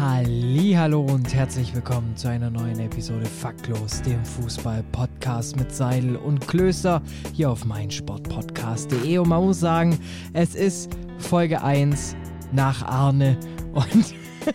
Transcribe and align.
Hallo 0.00 1.02
und 1.02 1.34
herzlich 1.34 1.74
willkommen 1.74 2.16
zu 2.16 2.28
einer 2.28 2.48
neuen 2.48 2.80
Episode 2.80 3.26
Faktlos, 3.26 4.00
dem 4.00 4.24
Fußball-Podcast 4.24 5.58
mit 5.58 5.74
Seidel 5.74 6.16
und 6.16 6.48
Klöster 6.48 7.02
hier 7.34 7.50
auf 7.50 7.66
meinsportpodcast.de. 7.66 9.18
Und 9.18 9.28
man 9.28 9.44
muss 9.44 9.60
sagen, 9.60 9.98
es 10.32 10.54
ist 10.54 10.90
Folge 11.18 11.62
1 11.62 12.16
nach 12.50 12.82
Arne 12.82 13.38
und 13.74 14.14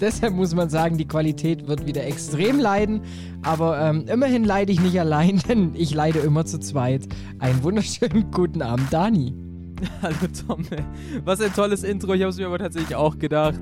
deshalb 0.00 0.34
muss 0.34 0.54
man 0.54 0.70
sagen, 0.70 0.96
die 0.96 1.08
Qualität 1.08 1.66
wird 1.66 1.88
wieder 1.88 2.06
extrem 2.06 2.60
leiden. 2.60 3.00
Aber 3.42 3.80
ähm, 3.80 4.04
immerhin 4.06 4.44
leide 4.44 4.70
ich 4.70 4.80
nicht 4.80 5.00
allein, 5.00 5.42
denn 5.48 5.72
ich 5.74 5.92
leide 5.92 6.20
immer 6.20 6.44
zu 6.44 6.60
zweit. 6.60 7.08
Einen 7.40 7.64
wunderschönen 7.64 8.30
guten 8.30 8.62
Abend, 8.62 8.92
Dani. 8.92 9.45
Hallo 10.02 10.16
Tom. 10.46 10.64
Was 11.24 11.40
ein 11.40 11.52
tolles 11.52 11.82
Intro. 11.82 12.14
Ich 12.14 12.22
habe 12.22 12.30
es 12.30 12.38
mir 12.38 12.46
aber 12.46 12.58
tatsächlich 12.58 12.94
auch 12.94 13.18
gedacht, 13.18 13.60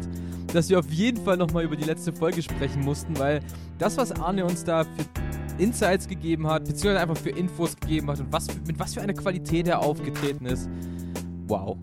dass 0.52 0.68
wir 0.68 0.78
auf 0.78 0.90
jeden 0.90 1.22
Fall 1.24 1.36
nochmal 1.36 1.64
über 1.64 1.76
die 1.76 1.84
letzte 1.84 2.12
Folge 2.12 2.42
sprechen 2.42 2.82
mussten, 2.82 3.18
weil 3.18 3.40
das, 3.78 3.96
was 3.96 4.12
Arne 4.12 4.44
uns 4.44 4.64
da 4.64 4.84
für 4.84 5.62
Insights 5.62 6.08
gegeben 6.08 6.46
hat, 6.46 6.64
beziehungsweise 6.64 7.00
einfach 7.00 7.16
für 7.16 7.30
Infos 7.30 7.76
gegeben 7.76 8.10
hat 8.10 8.20
und 8.20 8.32
was, 8.32 8.46
mit 8.66 8.78
was 8.78 8.94
für 8.94 9.02
einer 9.02 9.14
Qualität 9.14 9.68
er 9.68 9.80
aufgetreten 9.80 10.46
ist, 10.46 10.68
wow. 11.46 11.76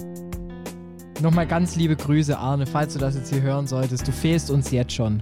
Nochmal 1.22 1.48
ganz 1.48 1.75
liebe 1.75 1.95
Grüße, 1.95 2.38
Arne, 2.38 2.66
falls 2.66 2.94
du 2.94 3.00
das 3.00 3.16
jetzt 3.16 3.31
hier 3.31 3.42
hören 3.42 3.67
solltest. 3.67 4.08
Du 4.08 4.11
fehlst 4.11 4.50
uns 4.50 4.72
jetzt 4.72 4.94
schon. 4.94 5.22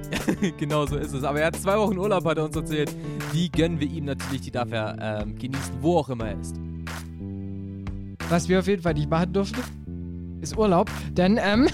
genau 0.58 0.86
so 0.86 0.96
ist 0.96 1.12
es. 1.12 1.24
Aber 1.24 1.40
er 1.40 1.46
hat 1.46 1.56
zwei 1.56 1.76
Wochen 1.78 1.98
Urlaub, 1.98 2.24
hat 2.24 2.38
er 2.38 2.44
uns 2.44 2.54
erzählt. 2.54 2.94
Die 3.32 3.50
gönnen 3.50 3.80
wir 3.80 3.88
ihm 3.88 4.04
natürlich, 4.04 4.42
die 4.42 4.50
darf 4.50 4.70
er 4.70 5.22
ähm, 5.22 5.36
genießen, 5.36 5.74
wo 5.80 5.98
auch 5.98 6.08
immer 6.10 6.28
er 6.28 6.40
ist. 6.40 6.56
Was 8.32 8.48
wir 8.48 8.60
auf 8.60 8.66
jeden 8.66 8.80
Fall 8.80 8.94
nicht 8.94 9.10
machen 9.10 9.34
durften, 9.34 9.60
ist 10.40 10.56
Urlaub. 10.56 10.90
Denn 11.10 11.38
ähm, 11.38 11.68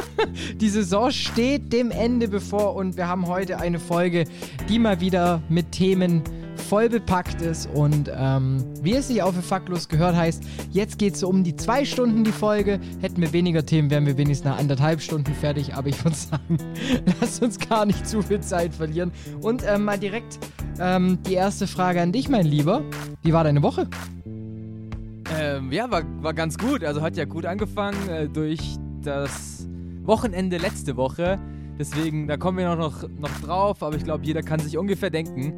die 0.60 0.68
Saison 0.68 1.10
steht 1.10 1.72
dem 1.72 1.90
Ende 1.90 2.28
bevor 2.28 2.76
und 2.76 2.98
wir 2.98 3.08
haben 3.08 3.26
heute 3.26 3.58
eine 3.58 3.78
Folge, 3.78 4.26
die 4.68 4.78
mal 4.78 5.00
wieder 5.00 5.40
mit 5.48 5.72
Themen 5.72 6.22
voll 6.68 6.90
bepackt 6.90 7.40
ist 7.40 7.70
und 7.72 8.12
ähm, 8.14 8.62
wie 8.82 8.92
es 8.92 9.08
sich 9.08 9.22
auch 9.22 9.32
für 9.32 9.40
faktlos 9.40 9.88
gehört 9.88 10.14
heißt, 10.14 10.42
jetzt 10.72 10.98
geht 10.98 11.14
es 11.14 11.22
um 11.22 11.42
die 11.42 11.56
zwei 11.56 11.86
Stunden 11.86 12.22
die 12.22 12.32
Folge. 12.32 12.80
Hätten 13.00 13.22
wir 13.22 13.32
weniger 13.32 13.64
Themen, 13.64 13.88
wären 13.88 14.04
wir 14.04 14.18
wenigstens 14.18 14.50
nach 14.50 14.58
anderthalb 14.58 15.00
Stunden 15.00 15.34
fertig, 15.34 15.72
aber 15.72 15.88
ich 15.88 16.04
würde 16.04 16.16
sagen, 16.30 16.58
lass 17.18 17.38
uns 17.38 17.58
gar 17.58 17.86
nicht 17.86 18.06
zu 18.06 18.20
viel 18.20 18.40
Zeit 18.40 18.74
verlieren. 18.74 19.10
Und 19.40 19.64
ähm, 19.66 19.86
mal 19.86 19.98
direkt 19.98 20.38
ähm, 20.78 21.18
die 21.26 21.32
erste 21.32 21.66
Frage 21.66 22.02
an 22.02 22.12
dich, 22.12 22.28
mein 22.28 22.44
Lieber. 22.44 22.82
Wie 23.22 23.32
war 23.32 23.42
deine 23.42 23.62
Woche? 23.62 23.88
Ähm, 25.30 25.72
ja, 25.72 25.90
war, 25.90 26.02
war 26.22 26.34
ganz 26.34 26.58
gut. 26.58 26.84
Also 26.84 27.02
hat 27.02 27.16
ja 27.16 27.24
gut 27.24 27.46
angefangen 27.46 28.08
äh, 28.08 28.28
durch 28.28 28.76
das 29.02 29.66
Wochenende 30.02 30.58
letzte 30.58 30.96
Woche. 30.96 31.38
Deswegen, 31.78 32.28
da 32.28 32.36
kommen 32.36 32.58
wir 32.58 32.74
noch, 32.76 33.08
noch 33.18 33.40
drauf, 33.40 33.82
aber 33.82 33.96
ich 33.96 34.04
glaube, 34.04 34.24
jeder 34.24 34.42
kann 34.42 34.60
sich 34.60 34.78
ungefähr 34.78 35.10
denken, 35.10 35.54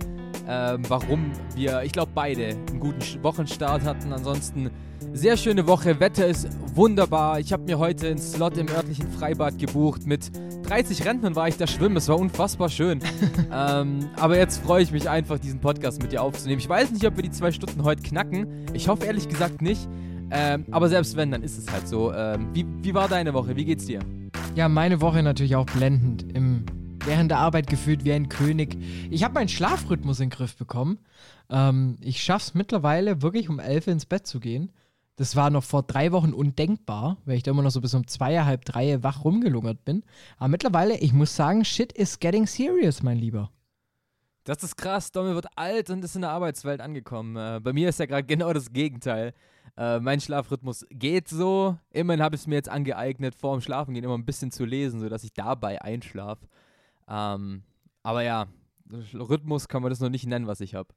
ähm, 0.48 0.82
warum 0.88 1.32
wir, 1.54 1.82
ich 1.82 1.92
glaube, 1.92 2.12
beide 2.14 2.46
einen 2.48 2.80
guten 2.80 3.22
Wochenstart 3.22 3.84
hatten. 3.84 4.12
Ansonsten 4.12 4.70
sehr 5.12 5.36
schöne 5.36 5.66
Woche. 5.66 6.00
Wetter 6.00 6.26
ist 6.26 6.48
wunderbar. 6.74 7.40
Ich 7.40 7.52
habe 7.52 7.64
mir 7.64 7.78
heute 7.78 8.08
einen 8.08 8.18
Slot 8.18 8.56
im 8.56 8.68
örtlichen 8.68 9.10
Freibad 9.10 9.58
gebucht. 9.58 10.06
Mit 10.06 10.30
30 10.64 11.04
Rentnern 11.04 11.36
war 11.36 11.48
ich 11.48 11.56
da 11.56 11.66
schwimmen. 11.66 11.96
Es 11.96 12.08
war 12.08 12.18
unfassbar 12.18 12.68
schön. 12.68 13.00
ähm, 13.52 14.08
aber 14.16 14.38
jetzt 14.38 14.62
freue 14.62 14.82
ich 14.82 14.92
mich 14.92 15.08
einfach, 15.08 15.38
diesen 15.38 15.60
Podcast 15.60 16.02
mit 16.02 16.12
dir 16.12 16.22
aufzunehmen. 16.22 16.60
Ich 16.60 16.68
weiß 16.68 16.92
nicht, 16.92 17.06
ob 17.06 17.16
wir 17.16 17.22
die 17.22 17.30
zwei 17.30 17.52
Stunden 17.52 17.82
heute 17.84 18.02
knacken. 18.02 18.66
Ich 18.72 18.88
hoffe 18.88 19.04
ehrlich 19.04 19.28
gesagt 19.28 19.62
nicht. 19.62 19.88
Ähm, 20.30 20.64
aber 20.70 20.88
selbst 20.88 21.16
wenn, 21.16 21.30
dann 21.30 21.42
ist 21.42 21.56
es 21.56 21.70
halt 21.70 21.86
so. 21.86 22.12
Ähm, 22.12 22.48
wie, 22.52 22.66
wie 22.82 22.94
war 22.94 23.08
deine 23.08 23.32
Woche? 23.32 23.54
Wie 23.56 23.64
geht's 23.64 23.86
dir? 23.86 24.00
Ja, 24.54 24.68
meine 24.68 25.00
Woche 25.00 25.22
natürlich 25.22 25.54
auch 25.54 25.66
blendend. 25.66 26.32
Im 26.34 26.55
während 27.06 27.30
der 27.30 27.38
Arbeit 27.38 27.68
gefühlt 27.68 28.04
wie 28.04 28.12
ein 28.12 28.28
König. 28.28 28.76
Ich 29.10 29.22
habe 29.22 29.34
meinen 29.34 29.48
Schlafrhythmus 29.48 30.18
in 30.18 30.28
den 30.28 30.36
Griff 30.36 30.56
bekommen. 30.56 30.98
Ähm, 31.48 31.96
ich 32.00 32.22
schaffe 32.22 32.46
es 32.48 32.54
mittlerweile 32.54 33.22
wirklich 33.22 33.48
um 33.48 33.60
11 33.60 33.86
ins 33.86 34.06
Bett 34.06 34.26
zu 34.26 34.40
gehen. 34.40 34.72
Das 35.14 35.36
war 35.36 35.48
noch 35.48 35.64
vor 35.64 35.82
drei 35.84 36.12
Wochen 36.12 36.34
undenkbar, 36.34 37.16
weil 37.24 37.36
ich 37.36 37.42
da 37.42 37.52
immer 37.52 37.62
noch 37.62 37.70
so 37.70 37.80
bis 37.80 37.94
um 37.94 38.06
zwei, 38.06 38.44
halb 38.44 38.64
drei 38.64 39.02
wach 39.02 39.24
rumgelungert 39.24 39.84
bin. 39.84 40.02
Aber 40.36 40.48
mittlerweile, 40.48 40.98
ich 40.98 41.12
muss 41.12 41.34
sagen, 41.34 41.64
shit 41.64 41.92
is 41.92 42.18
getting 42.18 42.46
serious, 42.46 43.02
mein 43.02 43.18
Lieber. 43.18 43.50
Das 44.44 44.62
ist 44.62 44.76
krass. 44.76 45.12
Dommel 45.12 45.34
wird 45.34 45.46
alt 45.56 45.90
und 45.90 46.04
ist 46.04 46.16
in 46.16 46.22
der 46.22 46.30
Arbeitswelt 46.30 46.80
angekommen. 46.80 47.36
Äh, 47.36 47.60
bei 47.60 47.72
mir 47.72 47.88
ist 47.88 47.98
ja 47.98 48.06
gerade 48.06 48.24
genau 48.24 48.52
das 48.52 48.72
Gegenteil. 48.72 49.32
Äh, 49.76 50.00
mein 50.00 50.20
Schlafrhythmus 50.20 50.86
geht 50.90 51.28
so. 51.28 51.76
Immerhin 51.90 52.22
habe 52.22 52.34
ich 52.34 52.42
es 52.42 52.46
mir 52.46 52.56
jetzt 52.56 52.68
angeeignet, 52.68 53.34
vor 53.34 53.56
dem 53.56 53.60
Schlafengehen 53.60 54.04
immer 54.04 54.16
ein 54.16 54.24
bisschen 54.24 54.50
zu 54.50 54.64
lesen, 54.64 55.00
sodass 55.00 55.24
ich 55.24 55.32
dabei 55.32 55.82
einschlafe. 55.82 56.46
Ähm, 57.08 57.62
aber 58.02 58.22
ja, 58.22 58.46
Rhythmus 58.90 59.68
kann 59.68 59.82
man 59.82 59.90
das 59.90 60.00
noch 60.00 60.10
nicht 60.10 60.26
nennen, 60.26 60.46
was 60.46 60.60
ich 60.60 60.74
habe. 60.74 60.94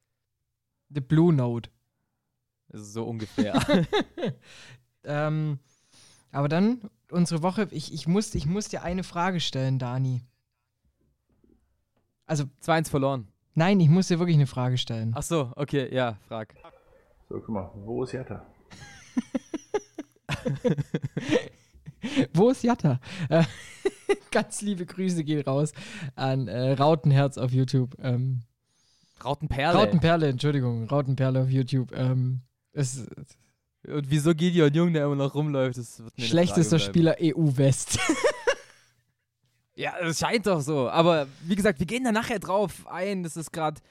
The 0.90 1.02
Blue 1.02 1.34
Note. 1.34 1.70
So 2.72 3.06
ungefähr. 3.06 3.60
ähm, 5.04 5.60
aber 6.32 6.50
dann 6.50 6.90
unsere 7.12 7.42
Woche, 7.42 7.68
ich, 7.72 7.94
ich, 7.94 8.08
muss, 8.08 8.36
ich 8.36 8.46
muss 8.46 8.70
dir 8.70 8.84
eine 8.84 9.04
Frage 9.04 9.40
stellen, 9.40 9.80
Dani. 9.80 10.22
Also 12.26 12.44
2-1 12.64 12.90
verloren. 12.90 13.28
Nein, 13.56 13.80
ich 13.80 13.90
muss 13.90 14.08
dir 14.08 14.20
wirklich 14.20 14.38
eine 14.38 14.48
Frage 14.48 14.78
stellen. 14.78 15.14
Ach 15.16 15.24
so, 15.24 15.52
okay, 15.56 15.94
ja, 15.94 16.18
frag. 16.28 16.54
So, 17.28 17.40
guck 17.40 17.50
mal, 17.50 17.72
wo 17.76 18.04
ist 18.04 18.12
Jatta? 18.14 18.46
Wo 22.34 22.50
ist 22.50 22.64
Jatta? 22.64 23.00
Äh, 23.30 23.44
ganz 24.32 24.62
liebe 24.62 24.86
Grüße 24.86 25.24
gehen 25.24 25.42
raus 25.42 25.74
an 26.16 26.48
äh, 26.48 26.74
Rautenherz 26.74 27.38
auf 27.38 27.52
YouTube. 27.52 27.96
Ähm, 28.02 28.42
Rautenperle. 29.24 29.78
Rautenperle, 29.78 30.28
Entschuldigung. 30.30 30.86
Rautenperle 30.86 31.42
auf 31.42 31.50
YouTube. 31.50 31.92
Ähm, 31.94 32.42
es, 32.72 33.08
Und 33.88 34.10
wieso 34.10 34.34
Gideon 34.34 34.74
Jung, 34.74 34.94
der 34.94 35.06
immer 35.06 35.16
noch 35.16 35.36
rumläuft? 35.36 35.78
Das 35.78 36.04
wird 36.04 36.14
schlechtester 36.18 36.80
Spieler 36.80 37.18
EU-West. 37.22 38.00
ja, 39.76 39.94
es 40.02 40.20
scheint 40.20 40.48
doch 40.48 40.62
so. 40.62 40.90
Aber 40.90 41.28
wie 41.46 41.56
gesagt, 41.56 41.80
wir 41.80 41.86
gehen 41.86 42.04
da 42.04 42.12
nachher 42.12 42.40
drauf 42.40 42.88
ein. 42.88 43.24
Das 43.24 43.36
ist 43.36 43.52
gerade 43.52 43.82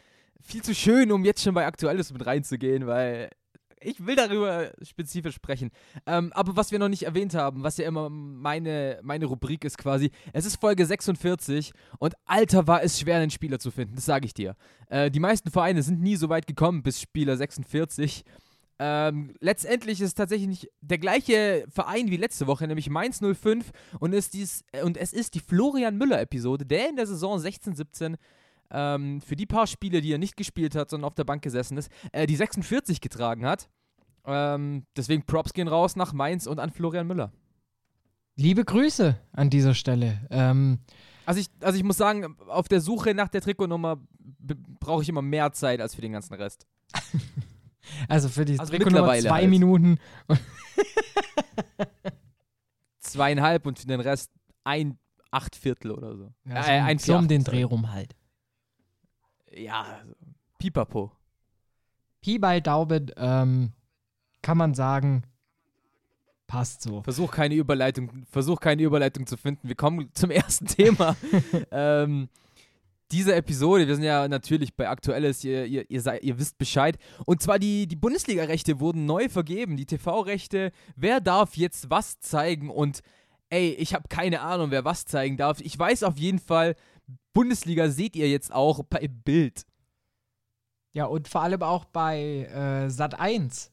viel 0.41 0.63
zu 0.63 0.75
schön, 0.75 1.13
um 1.13 1.25
jetzt 1.25 1.43
schon 1.43 1.55
bei 1.55 1.67
Aktuelles 1.67 2.13
mit 2.13 2.25
reinzugehen, 2.25 2.87
weil 2.87 3.31
ich 3.81 4.05
will 4.05 4.17
darüber 4.17 4.73
spezifisch 4.83 5.35
sprechen. 5.35 5.71
Ähm, 6.07 6.33
aber 6.33 6.57
was 6.57 6.73
wir 6.73 6.79
noch 6.79 6.89
nicht 6.89 7.05
erwähnt 7.05 7.35
haben, 7.35 7.63
was 7.63 7.77
ja 7.77 7.87
immer 7.87 8.09
meine, 8.09 9.01
meine 9.03 9.27
Rubrik 9.27 9.65
ist 9.65 9.79
quasi, 9.79 10.11
es 10.33 10.45
ist 10.45 10.61
Folge 10.61 10.85
46 10.87 11.73
und 11.99 12.15
Alter 12.25 12.67
war 12.67 12.83
es 12.83 12.99
schwer, 13.01 13.19
einen 13.19 13.31
Spieler 13.31 13.59
zu 13.59 13.71
finden, 13.71 13.97
das 13.97 14.05
sage 14.05 14.27
ich 14.27 14.35
dir. 14.35 14.57
Äh, 14.89 15.11
die 15.11 15.21
meisten 15.21 15.51
Vereine 15.51 15.83
sind 15.83 16.01
nie 16.01 16.17
so 16.17 16.29
weit 16.29 16.47
gekommen 16.47 16.83
bis 16.83 17.01
Spieler 17.01 17.37
46. 17.37 18.25
Ähm, 18.81 19.35
letztendlich 19.41 20.01
ist 20.01 20.15
tatsächlich 20.15 20.49
nicht 20.49 20.69
der 20.81 20.99
gleiche 20.99 21.65
Verein 21.69 22.11
wie 22.11 22.17
letzte 22.17 22.47
Woche, 22.47 22.69
nämlich 22.69 22.89
Mainz 22.91 23.21
05 23.21 23.73
und, 23.99 24.13
ist 24.13 24.35
dies, 24.35 24.65
und 24.85 24.97
es 24.97 25.13
ist 25.13 25.35
die 25.35 25.41
Florian 25.41 25.97
Müller-Episode, 25.97 26.65
der 26.65 26.89
in 26.89 26.97
der 26.97 27.07
Saison 27.07 27.39
16-17 27.39 28.17
ähm, 28.71 29.21
für 29.21 29.37
die 29.37 29.47
paar 29.47 29.67
Spiele, 29.67 30.01
die 30.01 30.13
er 30.13 30.19
nicht 30.19 30.37
gespielt 30.37 30.75
hat, 30.75 30.91
sondern 30.91 31.07
auf 31.07 31.15
der 31.15 31.25
Bank 31.25 31.43
gesessen 31.43 31.77
ist, 31.77 31.91
äh, 32.13 32.27
die 32.27 32.37
46 32.37 33.01
getragen 33.01 33.47
hat. 33.47 33.69
Ähm, 34.25 34.85
deswegen 34.97 35.25
Props 35.25 35.53
gehen 35.53 35.69
raus 35.69 35.97
nach 35.97 36.13
Mainz 36.13 36.47
und 36.47 36.59
an 36.59 36.71
Florian 36.71 37.07
Müller. 37.07 37.33
Liebe 38.37 38.65
Grüße 38.65 39.19
an 39.33 39.51
dieser 39.51 39.75
Stelle. 39.75 40.27
Ähm, 40.31 40.79
also, 41.27 41.41
ich, 41.41 41.49
also 41.61 41.77
ich 41.77 41.85
muss 41.85 41.97
sagen, 41.97 42.37
auf 42.47 42.69
der 42.69 42.81
Suche 42.81 43.15
nach 43.15 43.29
der 43.29 43.41
Trikotnummer 43.41 43.99
brauche 44.81 45.03
ich 45.03 45.09
immer 45.09 45.23
mehr 45.23 45.53
Zeit 45.53 45.81
als 45.81 45.95
für 45.95 46.01
den 46.01 46.13
ganzen 46.13 46.35
Rest. 46.35 46.67
also 48.09 48.29
für 48.29 48.45
die 48.45 48.59
also 48.59 48.73
Trikotnummer 48.73 49.19
zwei 49.19 49.41
halt. 49.41 49.51
Minuten. 49.51 49.99
Zweieinhalb 53.01 53.67
und 53.67 53.79
für 53.79 53.87
den 53.87 54.01
Rest 54.01 54.31
ein 54.65 54.99
Achtviertel 55.31 55.91
oder 55.91 56.17
so. 56.17 56.33
Ja, 56.45 56.63
so 56.63 56.71
äh, 56.71 56.81
ein 56.81 56.99
so 56.99 57.17
um 57.17 57.29
den 57.29 57.45
Dreh 57.45 57.63
rum 57.63 57.93
halt. 57.93 58.15
Ja, 59.59 60.03
pipapo. 60.59 61.13
Pi 62.21 62.39
bei 62.39 62.61
Daumen 62.61 63.11
ähm, 63.17 63.73
kann 64.43 64.59
man 64.59 64.75
sagen, 64.75 65.23
passt 66.47 66.83
so. 66.83 67.03
Versuch 67.03 67.31
keine 67.31 67.55
Überleitung, 67.55 68.27
versuch 68.31 68.61
keine 68.61 68.83
Überleitung 68.83 69.27
zu 69.27 69.37
finden. 69.37 69.69
Wir 69.69 69.77
kommen 69.77 70.11
zum 70.15 70.31
ersten 70.33 70.67
Thema. 70.67 71.17
ähm, 71.71 72.29
diese 73.11 73.35
Episode, 73.35 73.89
wir 73.89 73.95
sind 73.95 74.05
ja 74.05 74.29
natürlich 74.29 74.75
bei 74.75 74.89
Aktuelles, 74.89 75.43
ihr, 75.43 75.65
ihr, 75.65 75.91
ihr, 75.91 76.01
seid, 76.03 76.23
ihr 76.23 76.39
wisst 76.39 76.59
Bescheid. 76.59 76.99
Und 77.25 77.43
zwar 77.43 77.59
die, 77.59 77.87
die 77.87 77.97
Bundesliga-Rechte 77.97 78.81
wurden 78.81 79.07
neu 79.07 79.29
vergeben, 79.29 79.77
die 79.77 79.87
TV-Rechte. 79.87 80.73
Wer 80.95 81.21
darf 81.21 81.57
jetzt 81.57 81.91
was 81.91 82.21
zeigen? 82.21 82.69
Und 82.71 83.01
ey, 83.49 83.71
ich 83.71 83.95
habe 83.95 84.09
keine 84.09 84.43
Ahnung, 84.43 84.71
wer 84.71 84.85
was 84.85 85.07
zeigen 85.07 85.37
darf. 85.37 85.61
Ich 85.61 85.79
weiß 85.79 86.03
auf 86.03 86.19
jeden 86.19 86.39
Fall, 86.39 86.77
Bundesliga 87.33 87.89
seht 87.91 88.17
ihr 88.17 88.29
jetzt 88.29 88.53
auch 88.53 88.83
bei 88.85 89.09
Bild. 89.09 89.65
Ja, 90.93 91.05
und 91.05 91.29
vor 91.29 91.43
allem 91.43 91.63
auch 91.63 91.85
bei 91.85 92.45
äh, 92.45 92.91
Sat 92.91 93.19
1. 93.19 93.71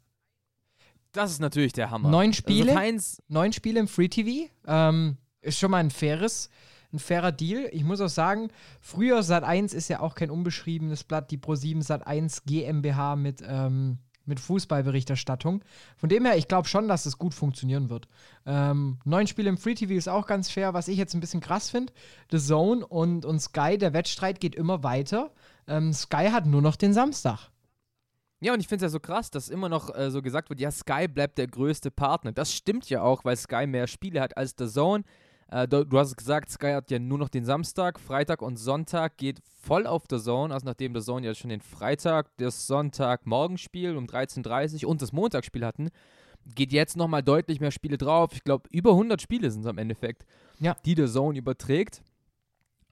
Das 1.11 1.31
ist 1.31 1.39
natürlich 1.39 1.73
der 1.73 1.89
Hammer. 1.89 2.09
Neun 2.09 2.33
Spiele, 2.33 2.73
Sat 2.73 2.77
1, 2.77 3.23
neun 3.29 3.53
Spiele 3.53 3.79
im 3.79 3.87
Free 3.87 4.09
TV. 4.09 4.51
Ähm, 4.67 5.17
ist 5.41 5.57
schon 5.57 5.71
mal 5.71 5.77
ein 5.77 5.91
faires, 5.91 6.49
ein 6.91 6.99
fairer 6.99 7.31
Deal. 7.31 7.69
Ich 7.71 7.83
muss 7.83 8.01
auch 8.01 8.09
sagen, 8.09 8.49
früher 8.81 9.23
Sat 9.23 9.43
1 9.43 9.73
ist 9.73 9.87
ja 9.87 10.01
auch 10.01 10.15
kein 10.15 10.29
unbeschriebenes 10.29 11.03
Blatt, 11.03 11.31
die 11.31 11.37
Pro7 11.37 11.81
Sat 11.81 12.05
1 12.05 12.43
GmbH 12.43 13.15
mit, 13.15 13.41
ähm, 13.47 13.99
mit 14.25 14.39
Fußballberichterstattung. 14.39 15.63
Von 15.97 16.09
dem 16.09 16.25
her, 16.25 16.37
ich 16.37 16.47
glaube 16.47 16.67
schon, 16.67 16.87
dass 16.87 17.05
es 17.05 17.17
gut 17.17 17.33
funktionieren 17.33 17.89
wird. 17.89 18.07
Ähm, 18.45 18.99
neun 19.05 19.27
Spiele 19.27 19.49
im 19.49 19.57
Free 19.57 19.75
TV 19.75 19.93
ist 19.93 20.07
auch 20.07 20.27
ganz 20.27 20.49
fair. 20.49 20.73
Was 20.73 20.87
ich 20.87 20.97
jetzt 20.97 21.13
ein 21.13 21.19
bisschen 21.19 21.41
krass 21.41 21.69
finde, 21.69 21.93
The 22.31 22.39
Zone 22.39 22.85
und, 22.85 23.25
und 23.25 23.39
Sky, 23.39 23.77
der 23.77 23.93
Wettstreit 23.93 24.39
geht 24.39 24.55
immer 24.55 24.83
weiter. 24.83 25.31
Ähm, 25.67 25.93
Sky 25.93 26.29
hat 26.31 26.45
nur 26.45 26.61
noch 26.61 26.75
den 26.75 26.93
Samstag. 26.93 27.49
Ja, 28.41 28.53
und 28.53 28.59
ich 28.59 28.67
finde 28.67 28.85
es 28.85 28.91
ja 28.91 28.93
so 28.93 28.99
krass, 28.99 29.31
dass 29.31 29.49
immer 29.49 29.69
noch 29.69 29.95
äh, 29.95 30.11
so 30.11 30.21
gesagt 30.21 30.49
wird, 30.49 30.59
ja, 30.59 30.69
Sky 30.69 31.07
bleibt 31.07 31.37
der 31.37 31.47
größte 31.47 31.89
Partner. 31.89 32.31
Das 32.31 32.53
stimmt 32.53 32.89
ja 32.89 33.01
auch, 33.01 33.25
weil 33.25 33.35
Sky 33.37 33.65
mehr 33.65 33.87
Spiele 33.87 34.21
hat 34.21 34.37
als 34.37 34.55
The 34.57 34.67
Zone. 34.67 35.03
Äh, 35.51 35.67
du, 35.67 35.85
du, 35.85 35.99
hast 35.99 36.15
gesagt, 36.15 36.49
Sky 36.49 36.71
hat 36.73 36.91
ja 36.91 36.99
nur 36.99 37.17
noch 37.17 37.29
den 37.29 37.45
Samstag, 37.45 37.99
Freitag 37.99 38.41
und 38.41 38.57
Sonntag 38.57 39.17
geht 39.17 39.41
voll 39.61 39.85
auf 39.85 40.03
The 40.09 40.19
Zone, 40.19 40.53
also 40.53 40.65
nachdem 40.65 40.95
The 40.95 41.01
Zone 41.01 41.25
ja 41.25 41.35
schon 41.35 41.49
den 41.49 41.61
Freitag, 41.61 42.29
das 42.37 42.67
Sonntag-Morgenspiel 42.67 43.95
um 43.95 44.05
13.30 44.05 44.83
Uhr 44.83 44.91
und 44.91 45.01
das 45.01 45.11
Montagsspiel 45.11 45.65
hatten, 45.65 45.89
geht 46.45 46.71
jetzt 46.71 46.97
nochmal 46.97 47.23
deutlich 47.23 47.59
mehr 47.59 47.71
Spiele 47.71 47.97
drauf. 47.97 48.31
Ich 48.33 48.43
glaube, 48.43 48.69
über 48.71 48.91
100 48.91 49.21
Spiele 49.21 49.49
sind 49.49 49.61
es 49.61 49.67
am 49.67 49.77
Endeffekt, 49.77 50.25
ja. 50.59 50.75
die 50.85 50.95
The 50.95 51.07
Zone 51.07 51.37
überträgt. 51.37 52.01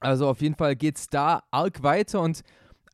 Also 0.00 0.28
auf 0.28 0.40
jeden 0.40 0.54
Fall 0.54 0.76
geht 0.76 0.96
es 0.96 1.08
da 1.08 1.42
arg 1.50 1.82
weiter 1.82 2.20
und 2.20 2.42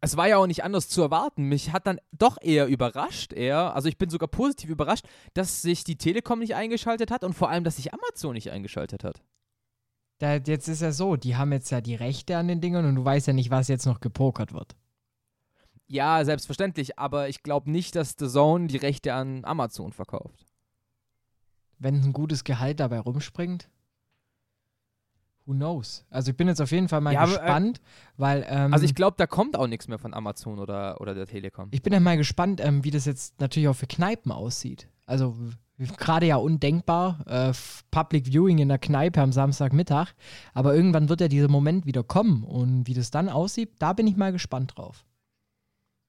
es 0.01 0.17
war 0.17 0.29
ja 0.29 0.39
auch 0.39 0.47
nicht 0.47 0.65
anders 0.65 0.89
zu 0.89 1.03
erwarten. 1.03 1.45
Mich 1.45 1.73
hat 1.73 1.87
dann 1.87 2.01
doch 2.13 2.39
eher 2.41 2.67
überrascht, 2.67 3.33
eher, 3.33 3.75
also 3.75 3.89
ich 3.89 3.99
bin 3.99 4.09
sogar 4.09 4.29
positiv 4.29 4.71
überrascht, 4.71 5.05
dass 5.35 5.61
sich 5.61 5.85
die 5.85 5.97
Telekom 5.97 6.39
nicht 6.39 6.55
eingeschaltet 6.55 7.11
hat 7.11 7.25
und 7.25 7.35
vor 7.35 7.51
allem, 7.51 7.65
dass 7.65 7.77
sich 7.77 7.93
Amazon 7.93 8.35
nicht 8.35 8.51
eingeschaltet 8.51 9.05
hat. 9.05 9.23
Da, 10.21 10.35
jetzt 10.35 10.69
ist 10.69 10.83
ja 10.83 10.93
so, 10.93 11.17
die 11.17 11.37
haben 11.37 11.51
jetzt 11.51 11.71
ja 11.71 11.81
die 11.81 11.95
Rechte 11.95 12.37
an 12.37 12.47
den 12.47 12.61
Dingern 12.61 12.85
und 12.85 12.95
du 12.95 13.05
weißt 13.05 13.27
ja 13.27 13.33
nicht, 13.33 13.51
was 13.51 13.69
jetzt 13.69 13.87
noch 13.87 14.01
gepokert 14.01 14.53
wird. 14.53 14.77
Ja, 15.87 16.23
selbstverständlich, 16.25 16.99
aber 16.99 17.31
ich 17.31 17.43
glaube 17.43 17.71
nicht, 17.71 17.97
dass 17.97 18.17
The 18.19 18.29
Zone 18.29 18.67
die 18.67 18.77
Rechte 18.77 19.15
an 19.15 19.47
Amazon 19.47 19.93
verkauft. 19.93 20.47
Wenn 21.79 22.03
ein 22.03 22.13
gutes 22.13 22.45
Gehalt 22.45 22.81
dabei 22.81 23.01
rumspringt? 23.01 23.71
Who 25.47 25.55
knows? 25.55 26.05
Also 26.11 26.33
ich 26.33 26.37
bin 26.37 26.49
jetzt 26.49 26.61
auf 26.61 26.71
jeden 26.71 26.89
Fall 26.89 27.01
mal 27.01 27.15
ja, 27.15 27.25
gespannt, 27.25 27.81
aber, 28.19 28.35
äh, 28.35 28.45
weil. 28.45 28.47
Ähm, 28.47 28.75
also 28.75 28.85
ich 28.85 28.95
glaube, 28.95 29.17
da 29.17 29.27
kommt 29.27 29.57
auch 29.57 29.67
nichts 29.67 29.89
mehr 29.89 29.99
von 29.99 30.13
Amazon 30.13 30.59
oder, 30.59 31.01
oder 31.01 31.15
der 31.15 31.27
Telekom. 31.27 31.69
Ich 31.71 31.83
bin 31.83 31.95
ja 31.95 31.99
mal 31.99 32.19
gespannt, 32.19 32.61
ähm, 32.63 32.85
wie 32.85 32.91
das 32.91 33.07
jetzt 33.07 33.41
natürlich 33.41 33.69
auch 33.69 33.75
für 33.75 33.87
Kneipen 33.87 34.33
aussieht. 34.33 34.87
Also 35.07 35.35
gerade 35.97 36.27
ja 36.27 36.37
undenkbar, 36.37 37.25
äh, 37.27 37.53
Public 37.91 38.27
Viewing 38.27 38.59
in 38.59 38.69
der 38.69 38.79
Kneipe 38.79 39.21
am 39.21 39.33
Samstagmittag, 39.33 40.13
aber 40.55 40.75
irgendwann 40.75 41.09
wird 41.09 41.21
ja 41.21 41.29
dieser 41.29 41.49
Moment 41.49 41.87
wieder 41.87 42.03
kommen 42.03 42.45
und 42.45 42.87
wie 42.87 42.95
das 42.95 43.11
dann 43.11 43.29
aussieht, 43.29 43.71
da 43.79 43.93
bin 43.93 44.07
ich 44.07 44.17
mal 44.17 44.33
gespannt 44.33 44.73
drauf. 44.77 45.05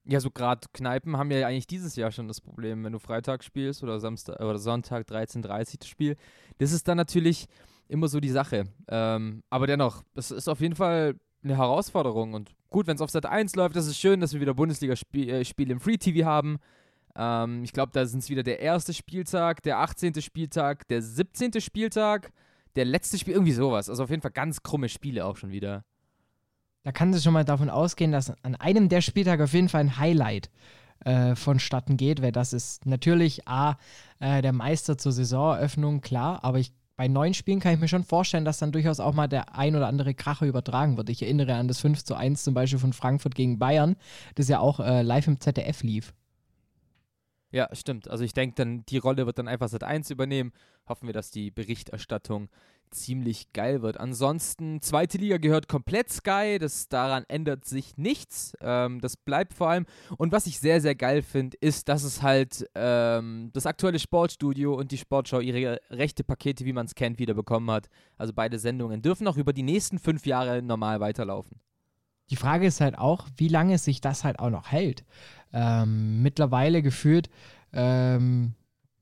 Ja, 0.04 0.20
so 0.20 0.32
gerade 0.32 0.68
Kneipen 0.74 1.18
haben 1.18 1.30
ja 1.32 1.48
eigentlich 1.48 1.68
dieses 1.68 1.96
Jahr 1.96 2.12
schon 2.12 2.28
das 2.28 2.42
Problem, 2.42 2.84
wenn 2.84 2.94
du 2.94 3.00
Freitag 3.00 3.44
spielst 3.44 3.84
oder 3.84 4.00
Samstag 4.00 4.40
oder 4.40 4.58
Sonntag 4.58 5.08
13:30 5.08 5.74
Uhr 5.74 5.80
das 5.80 5.88
Spiel. 5.88 6.16
Das 6.58 6.72
ist 6.72 6.88
dann 6.88 6.98
natürlich 6.98 7.48
immer 7.88 8.08
so 8.08 8.20
die 8.20 8.30
Sache. 8.30 8.66
Ähm, 8.88 9.44
aber 9.50 9.68
dennoch, 9.68 10.04
es 10.16 10.32
ist 10.32 10.48
auf 10.48 10.60
jeden 10.60 10.76
Fall 10.76 11.16
eine 11.44 11.58
Herausforderung. 11.58 12.34
Und 12.34 12.52
gut, 12.70 12.88
wenn 12.88 12.96
es 12.96 13.02
auf 13.02 13.12
Sat 13.12 13.26
1 13.26 13.56
läuft, 13.56 13.76
das 13.76 13.88
ist 13.88 13.98
schön, 13.98 14.22
dass 14.22 14.34
wir 14.34 14.42
wieder 14.42 14.54
Bundesliga-Spiele 14.54 15.40
äh, 15.40 15.72
im 15.72 15.80
Free 15.80 15.98
TV 15.98 16.26
haben. 16.26 16.58
Ähm, 17.16 17.64
ich 17.64 17.74
glaube, 17.74 17.92
da 17.94 18.06
sind 18.06 18.20
es 18.20 18.30
wieder 18.30 18.44
der 18.44 18.60
erste 18.60 18.94
Spieltag, 18.94 19.64
der 19.64 19.80
18. 19.80 20.22
Spieltag, 20.22 20.88
der 20.88 21.02
17. 21.02 21.60
Spieltag, 21.62 22.32
der 22.76 22.86
letzte 22.86 23.18
Spiel, 23.18 23.34
irgendwie 23.34 23.52
sowas. 23.52 23.90
Also 23.90 24.04
auf 24.04 24.10
jeden 24.10 24.22
Fall 24.22 24.32
ganz 24.32 24.64
krumme 24.64 24.90
Spiele 24.90 25.26
auch 25.26 25.38
schon 25.38 25.52
wieder. 25.52 25.84
Da 26.84 26.92
kann 26.92 27.14
es 27.14 27.24
schon 27.24 27.34
mal 27.34 27.46
davon 27.46 27.70
ausgehen, 27.70 28.12
dass 28.12 28.34
an 28.44 28.56
einem 28.56 28.90
der 28.90 29.02
Spieltage 29.02 29.44
auf 29.44 29.54
jeden 29.54 29.70
Fall 29.70 29.82
ein 29.82 29.98
Highlight 29.98 30.50
äh, 31.06 31.36
vonstatten 31.36 31.98
geht, 31.98 32.22
weil 32.22 32.32
das 32.32 32.54
ist 32.54 32.86
natürlich 32.86 33.48
A, 33.48 33.78
äh, 34.20 34.42
der 34.42 34.54
Meister 34.54 34.98
zur 34.98 35.12
Saisoneröffnung, 35.12 36.02
klar, 36.02 36.44
aber 36.44 36.60
ich 36.60 36.74
bei 36.98 37.08
neuen 37.08 37.34
Spielen 37.34 37.60
kann 37.60 37.74
ich 37.74 37.80
mir 37.80 37.88
schon 37.88 38.04
vorstellen, 38.04 38.46
dass 38.46 38.60
dann 38.60 38.72
durchaus 38.72 39.00
auch 39.00 39.14
mal 39.14 39.28
der 39.28 39.56
ein 39.56 39.76
oder 39.76 39.88
andere 39.88 40.14
Kracher 40.14 40.46
übertragen 40.46 40.98
wird. 40.98 41.10
Ich 41.10 41.24
erinnere 41.24 41.56
an 41.56 41.68
das 41.68 41.80
5 41.80 42.04
zu 42.04 42.14
1 42.14 42.44
zum 42.44 42.54
Beispiel 42.54 42.78
von 42.78 42.94
Frankfurt 42.94 43.34
gegen 43.34 43.58
Bayern, 43.58 43.96
das 44.36 44.50
ja 44.50 44.60
auch 44.60 44.80
äh, 44.80 45.02
live 45.02 45.26
im 45.26 45.40
ZDF 45.40 45.82
lief. 45.82 46.14
Ja, 47.52 47.68
stimmt. 47.74 48.10
Also 48.10 48.24
ich 48.24 48.34
denke 48.34 48.56
dann, 48.56 48.86
die 48.88 48.98
Rolle 48.98 49.26
wird 49.26 49.38
dann 49.38 49.48
einfach 49.48 49.68
Sat 49.68 49.84
1 49.84 50.10
übernehmen. 50.10 50.54
Hoffen 50.88 51.08
wir, 51.08 51.14
dass 51.14 51.32
die 51.32 51.52
Berichterstattung 51.52 52.50
ziemlich 52.92 53.52
geil 53.54 53.82
wird. 53.82 54.00
Ansonsten, 54.00 54.82
zweite 54.82 55.18
Liga 55.18 55.38
gehört 55.38 55.68
komplett 55.68 56.10
Sky, 56.10 56.58
das 56.60 56.90
daran 56.90 57.24
ändert 57.28 57.66
sich 57.66 57.98
nichts. 57.98 58.54
Ähm, 58.62 59.00
das 59.00 59.18
bleibt 59.18 59.54
vor 59.54 59.70
allem. 59.70 59.86
Und 60.18 60.32
was 60.32 60.46
ich 60.46 60.60
sehr, 60.60 60.82
sehr 60.82 60.96
geil 60.96 61.22
finde, 61.22 61.58
ist, 61.62 61.90
dass 61.90 62.04
es 62.04 62.22
halt 62.22 62.70
ähm, 62.76 63.50
das 63.54 63.66
aktuelle 63.66 64.00
Sportstudio 64.00 64.74
und 64.74 64.92
die 64.92 64.98
Sportschau 64.98 65.40
ihre 65.40 65.80
rechte 65.90 66.24
Pakete, 66.24 66.66
wie 66.66 66.74
man 66.74 66.86
es 66.86 66.96
kennt, 66.96 67.20
wieder 67.20 67.34
bekommen 67.34 67.72
hat. 67.72 67.88
Also 68.18 68.34
beide 68.34 68.60
Sendungen 68.60 69.02
dürfen 69.02 69.28
auch 69.28 69.38
über 69.38 69.54
die 69.54 69.64
nächsten 69.64 70.00
fünf 70.00 70.26
Jahre 70.26 70.62
normal 70.62 71.00
weiterlaufen. 71.00 71.60
Die 72.32 72.38
Frage 72.38 72.66
ist 72.66 72.82
halt 72.82 72.98
auch, 72.98 73.28
wie 73.38 73.50
lange 73.50 73.78
sich 73.78 74.02
das 74.02 74.24
halt 74.24 74.40
auch 74.40 74.50
noch 74.50 74.72
hält. 74.72 75.04
Ähm, 75.54 76.24
mittlerweile 76.24 76.82
geführt, 76.82 77.30
ähm, 77.74 78.54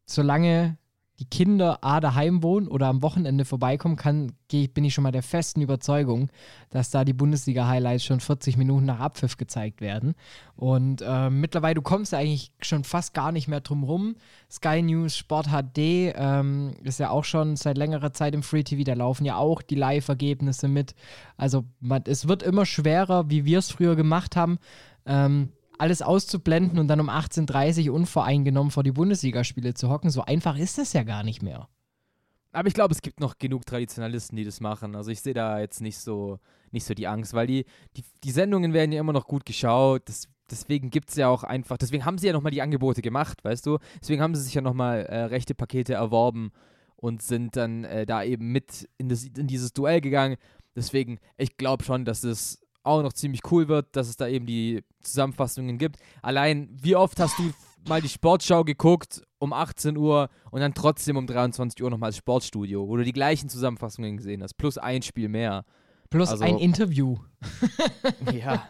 solange 0.06 0.78
die 1.20 1.26
Kinder 1.26 1.84
A 1.84 2.00
daheim 2.00 2.42
wohnen 2.44 2.70
oder 2.70 2.88
am 2.88 3.02
Wochenende 3.04 3.44
vorbeikommen 3.44 3.98
kann, 3.98 4.32
bin 4.50 4.84
ich 4.86 4.94
schon 4.94 5.04
mal 5.04 5.12
der 5.12 5.22
festen 5.22 5.62
Überzeugung, 5.62 6.30
dass 6.70 6.92
da 6.92 7.04
die 7.04 7.14
Bundesliga-Highlights 7.14 8.06
schon 8.06 8.22
40 8.22 8.56
Minuten 8.56 8.86
nach 8.86 9.02
Abpfiff 9.02 9.36
gezeigt 9.36 9.82
werden. 9.82 10.16
Und 10.56 11.04
äh, 11.06 11.30
mittlerweile, 11.30 11.76
du 11.76 11.82
kommst 11.82 12.14
ja 12.14 12.20
eigentlich 12.20 12.54
schon 12.62 12.86
fast 12.86 13.14
gar 13.14 13.34
nicht 13.34 13.50
mehr 13.50 13.60
drum 13.60 13.84
rum. 13.84 14.16
Sky 14.50 14.82
News 14.82 15.18
Sport 15.18 15.48
HD 15.48 16.14
ähm, 16.16 16.74
ist 16.84 17.00
ja 17.00 17.10
auch 17.10 17.26
schon 17.26 17.58
seit 17.58 17.78
längerer 17.78 18.14
Zeit 18.14 18.34
im 18.34 18.42
Free 18.42 18.64
TV, 18.64 18.84
da 18.84 18.94
laufen 18.94 19.26
ja 19.26 19.36
auch 19.36 19.62
die 19.62 19.76
Live-Ergebnisse 19.76 20.70
mit. 20.70 20.96
Also 21.36 21.66
man, 21.82 22.04
es 22.06 22.30
wird 22.30 22.44
immer 22.44 22.66
schwerer, 22.66 23.30
wie 23.30 23.44
wir 23.44 23.60
es 23.60 23.72
früher 23.72 23.98
gemacht 23.98 24.38
haben. 24.38 24.58
Ähm, 25.06 25.50
alles 25.80 26.02
auszublenden 26.02 26.80
und 26.80 26.88
dann 26.88 27.00
um 27.00 27.10
18.30 27.10 27.90
Uhr 27.90 27.96
unvoreingenommen 27.96 28.72
vor 28.72 28.84
die 28.84 28.92
Bundesligaspiele 28.92 29.74
zu 29.74 29.90
hocken. 29.90 30.10
So 30.10 30.24
einfach 30.24 30.58
ist 30.58 30.78
das 30.78 30.94
ja 30.94 31.04
gar 31.04 31.24
nicht 31.24 31.42
mehr. 31.42 31.68
Aber 32.52 32.68
ich 32.68 32.74
glaube, 32.74 32.94
es 32.94 33.02
gibt 33.02 33.20
noch 33.20 33.38
genug 33.38 33.66
Traditionalisten, 33.66 34.36
die 34.36 34.44
das 34.44 34.60
machen. 34.60 34.96
Also 34.96 35.12
ich 35.12 35.22
sehe 35.22 35.34
da 35.34 35.60
jetzt 35.60 35.82
nicht 35.82 36.00
so, 36.00 36.40
nicht 36.72 36.84
so 36.84 36.94
die 36.94 37.08
Angst, 37.08 37.34
weil 37.34 37.48
die, 37.48 37.66
die, 37.96 38.04
die 38.24 38.32
Sendungen 38.32 38.74
werden 38.74 38.92
ja 38.92 39.00
immer 39.00 39.14
noch 39.14 39.28
gut 39.28 39.46
geschaut. 39.46 40.10
Das, 40.10 40.28
deswegen 40.50 40.90
gibt 40.90 41.10
es 41.10 41.16
ja 41.16 41.28
auch 41.28 41.44
einfach, 41.44 41.78
deswegen 41.78 42.06
haben 42.06 42.18
sie 42.18 42.28
ja 42.28 42.34
nochmal 42.34 42.52
die 42.52 42.62
Angebote 42.62 43.02
gemacht, 43.02 43.44
weißt 43.44 43.66
du? 43.68 43.78
Deswegen 44.02 44.22
haben 44.22 44.34
sie 44.34 44.42
sich 44.42 44.56
ja 44.56 44.62
nochmal 44.62 45.06
äh, 45.06 45.24
rechte 45.26 45.54
Pakete 45.54 45.94
erworben 45.94 46.52
und 46.96 47.22
sind 47.22 47.56
dann 47.56 47.84
äh, 47.84 48.06
da 48.06 48.24
eben 48.24 48.52
mit 48.52 48.90
in, 48.98 49.10
das, 49.10 49.26
in 49.26 49.48
dieses 49.48 49.72
Duell 49.74 50.02
gegangen. 50.02 50.38
Deswegen, 50.76 51.20
ich 51.38 51.56
glaube 51.58 51.84
schon, 51.84 52.04
dass 52.04 52.24
es 52.24 52.62
auch 52.90 53.04
noch 53.04 53.14
ziemlich 53.14 53.42
cool 53.52 53.68
wird, 53.68 53.96
dass 53.96 54.10
es 54.10 54.18
da 54.18 54.28
eben 54.28 54.46
die 54.46 54.84
Zusammenfassungen 55.02 55.78
gibt. 55.78 55.98
Allein, 56.22 56.70
wie 56.72 56.96
oft 56.96 57.20
hast 57.20 57.38
du 57.40 57.52
mal 57.88 58.02
die 58.02 58.10
Sportschau 58.10 58.64
geguckt 58.64 59.22
um 59.38 59.54
18 59.54 59.96
Uhr 59.96 60.30
und 60.52 60.60
dann 60.60 60.74
trotzdem 60.74 61.16
um 61.18 61.26
23 61.26 61.82
Uhr 61.82 61.90
nochmal 61.90 62.10
das 62.10 62.18
Sportstudio, 62.18 62.88
wo 62.88 62.98
du 62.98 63.04
die 63.04 63.14
gleichen 63.14 63.50
Zusammenfassungen 63.50 64.18
gesehen 64.18 64.44
hast, 64.44 64.56
plus 64.56 64.78
ein 64.78 65.02
Spiel 65.02 65.30
mehr. 65.30 65.66
Plus 66.10 66.30
also, 66.30 66.44
ein 66.44 66.58
Interview. 66.58 67.18
ja, 68.34 68.68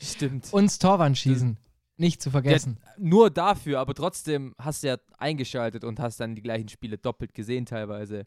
stimmt. 0.00 0.52
Und 0.52 0.64
das 0.64 0.78
Torwand 0.78 1.16
schießen. 1.16 1.56
Nicht 1.96 2.22
zu 2.22 2.30
vergessen. 2.30 2.78
Ja, 2.80 2.92
nur 2.98 3.30
dafür, 3.30 3.80
aber 3.80 3.94
trotzdem 3.94 4.54
hast 4.58 4.82
du 4.82 4.88
ja 4.88 4.96
eingeschaltet 5.18 5.82
und 5.84 5.98
hast 5.98 6.20
dann 6.20 6.36
die 6.36 6.42
gleichen 6.42 6.68
Spiele 6.68 6.96
doppelt 6.96 7.34
gesehen 7.34 7.66
teilweise. 7.66 8.24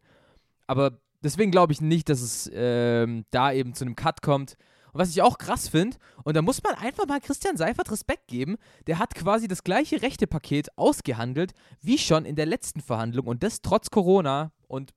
Aber 0.67 0.99
deswegen 1.23 1.51
glaube 1.51 1.71
ich 1.71 1.79
nicht, 1.79 2.09
dass 2.09 2.21
es 2.21 2.51
ähm, 2.53 3.25
da 3.31 3.53
eben 3.53 3.73
zu 3.73 3.85
einem 3.85 3.95
Cut 3.95 4.21
kommt. 4.21 4.57
Und 4.93 4.99
was 4.99 5.09
ich 5.09 5.21
auch 5.21 5.37
krass 5.37 5.69
finde, 5.69 5.97
und 6.23 6.35
da 6.35 6.41
muss 6.41 6.61
man 6.63 6.75
einfach 6.75 7.07
mal 7.07 7.21
Christian 7.21 7.57
Seifert 7.57 7.91
Respekt 7.91 8.27
geben, 8.27 8.57
der 8.87 8.99
hat 8.99 9.15
quasi 9.15 9.47
das 9.47 9.63
gleiche 9.63 10.01
Rechtepaket 10.01 10.77
ausgehandelt 10.77 11.53
wie 11.81 11.97
schon 11.97 12.25
in 12.25 12.35
der 12.35 12.45
letzten 12.45 12.81
Verhandlung 12.81 13.27
und 13.27 13.43
das 13.43 13.61
trotz 13.61 13.89
Corona. 13.89 14.51
Und 14.67 14.93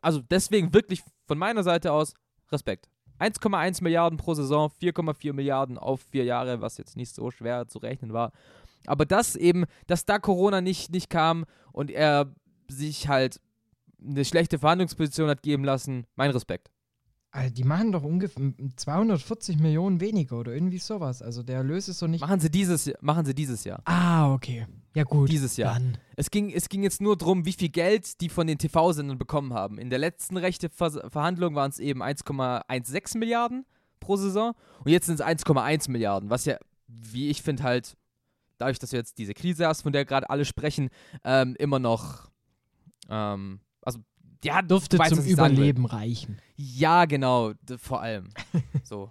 also 0.00 0.20
deswegen 0.20 0.74
wirklich 0.74 1.02
von 1.26 1.38
meiner 1.38 1.62
Seite 1.62 1.92
aus 1.92 2.14
Respekt. 2.50 2.88
1,1 3.18 3.82
Milliarden 3.82 4.18
pro 4.18 4.34
Saison, 4.34 4.70
4,4 4.80 5.32
Milliarden 5.32 5.78
auf 5.78 6.00
vier 6.10 6.24
Jahre, 6.24 6.60
was 6.60 6.76
jetzt 6.76 6.96
nicht 6.96 7.14
so 7.14 7.30
schwer 7.30 7.68
zu 7.68 7.78
rechnen 7.78 8.12
war. 8.12 8.32
Aber 8.86 9.06
das 9.06 9.36
eben, 9.36 9.64
dass 9.86 10.04
da 10.04 10.18
Corona 10.18 10.60
nicht, 10.60 10.90
nicht 10.90 11.08
kam 11.08 11.44
und 11.72 11.90
er 11.90 12.34
sich 12.68 13.06
halt 13.06 13.40
eine 14.04 14.24
schlechte 14.24 14.58
Verhandlungsposition 14.58 15.28
hat 15.28 15.42
geben 15.42 15.64
lassen, 15.64 16.06
mein 16.16 16.32
Respekt. 16.32 16.71
Also 17.34 17.54
die 17.54 17.64
machen 17.64 17.92
doch 17.92 18.02
ungefähr 18.02 18.52
240 18.76 19.58
Millionen 19.58 20.00
weniger 20.00 20.38
oder 20.38 20.52
irgendwie 20.52 20.78
sowas. 20.78 21.22
Also 21.22 21.42
der 21.42 21.56
Erlös 21.56 21.88
ist 21.88 21.98
so 21.98 22.06
nicht. 22.06 22.20
Machen 22.20 22.40
sie 22.40 22.50
dieses, 22.50 22.92
machen 23.00 23.24
sie 23.24 23.34
dieses 23.34 23.64
Jahr. 23.64 23.80
Ah, 23.86 24.34
okay. 24.34 24.66
Ja, 24.94 25.04
gut. 25.04 25.30
Dieses 25.30 25.56
Jahr. 25.56 25.72
Dann. 25.72 25.96
Es 26.16 26.30
ging, 26.30 26.52
es 26.52 26.68
ging 26.68 26.82
jetzt 26.82 27.00
nur 27.00 27.16
darum, 27.16 27.46
wie 27.46 27.54
viel 27.54 27.70
Geld 27.70 28.20
die 28.20 28.28
von 28.28 28.46
den 28.46 28.58
TV-Sendern 28.58 29.16
bekommen 29.16 29.54
haben. 29.54 29.78
In 29.78 29.88
der 29.88 29.98
letzten 29.98 30.36
rechte 30.36 30.68
Ver 30.68 31.08
Verhandlung 31.10 31.54
waren 31.54 31.70
es 31.70 31.78
eben 31.78 32.02
1,16 32.02 33.16
Milliarden 33.16 33.64
pro 33.98 34.16
Saison 34.16 34.52
und 34.84 34.90
jetzt 34.90 35.06
sind 35.06 35.18
es 35.18 35.24
1,1 35.24 35.90
Milliarden, 35.90 36.28
was 36.28 36.44
ja, 36.44 36.58
wie 36.86 37.30
ich 37.30 37.40
finde, 37.40 37.62
halt, 37.62 37.96
dadurch, 38.58 38.78
dass 38.78 38.90
du 38.90 38.96
jetzt 38.96 39.16
diese 39.16 39.32
Krise 39.32 39.66
hast, 39.66 39.80
von 39.80 39.92
der 39.92 40.04
gerade 40.04 40.28
alle 40.28 40.44
sprechen, 40.44 40.90
ähm, 41.24 41.56
immer 41.58 41.78
noch, 41.78 42.30
ähm, 43.08 43.60
also 43.80 44.00
ja, 44.44 44.62
Dürfte 44.62 44.98
weiß, 44.98 45.10
zum. 45.10 45.24
Überleben 45.24 45.86
reichen. 45.86 46.38
Ja, 46.56 47.04
genau, 47.04 47.52
vor 47.78 48.02
allem. 48.02 48.28
so. 48.84 49.10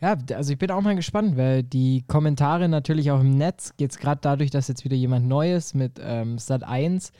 Ja, 0.00 0.16
also 0.32 0.52
ich 0.52 0.58
bin 0.58 0.70
auch 0.70 0.80
mal 0.80 0.94
gespannt, 0.94 1.36
weil 1.36 1.64
die 1.64 2.04
Kommentare 2.06 2.68
natürlich 2.68 3.10
auch 3.10 3.20
im 3.20 3.36
Netz, 3.36 3.72
jetzt 3.78 3.98
gerade 3.98 4.20
dadurch, 4.22 4.50
dass 4.50 4.68
jetzt 4.68 4.84
wieder 4.84 4.94
jemand 4.94 5.26
Neues 5.26 5.74
mit 5.74 5.98
ähm, 6.00 6.36
Sat1 6.36 7.10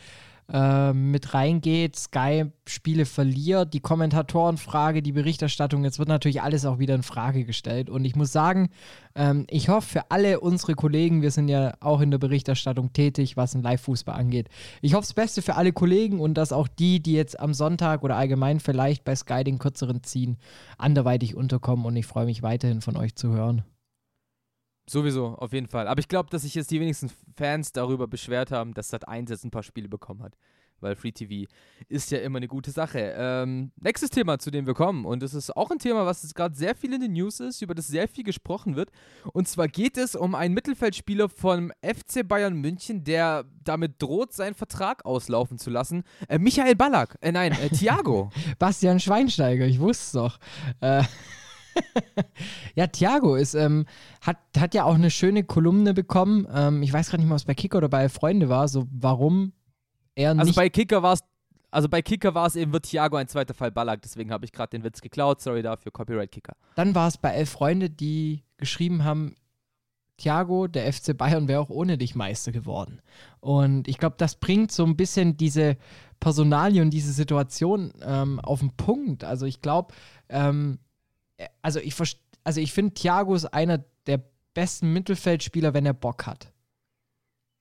äh, 0.51 0.93
mit 0.93 1.35
reingeht, 1.35 1.97
Sky 1.97 2.47
Spiele 2.67 3.05
verliert, 3.05 3.75
die 3.75 3.81
Kommentatorenfrage, 3.81 5.03
die 5.03 5.13
Berichterstattung, 5.13 5.85
jetzt 5.85 5.99
wird 5.99 6.09
natürlich 6.09 6.43
alles 6.43 6.65
auch 6.65 6.79
wieder 6.79 6.95
in 6.95 7.03
Frage 7.03 7.45
gestellt. 7.45 7.91
Und 7.91 8.05
ich 8.05 8.17
muss 8.17 8.33
sagen, 8.33 8.71
ähm, 9.15 9.47
ich 9.51 9.69
hoffe 9.69 9.89
für 9.89 10.11
alle 10.11 10.41
unsere 10.41 10.75
Kollegen, 10.75 11.23
wir 11.23 11.31
sind 11.31 11.49
ja 11.49 11.75
auch 11.81 12.01
in 12.01 12.11
der 12.11 12.19
Berichterstattung 12.19 12.93
tätig, 12.93 13.37
was 13.37 13.53
den 13.53 13.63
Live-Fußball 13.63 14.19
angeht. 14.19 14.49
Ich 14.81 14.95
hoffe 14.95 15.03
das 15.03 15.15
Beste 15.15 15.43
für 15.43 15.57
alle 15.57 15.73
Kollegen 15.73 16.21
und 16.21 16.35
dass 16.35 16.53
auch 16.53 16.69
die, 16.69 17.01
die 17.01 17.13
jetzt 17.13 17.39
am 17.39 17.53
Sonntag 17.55 18.03
oder 18.03 18.17
allgemein 18.17 18.61
vielleicht 18.61 19.05
bei 19.05 19.15
Sky 19.15 19.45
den 19.45 19.59
kürzeren 19.59 20.03
ziehen, 20.03 20.39
anderweitig 20.79 21.35
unterkommen 21.35 21.85
und 21.85 21.97
ich 21.97 22.07
freue 22.07 22.27
mich 22.27 22.43
weiterhin 22.43 22.81
von 22.81 22.97
euch 22.97 23.15
zu 23.17 23.29
hören. 23.31 23.65
Sowieso, 24.89 25.35
auf 25.35 25.53
jeden 25.53 25.69
Fall. 25.69 25.87
Aber 25.87 26.01
ich 26.01 26.09
glaube, 26.09 26.31
dass 26.31 26.43
sich 26.43 26.55
jetzt 26.55 26.71
die 26.71 26.81
wenigsten 26.81 27.11
Fans 27.37 27.73
darüber 27.73 28.07
beschwert 28.07 28.51
haben, 28.51 28.73
dass 28.73 28.93
Sat1 28.93 29.29
jetzt 29.29 29.45
ein 29.45 29.51
paar 29.51 29.63
Spiele 29.63 29.89
bekommen 29.89 30.23
hat. 30.23 30.35
Weil 30.81 30.95
Free 30.95 31.13
TV 31.13 31.51
ist 31.89 32.11
ja 32.11 32.19
immer 32.19 32.37
eine 32.39 32.49
gute 32.49 32.71
Sache. 32.71 33.13
Ähm, 33.17 33.73
nächstes 33.81 34.11
Thema, 34.11 34.39
zu 34.39 34.51
dem 34.51 34.67
wir 34.67 34.75
kommen. 34.75 35.05
Und 35.05 35.23
das 35.23 35.35
ist 35.35 35.57
auch 35.57 35.71
ein 35.71 35.79
Thema, 35.79 36.07
was 36.07 36.33
gerade 36.35 36.55
sehr 36.55 36.75
viel 36.75 36.93
in 36.93 37.01
den 37.01 37.13
News 37.13 37.41
ist, 37.41 37.63
über 37.63 37.75
das 37.75 37.89
sehr 37.89 38.09
viel 38.09 38.25
gesprochen 38.25 38.77
wird. 38.77 38.91
Und 39.33 39.49
zwar 39.49 39.69
geht 39.69 39.99
es 39.99 40.15
um 40.15 40.35
einen 40.35 40.55
Mittelfeldspieler 40.55 41.29
vom 41.29 41.73
FC 41.83 42.27
Bayern 42.27 42.55
München, 42.55 43.05
der 43.05 43.45
damit 43.65 44.01
droht, 44.01 44.33
seinen 44.33 44.55
Vertrag 44.55 45.05
auslaufen 45.05 45.59
zu 45.59 45.71
lassen. 45.71 46.05
Äh, 46.29 46.39
Michael 46.39 46.77
Ballack. 46.77 47.19
Äh, 47.21 47.33
nein, 47.33 47.53
äh, 47.53 47.69
Thiago. 47.71 48.31
Bastian 48.59 49.01
Schweinsteiger, 49.01 49.67
ich 49.67 49.81
wusste 49.81 50.05
es 50.05 50.13
doch. 50.13 50.39
Äh, 50.81 51.03
ja, 52.75 52.87
Thiago 52.87 53.35
ist, 53.37 53.55
ähm, 53.55 53.87
hat, 54.21 54.37
hat 54.57 54.75
ja 54.75 54.85
auch 54.85 54.95
eine 54.95 55.11
schöne 55.11 55.45
Kolumne 55.45 55.95
bekommen. 55.95 56.47
Ähm, 56.53 56.83
ich 56.83 56.93
weiß 56.93 57.11
gerade 57.11 57.23
nicht 57.23 57.29
mehr, 57.29 57.35
ob 57.35 57.41
es 57.41 57.45
bei 57.45 57.55
Kicker 57.55 57.79
oder 57.79 57.89
bei 57.89 58.09
Freunde 58.09 58.49
war, 58.49 58.69
so 58.69 58.87
warum 58.91 59.53
er 60.15 60.31
Also 60.31 60.45
nicht. 60.45 60.57
bei 60.57 60.69
Kicker 60.69 61.03
war 61.03 61.15
es. 61.15 61.21
Also 61.71 61.89
bei 61.91 62.01
Kicker 62.01 62.35
war 62.35 62.47
es 62.47 62.57
eben, 62.57 62.73
wird 62.73 62.87
Thiago 62.87 63.17
ein 63.17 63.29
zweiter 63.29 63.53
Fall 63.53 63.71
Ballack. 63.71 64.01
Deswegen 64.01 64.33
habe 64.33 64.45
ich 64.47 64.53
gerade 64.53 64.71
den 64.71 64.85
Witz 64.85 65.03
geklaut. 65.03 65.43
Sorry 65.43 65.61
dafür, 65.63 65.93
Copyright 65.93 66.31
Kicker. 66.33 66.55
Dann 66.77 66.95
war 66.95 67.09
es 67.09 67.19
bei 67.19 67.31
elf 67.31 67.51
Freunde, 67.51 67.91
die 67.91 68.43
geschrieben 68.57 69.05
haben, 69.05 69.35
Thiago, 70.17 70.67
der 70.67 70.91
FC 70.93 71.17
Bayern 71.17 71.47
wäre 71.47 71.61
auch 71.61 71.71
ohne 71.71 71.97
dich 71.99 72.15
Meister 72.17 72.53
geworden. 72.53 73.01
Und 73.41 73.87
ich 73.87 73.99
glaube, 73.99 74.17
das 74.19 74.35
bringt 74.37 74.73
so 74.73 74.85
ein 74.85 74.97
bisschen 74.97 75.37
diese 75.37 75.77
Personalie 76.21 76.83
und 76.83 76.91
diese 76.91 77.13
Situation 77.13 77.93
ähm, 78.03 78.41
auf 78.41 78.61
den 78.61 78.73
Punkt. 78.77 79.23
Also 79.23 79.47
ich 79.47 79.61
glaube, 79.61 79.95
ähm, 80.29 80.79
äh, 80.81 80.88
also 81.63 81.81
ich, 81.81 81.95
also 82.45 82.61
ich 82.61 82.73
finde, 82.73 82.95
Thiago 82.95 83.35
ist 83.35 83.47
einer 83.47 83.85
der 84.07 84.23
besten 84.55 84.93
Mittelfeldspieler, 84.93 85.75
wenn 85.75 85.87
er 85.87 85.95
Bock 85.95 86.27
hat. 86.27 86.53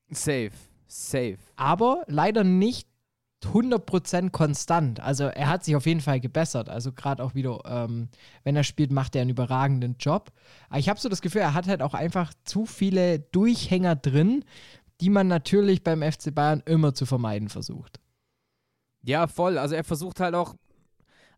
Safe. 0.10 0.52
Safe. 0.90 1.38
aber 1.58 2.04
leider 2.08 2.46
nicht 2.46 2.88
100% 3.44 4.32
konstant. 4.32 5.00
Also 5.00 5.26
er 5.26 5.48
hat 5.48 5.64
sich 5.64 5.76
auf 5.76 5.86
jeden 5.86 6.02
Fall 6.02 6.20
gebessert. 6.20 6.70
Also 6.70 6.92
gerade 6.92 7.24
auch 7.24 7.36
wieder, 7.36 7.60
ähm, 7.66 8.10
wenn 8.44 8.56
er 8.56 8.64
spielt, 8.64 8.92
macht 8.92 9.16
er 9.16 9.22
einen 9.22 9.30
überragenden 9.30 9.98
Job. 10.00 10.32
Aber 10.70 10.80
ich 10.80 10.90
habe 10.90 11.00
so 11.00 11.08
das 11.08 11.22
Gefühl, 11.22 11.42
er 11.42 11.54
hat 11.54 11.68
halt 11.68 11.82
auch 11.82 11.94
einfach 11.94 12.34
zu 12.46 12.66
viele 12.66 13.20
Durchhänger 13.20 13.96
drin, 13.96 14.44
die 15.02 15.10
man 15.10 15.28
natürlich 15.28 15.84
beim 15.84 16.02
FC 16.02 16.34
Bayern 16.34 16.64
immer 16.66 16.94
zu 16.94 17.06
vermeiden 17.06 17.50
versucht. 17.50 18.00
Ja, 19.04 19.28
voll. 19.28 19.58
Also 19.58 19.76
er 19.76 19.84
versucht 19.84 20.20
halt 20.20 20.34
auch. 20.34 20.56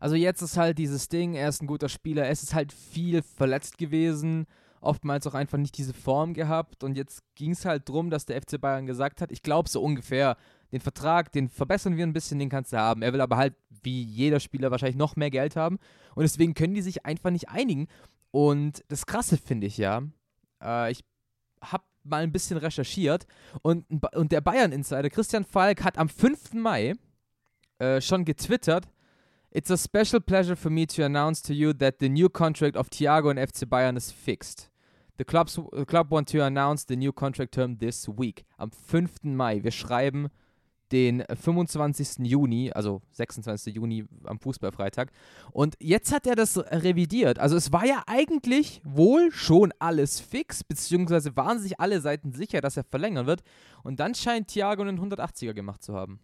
Also 0.00 0.16
jetzt 0.16 0.40
ist 0.40 0.56
halt 0.56 0.78
dieses 0.78 1.08
Ding, 1.08 1.34
er 1.34 1.50
ist 1.50 1.62
ein 1.62 1.66
guter 1.66 1.90
Spieler, 1.90 2.26
es 2.28 2.42
ist 2.42 2.54
halt 2.54 2.72
viel 2.72 3.22
verletzt 3.22 3.76
gewesen, 3.76 4.46
oftmals 4.80 5.26
auch 5.26 5.34
einfach 5.34 5.58
nicht 5.58 5.76
diese 5.76 5.92
Form 5.92 6.32
gehabt 6.32 6.82
und 6.82 6.96
jetzt 6.96 7.22
ging 7.34 7.50
es 7.50 7.66
halt 7.66 7.86
drum, 7.86 8.08
dass 8.08 8.24
der 8.24 8.40
FC 8.40 8.58
Bayern 8.58 8.86
gesagt 8.86 9.20
hat, 9.20 9.30
ich 9.30 9.42
glaube 9.42 9.68
so 9.68 9.82
ungefähr, 9.82 10.36
den 10.72 10.80
Vertrag, 10.80 11.32
den 11.32 11.50
verbessern 11.50 11.98
wir 11.98 12.06
ein 12.06 12.14
bisschen, 12.14 12.38
den 12.38 12.48
kannst 12.48 12.72
du 12.72 12.78
haben. 12.78 13.02
Er 13.02 13.12
will 13.12 13.20
aber 13.20 13.36
halt, 13.36 13.54
wie 13.82 14.02
jeder 14.02 14.40
Spieler, 14.40 14.70
wahrscheinlich 14.70 14.96
noch 14.96 15.16
mehr 15.16 15.30
Geld 15.30 15.54
haben 15.54 15.78
und 16.14 16.22
deswegen 16.22 16.54
können 16.54 16.74
die 16.74 16.82
sich 16.82 17.04
einfach 17.04 17.30
nicht 17.30 17.50
einigen. 17.50 17.86
Und 18.30 18.82
das 18.88 19.04
Krasse 19.04 19.36
finde 19.36 19.66
ich 19.66 19.76
ja, 19.76 20.02
äh, 20.62 20.90
ich 20.92 21.04
habe 21.60 21.84
mal 22.04 22.22
ein 22.22 22.32
bisschen 22.32 22.56
recherchiert 22.56 23.26
und, 23.60 23.84
und 24.14 24.32
der 24.32 24.40
Bayern-Insider 24.40 25.10
Christian 25.10 25.44
Falk 25.44 25.84
hat 25.84 25.98
am 25.98 26.08
5. 26.08 26.54
Mai 26.54 26.94
äh, 27.78 28.00
schon 28.00 28.24
getwittert. 28.24 28.88
It's 29.52 29.68
a 29.68 29.76
special 29.76 30.20
pleasure 30.20 30.54
for 30.54 30.70
me 30.70 30.86
to 30.86 31.04
announce 31.04 31.42
to 31.42 31.54
you 31.54 31.72
that 31.72 31.98
the 31.98 32.08
new 32.08 32.28
contract 32.28 32.76
of 32.76 32.88
Thiago 32.88 33.30
and 33.30 33.38
FC 33.38 33.66
Bayern 33.66 33.96
is 33.96 34.12
fixed. 34.12 34.70
The, 35.16 35.24
clubs, 35.24 35.58
the 35.72 35.84
club 35.84 36.12
want 36.12 36.28
to 36.28 36.44
announce 36.44 36.84
the 36.84 36.94
new 36.94 37.10
contract 37.12 37.54
term 37.54 37.78
this 37.78 38.08
week. 38.08 38.44
Am 38.60 38.70
5. 38.70 39.24
Mai. 39.24 39.64
Wir 39.64 39.72
schreiben 39.72 40.28
den 40.92 41.24
25. 41.28 42.18
Juni, 42.20 42.70
also 42.70 43.02
26. 43.10 43.74
Juni 43.74 44.04
am 44.22 44.38
Fußballfreitag. 44.38 45.10
Und 45.50 45.74
jetzt 45.80 46.12
hat 46.12 46.28
er 46.28 46.36
das 46.36 46.56
revidiert. 46.56 47.40
Also 47.40 47.56
es 47.56 47.72
war 47.72 47.84
ja 47.84 48.04
eigentlich 48.06 48.80
wohl 48.84 49.32
schon 49.32 49.72
alles 49.80 50.20
fix, 50.20 50.62
beziehungsweise 50.62 51.36
waren 51.36 51.58
sich 51.58 51.80
alle 51.80 52.00
Seiten 52.00 52.30
sicher, 52.30 52.60
dass 52.60 52.76
er 52.76 52.84
verlängern 52.84 53.26
wird. 53.26 53.42
Und 53.82 53.98
dann 53.98 54.14
scheint 54.14 54.46
Thiago 54.46 54.82
einen 54.82 55.00
180er 55.00 55.54
gemacht 55.54 55.82
zu 55.82 55.94
haben. 55.94 56.20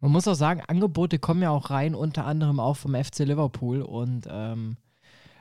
Man 0.00 0.12
muss 0.12 0.28
auch 0.28 0.34
sagen, 0.34 0.62
Angebote 0.66 1.18
kommen 1.18 1.42
ja 1.42 1.50
auch 1.50 1.70
rein, 1.70 1.94
unter 1.94 2.24
anderem 2.24 2.60
auch 2.60 2.76
vom 2.76 2.94
FC 2.94 3.20
Liverpool 3.20 3.82
und 3.82 4.28
ähm, 4.30 4.76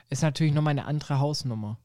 ist 0.10 0.24
natürlich 0.24 0.54
nochmal 0.54 0.72
eine 0.72 0.86
andere 0.86 1.20
Hausnummer. 1.20 1.80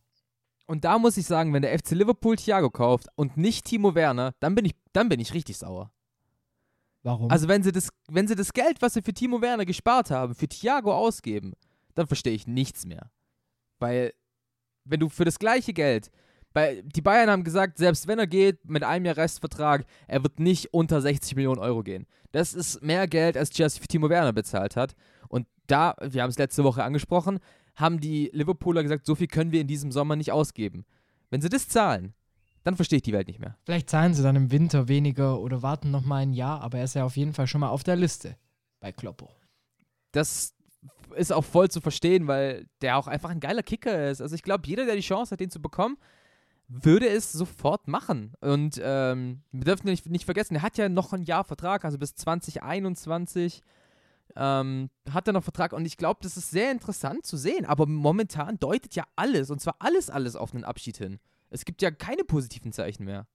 Und 0.67 0.85
da 0.85 0.99
muss 0.99 1.17
ich 1.17 1.27
sagen, 1.27 1.53
wenn 1.53 1.63
der 1.63 1.79
FC 1.79 1.91
Liverpool 1.91 2.37
Thiago 2.37 2.71
kauft 2.71 3.09
und 3.15 3.37
nicht 3.37 3.67
Timo 3.67 3.95
Werner, 3.95 4.33
dann 4.41 4.55
bin 4.55 4.65
ich, 4.65 4.75
dann 4.93 5.09
bin 5.09 5.21
ich 5.21 5.35
richtig 5.35 5.59
sauer. 5.59 5.93
Warum? 7.03 7.31
Also 7.31 7.49
wenn 7.49 7.63
sie, 7.63 7.73
das, 7.73 7.91
wenn 8.09 8.29
sie 8.29 8.37
das 8.37 8.53
Geld, 8.53 8.81
was 8.81 8.95
sie 8.95 9.03
für 9.03 9.13
Timo 9.13 9.43
Werner 9.43 9.67
gespart 9.67 10.11
haben, 10.11 10.35
für 10.35 10.49
Thiago 10.49 10.95
ausgeben, 10.95 11.53
dann 11.95 12.07
verstehe 12.07 12.33
ich 12.33 12.47
nichts 12.47 12.87
mehr. 12.87 13.11
Weil, 13.81 14.15
wenn 14.85 15.01
du 15.01 15.09
für 15.09 15.25
das 15.25 15.39
gleiche 15.39 15.73
Geld, 15.73 16.11
bei, 16.53 16.83
die 16.85 17.01
Bayern 17.01 17.31
haben 17.31 17.45
gesagt, 17.45 17.79
selbst 17.79 18.07
wenn 18.07 18.19
er 18.19 18.27
geht 18.27 18.69
mit 18.69 18.85
einem 18.85 19.07
Jahr 19.07 19.17
Restvertrag, 19.17 19.85
er 20.07 20.23
wird 20.23 20.41
nicht 20.41 20.73
unter 20.73 21.01
60 21.01 21.37
Millionen 21.37 21.61
Euro 21.61 21.83
gehen. 21.83 22.07
Das 22.33 22.55
ist 22.55 22.83
mehr 22.83 23.07
Geld, 23.07 23.37
als 23.37 23.51
Chelsea 23.51 23.81
für 23.81 23.89
Timo 23.89 24.09
Werner 24.09 24.33
bezahlt 24.33 24.77
hat. 24.77 24.95
Und 25.29 25.47
da, 25.67 25.95
wir 26.01 26.23
haben 26.23 26.31
es 26.31 26.39
letzte 26.39 26.65
Woche 26.65 26.85
angesprochen, 26.85 27.39
haben 27.75 28.01
die 28.01 28.31
Liverpooler 28.33 28.83
gesagt, 28.83 29.07
so 29.07 29.15
viel 29.15 29.29
können 29.29 29.53
wir 29.53 29.61
in 29.61 29.67
diesem 29.67 29.93
Sommer 29.93 30.17
nicht 30.17 30.33
ausgeben. 30.33 30.85
Wenn 31.31 31.41
sie 31.41 31.49
das 31.49 31.69
zahlen, 31.69 32.15
dann 32.65 32.77
verstehe 32.77 32.99
ich 32.99 33.03
die 33.03 33.13
Welt 33.13 33.29
nicht 33.29 33.41
mehr. 33.41 33.57
Vielleicht 33.65 33.91
zahlen 33.91 34.15
sie 34.15 34.23
dann 34.23 34.37
im 34.37 34.51
Winter 34.51 34.89
weniger 34.89 35.41
oder 35.41 35.63
warten 35.63 35.91
noch 35.91 36.05
mal 36.05 36.19
ein 36.19 36.33
Jahr, 36.33 36.61
aber 36.61 36.79
er 36.79 36.85
ist 36.85 36.95
ja 36.95 37.05
auf 37.05 37.17
jeden 37.17 37.33
Fall 37.33 37.47
schon 37.47 37.61
mal 37.61 37.71
auf 37.71 37.83
der 37.83 37.97
Liste 37.97 38.37
bei 38.81 38.93
Kloppo. 38.93 39.29
das 40.13 40.55
ist 41.15 41.33
auch 41.33 41.45
voll 41.45 41.71
zu 41.71 41.81
verstehen, 41.81 42.27
weil 42.27 42.67
der 42.81 42.97
auch 42.97 43.07
einfach 43.07 43.31
ein 43.31 43.41
geiler 43.41 43.63
Kicker 43.63 44.11
ist. 44.11 44.21
Also 44.21 44.35
ich 44.35 44.43
glaube, 44.43 44.67
jeder, 44.67 44.87
der 44.87 44.97
die 44.97 45.03
Chance 45.03 45.33
hat, 45.33 45.41
den 45.41 45.51
zu 45.51 45.61
bekommen, 45.61 45.99
würde 46.73 47.09
es 47.09 47.33
sofort 47.33 47.87
machen. 47.87 48.33
Und 48.41 48.81
ähm, 48.83 49.43
wir 49.53 49.65
dürfen 49.65 49.87
nicht, 49.87 50.09
nicht 50.09 50.25
vergessen, 50.25 50.57
er 50.57 50.63
hat 50.63 50.79
ja 50.79 50.89
noch 50.89 51.13
ein 51.13 51.23
Jahr 51.23 51.45
Vertrag, 51.45 51.85
also 51.85 51.99
bis 51.99 52.15
2021 52.15 53.63
ähm, 54.37 54.89
hat 55.11 55.27
er 55.27 55.35
noch 55.35 55.45
Vertrag. 55.45 55.73
Und 55.73 55.85
ich 55.85 55.99
glaube, 55.99 56.21
das 56.23 56.37
ist 56.37 56.51
sehr 56.51 56.71
interessant 56.71 57.27
zu 57.27 57.37
sehen. 57.37 57.67
Aber 57.67 57.87
momentan 57.87 58.59
deutet 58.59 58.95
ja 58.95 59.05
alles, 59.17 59.51
und 59.51 59.61
zwar 59.61 59.77
alles, 59.79 60.09
alles 60.09 60.37
auf 60.37 60.55
einen 60.55 60.65
Abschied 60.65 60.97
hin. 60.97 61.19
Es 61.51 61.65
gibt 61.65 61.83
ja 61.83 61.91
keine 61.91 62.25
positiven 62.25 62.73
Zeichen 62.73 63.05
mehr. 63.05 63.27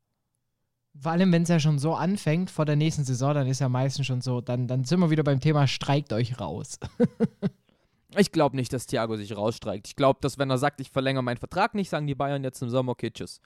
Vor 1.00 1.12
allem, 1.12 1.32
wenn 1.32 1.44
es 1.44 1.50
ja 1.50 1.60
schon 1.60 1.78
so 1.78 1.94
anfängt 1.94 2.50
vor 2.50 2.66
der 2.66 2.76
nächsten 2.76 3.04
Saison, 3.04 3.36
dann 3.36 3.46
ist 3.46 3.60
ja 3.60 3.70
meistens 3.70 4.08
schon 4.08 4.22
so, 4.22 4.42
dann, 4.42 4.68
dann 4.68 4.84
sind 4.84 5.00
wir 5.00 5.12
wieder 5.12 5.24
beim 5.24 5.40
Thema 5.40 5.68
streikt 5.68 6.12
euch 6.12 6.40
raus. 6.40 6.80
Ich 8.16 8.32
glaube 8.32 8.56
nicht, 8.56 8.72
dass 8.72 8.88
Thiago 8.88 9.18
sich 9.18 9.36
rausstreikt. 9.36 9.88
Ich 9.88 9.96
glaube, 9.96 10.20
dass 10.22 10.38
wenn 10.38 10.50
er 10.50 10.58
sagt, 10.58 10.80
ich 10.80 10.92
verlängere 10.92 11.24
meinen 11.24 11.38
Vertrag 11.38 11.74
nicht, 11.74 11.90
sagen 11.90 12.08
die 12.08 12.16
Bayern 12.16 12.44
jetzt 12.44 12.62
im 12.62 12.70
Sommer, 12.70 12.94
okay, 12.94 13.12
tschüss. 13.12 13.42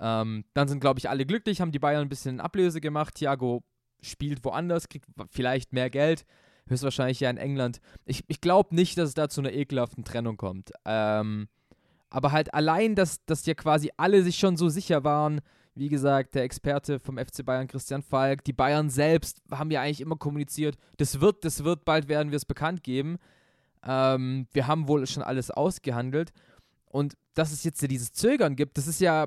Ähm, 0.00 0.44
dann 0.54 0.66
sind, 0.66 0.80
glaube 0.80 0.98
ich, 0.98 1.08
alle 1.08 1.24
glücklich, 1.26 1.60
haben 1.60 1.70
die 1.70 1.78
Bayern 1.78 2.02
ein 2.02 2.08
bisschen 2.08 2.40
Ablöse 2.40 2.80
gemacht. 2.80 3.14
Thiago 3.14 3.62
spielt 4.02 4.44
woanders, 4.44 4.88
kriegt 4.88 5.06
vielleicht 5.30 5.72
mehr 5.72 5.90
Geld, 5.90 6.24
höchstwahrscheinlich 6.66 7.20
ja 7.20 7.30
in 7.30 7.36
England. 7.36 7.80
Ich, 8.04 8.24
ich 8.26 8.40
glaube 8.40 8.74
nicht, 8.74 8.98
dass 8.98 9.10
es 9.10 9.14
da 9.14 9.28
zu 9.28 9.40
einer 9.40 9.52
ekelhaften 9.52 10.04
Trennung 10.04 10.36
kommt. 10.36 10.72
Ähm, 10.84 11.48
aber 12.10 12.32
halt 12.32 12.52
allein, 12.52 12.94
dass, 12.94 13.24
dass 13.24 13.46
ja 13.46 13.54
quasi 13.54 13.90
alle 13.96 14.22
sich 14.22 14.36
schon 14.36 14.56
so 14.56 14.68
sicher 14.68 15.04
waren, 15.04 15.40
wie 15.74 15.88
gesagt, 15.88 16.34
der 16.34 16.44
Experte 16.44 17.00
vom 17.00 17.18
FC 17.18 17.44
Bayern, 17.44 17.66
Christian 17.66 18.02
Falk, 18.02 18.44
die 18.44 18.52
Bayern 18.52 18.90
selbst 18.90 19.42
haben 19.50 19.70
ja 19.70 19.80
eigentlich 19.80 20.00
immer 20.00 20.16
kommuniziert, 20.16 20.76
das 20.98 21.20
wird, 21.20 21.44
das 21.44 21.64
wird, 21.64 21.84
bald 21.84 22.08
werden 22.08 22.30
wir 22.30 22.36
es 22.36 22.44
bekannt 22.44 22.84
geben. 22.84 23.18
Ähm, 23.86 24.46
wir 24.52 24.66
haben 24.66 24.88
wohl 24.88 25.06
schon 25.06 25.22
alles 25.22 25.50
ausgehandelt. 25.50 26.32
Und 26.86 27.14
dass 27.34 27.52
es 27.52 27.64
jetzt 27.64 27.82
ja 27.82 27.88
dieses 27.88 28.12
Zögern 28.12 28.56
gibt, 28.56 28.78
das 28.78 28.86
ist 28.86 29.00
ja, 29.00 29.26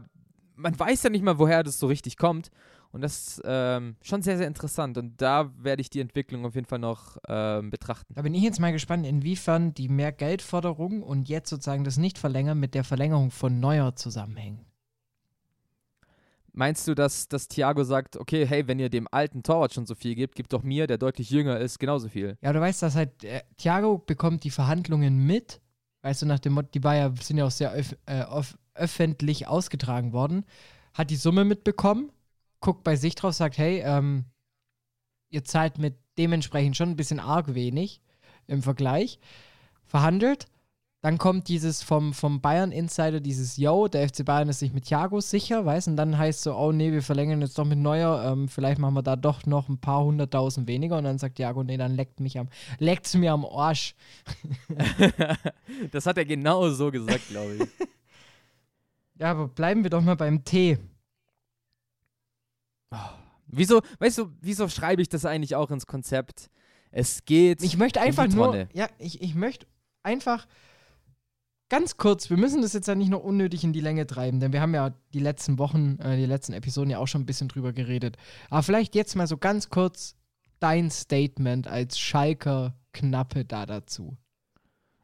man 0.55 0.77
weiß 0.79 1.03
ja 1.03 1.09
nicht 1.09 1.23
mal, 1.23 1.39
woher 1.39 1.63
das 1.63 1.79
so 1.79 1.87
richtig 1.87 2.17
kommt. 2.17 2.49
Und 2.91 3.01
das 3.01 3.27
ist 3.27 3.41
ähm, 3.45 3.97
schon 4.01 4.21
sehr, 4.21 4.37
sehr 4.37 4.47
interessant. 4.47 4.97
Und 4.97 5.21
da 5.21 5.51
werde 5.57 5.81
ich 5.81 5.89
die 5.89 5.99
Entwicklung 5.99 6.45
auf 6.45 6.55
jeden 6.55 6.67
Fall 6.67 6.79
noch 6.79 7.17
ähm, 7.27 7.69
betrachten. 7.69 8.13
Da 8.15 8.21
bin 8.21 8.33
ich 8.33 8.43
jetzt 8.43 8.59
mal 8.59 8.71
gespannt, 8.71 9.05
inwiefern 9.05 9.73
die 9.73 9.89
Mehrgeldforderung 9.89 11.03
und 11.03 11.27
jetzt 11.29 11.49
sozusagen 11.49 11.83
das 11.83 11.97
Nicht-Verlängern 11.97 12.59
mit 12.59 12.73
der 12.73 12.83
Verlängerung 12.83 13.31
von 13.31 13.59
Neuer 13.59 13.95
zusammenhängen. 13.95 14.66
Meinst 16.57 16.87
du, 16.87 16.95
dass, 16.95 17.27
dass 17.27 17.47
Thiago 17.47 17.83
sagt, 17.83 18.17
okay, 18.17 18.43
hey, 18.47 18.67
wenn 18.67 18.79
ihr 18.79 18.89
dem 18.89 19.07
alten 19.11 19.43
Torwart 19.43 19.75
schon 19.75 19.85
so 19.85 19.93
viel 19.93 20.15
gebt, 20.15 20.33
gibt 20.33 20.53
doch 20.53 20.63
mir, 20.63 20.87
der 20.87 20.97
deutlich 20.97 21.29
jünger 21.29 21.59
ist, 21.59 21.77
genauso 21.77 22.09
viel? 22.09 22.35
Ja, 22.41 22.51
du 22.51 22.59
weißt, 22.59 22.81
dass 22.81 22.95
halt 22.95 23.23
äh, 23.23 23.43
Thiago 23.57 23.99
bekommt 23.99 24.43
die 24.43 24.49
Verhandlungen 24.49 25.23
mit. 25.27 25.61
Weißt 26.01 26.23
du, 26.23 26.25
nach 26.25 26.39
dem 26.39 26.53
Motto, 26.53 26.69
die 26.73 26.79
Bayer 26.79 27.13
sind 27.21 27.37
ja 27.37 27.45
auch 27.45 27.51
sehr 27.51 27.75
öf 27.75 27.95
äh, 28.07 28.25
öffentlich 28.73 29.47
ausgetragen 29.47 30.13
worden. 30.13 30.45
Hat 30.95 31.11
die 31.11 31.15
Summe 31.15 31.45
mitbekommen, 31.45 32.11
guckt 32.59 32.83
bei 32.83 32.95
sich 32.95 33.13
drauf, 33.13 33.35
sagt, 33.35 33.59
hey, 33.59 33.83
ähm, 33.85 34.25
ihr 35.29 35.43
zahlt 35.43 35.77
mit 35.77 35.99
dementsprechend 36.17 36.75
schon 36.75 36.89
ein 36.89 36.95
bisschen 36.95 37.19
arg 37.19 37.53
wenig 37.53 38.01
im 38.47 38.63
Vergleich. 38.63 39.19
Verhandelt 39.85 40.47
dann 41.07 41.17
kommt 41.17 41.47
dieses 41.47 41.83
vom, 41.83 42.13
vom 42.13 42.41
Bayern-Insider, 42.41 43.21
dieses 43.21 43.55
Yo, 43.55 43.87
der 43.87 44.09
FC 44.09 44.25
Bayern 44.25 44.49
ist 44.49 44.59
sich 44.59 44.73
mit 44.73 44.87
Thiago 44.87 45.21
sicher, 45.21 45.65
weißt 45.65 45.87
Und 45.87 45.95
dann 45.95 46.17
heißt 46.17 46.41
so, 46.41 46.53
oh 46.53 46.73
nee, 46.73 46.91
wir 46.91 47.01
verlängern 47.01 47.39
jetzt 47.39 47.57
doch 47.57 47.63
mit 47.63 47.77
Neuer, 47.77 48.29
ähm, 48.29 48.49
vielleicht 48.49 48.77
machen 48.77 48.93
wir 48.93 49.03
da 49.03 49.15
doch 49.15 49.45
noch 49.45 49.69
ein 49.69 49.77
paar 49.79 50.03
hunderttausend 50.03 50.67
weniger. 50.67 50.97
Und 50.97 51.05
dann 51.05 51.17
sagt 51.17 51.35
Thiago, 51.35 51.63
nee, 51.63 51.77
dann 51.77 51.95
leckt 51.95 52.19
mich 52.19 52.37
am, 52.37 52.49
leckt's 52.79 53.13
mir 53.13 53.31
am 53.31 53.45
Arsch. 53.45 53.95
das 55.93 56.05
hat 56.07 56.17
er 56.17 56.25
genau 56.25 56.67
so 56.71 56.91
gesagt, 56.91 57.29
glaube 57.29 57.55
ich. 57.55 57.61
ja, 59.17 59.31
aber 59.31 59.47
bleiben 59.47 59.83
wir 59.83 59.89
doch 59.89 60.01
mal 60.01 60.17
beim 60.17 60.43
Tee. 60.43 60.77
Oh, 62.91 62.97
wieso, 63.47 63.81
weißt 63.99 64.17
du, 64.17 64.31
wieso 64.41 64.67
schreibe 64.67 65.01
ich 65.01 65.07
das 65.07 65.23
eigentlich 65.23 65.55
auch 65.55 65.71
ins 65.71 65.87
Konzept? 65.87 66.49
Es 66.91 67.23
geht. 67.23 67.63
Ich 67.63 67.77
möchte 67.77 68.01
einfach 68.01 68.25
um 68.25 68.35
nur. 68.35 68.67
Ja, 68.73 68.89
ich, 68.97 69.21
ich 69.21 69.35
möchte 69.35 69.67
einfach 70.03 70.47
ganz 71.69 71.97
kurz, 71.97 72.29
wir 72.29 72.38
müssen 72.38 72.62
das 72.62 72.74
jetzt 72.74 72.88
ja 72.88 72.95
nicht 72.95 73.09
noch 73.09 73.24
unnötig 73.24 73.63
in 73.63 73.74
die 73.74 73.81
Länge 73.81 74.07
treiben, 74.07 74.39
denn 74.39 74.53
wir 74.53 74.62
haben 74.62 74.74
ja 74.74 74.93
die 75.13 75.19
letzten 75.19 75.57
Wochen, 75.57 76.00
äh, 76.00 76.17
die 76.17 76.25
letzten 76.25 76.53
Episoden 76.53 76.89
ja 76.89 77.00
auch 77.00 77.07
schon 77.07 77.21
ein 77.21 77.25
bisschen 77.25 77.47
drüber 77.47 77.74
geredet. 77.74 78.17
Aber 78.50 78.63
vielleicht 78.63 78.95
jetzt 78.95 79.15
mal 79.15 79.27
so 79.27 79.38
ganz 79.38 79.69
kurz 79.69 80.15
dein 80.59 80.89
Statement 80.89 81.67
als 81.67 82.00
Schalker 82.00 82.75
Knappe 82.93 83.45
da 83.45 83.65
dazu. 83.65 84.17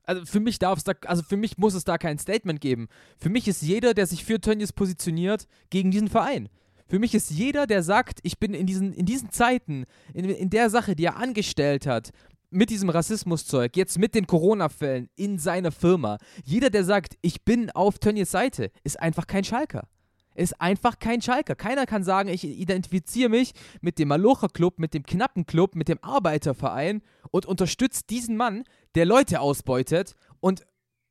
Also 0.06 0.26
für 0.26 0.40
mich 0.40 0.60
darf 0.60 0.80
es 0.80 0.84
da, 0.84 0.94
also 1.06 1.24
für 1.24 1.38
mich 1.38 1.58
muss 1.58 1.76
es 1.76 1.86
da 1.86 1.98
kein 1.98 2.20
Statement 2.20 2.60
geben. 2.60 2.88
Für 3.18 3.30
mich 3.30 3.48
ist 3.48 3.62
jeder, 3.62 3.94
der 3.94 4.06
sich 4.06 4.26
für 4.26 4.42
Tönnies 4.42 4.74
positioniert, 4.74 5.48
gegen 5.70 5.92
diesen 5.92 6.10
Verein. 6.10 6.50
Für 6.88 7.00
mich 7.00 7.16
ist 7.16 7.32
jeder, 7.32 7.66
der 7.68 7.82
sagt, 7.84 8.20
ich 8.24 8.38
bin 8.38 8.54
in 8.54 8.68
diesen, 8.68 8.92
in 8.92 9.06
diesen 9.06 9.32
Zeiten, 9.32 9.86
in, 10.14 10.26
in 10.26 10.50
der 10.50 10.70
Sache, 10.70 10.96
die 10.96 11.06
er 11.06 11.16
angestellt 11.16 11.88
hat, 11.88 12.12
mit 12.54 12.70
diesem 12.70 12.90
Rassismuszeug, 12.90 13.76
jetzt 13.76 13.98
mit 13.98 14.16
den 14.16 14.28
Corona-Fällen 14.28 15.10
in 15.16 15.40
seiner 15.40 15.72
Firma, 15.72 16.18
jeder, 16.44 16.70
der 16.70 16.84
sagt, 16.84 17.18
ich 17.22 17.44
bin 17.44 17.72
auf 17.72 18.00
Tönnies 18.00 18.32
Seite, 18.32 18.72
ist 18.84 19.00
einfach 19.00 19.28
kein 19.28 19.44
Schalker. 19.44 19.88
Ist 20.36 20.60
einfach 20.60 20.98
kein 20.98 21.22
Schalker. 21.22 21.56
Keiner 21.56 21.86
kann 21.86 22.04
sagen, 22.04 22.30
ich 22.30 22.44
identifiziere 22.44 23.30
mich 23.30 23.54
mit 23.82 24.00
dem 24.00 24.08
Malocha-Club, 24.08 24.80
mit 24.80 24.94
dem 24.94 25.04
knappen 25.04 25.46
Club, 25.46 25.76
mit 25.76 25.90
dem 25.90 26.00
Arbeiterverein 26.02 27.04
und 27.30 27.46
unterstütze 27.46 28.02
diesen 28.10 28.36
Mann, 28.36 28.64
der 28.96 29.06
Leute 29.06 29.42
ausbeutet 29.42 30.16
und 30.40 30.66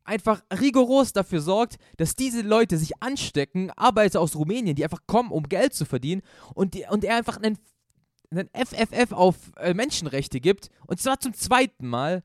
einfach 0.04 0.42
rigoros 0.52 1.12
dafür 1.12 1.40
sorgt, 1.40 1.76
dass 1.96 2.16
diese 2.16 2.42
Leute 2.42 2.76
sich 2.76 3.00
anstecken, 3.00 3.70
Arbeiter 3.76 4.20
aus 4.20 4.34
Rumänien, 4.34 4.74
die 4.74 4.82
einfach 4.84 5.06
kommen, 5.06 5.30
um 5.30 5.44
Geld 5.44 5.74
zu 5.74 5.84
verdienen 5.84 6.22
und, 6.54 6.74
die, 6.74 6.84
und 6.90 7.04
er 7.04 7.16
einfach 7.16 7.36
einen 7.40 7.58
einen 8.38 8.48
FFF 8.54 9.12
auf 9.12 9.36
äh, 9.56 9.74
Menschenrechte 9.74 10.40
gibt, 10.40 10.70
und 10.86 11.00
zwar 11.00 11.20
zum 11.20 11.34
zweiten 11.34 11.86
Mal, 11.86 12.22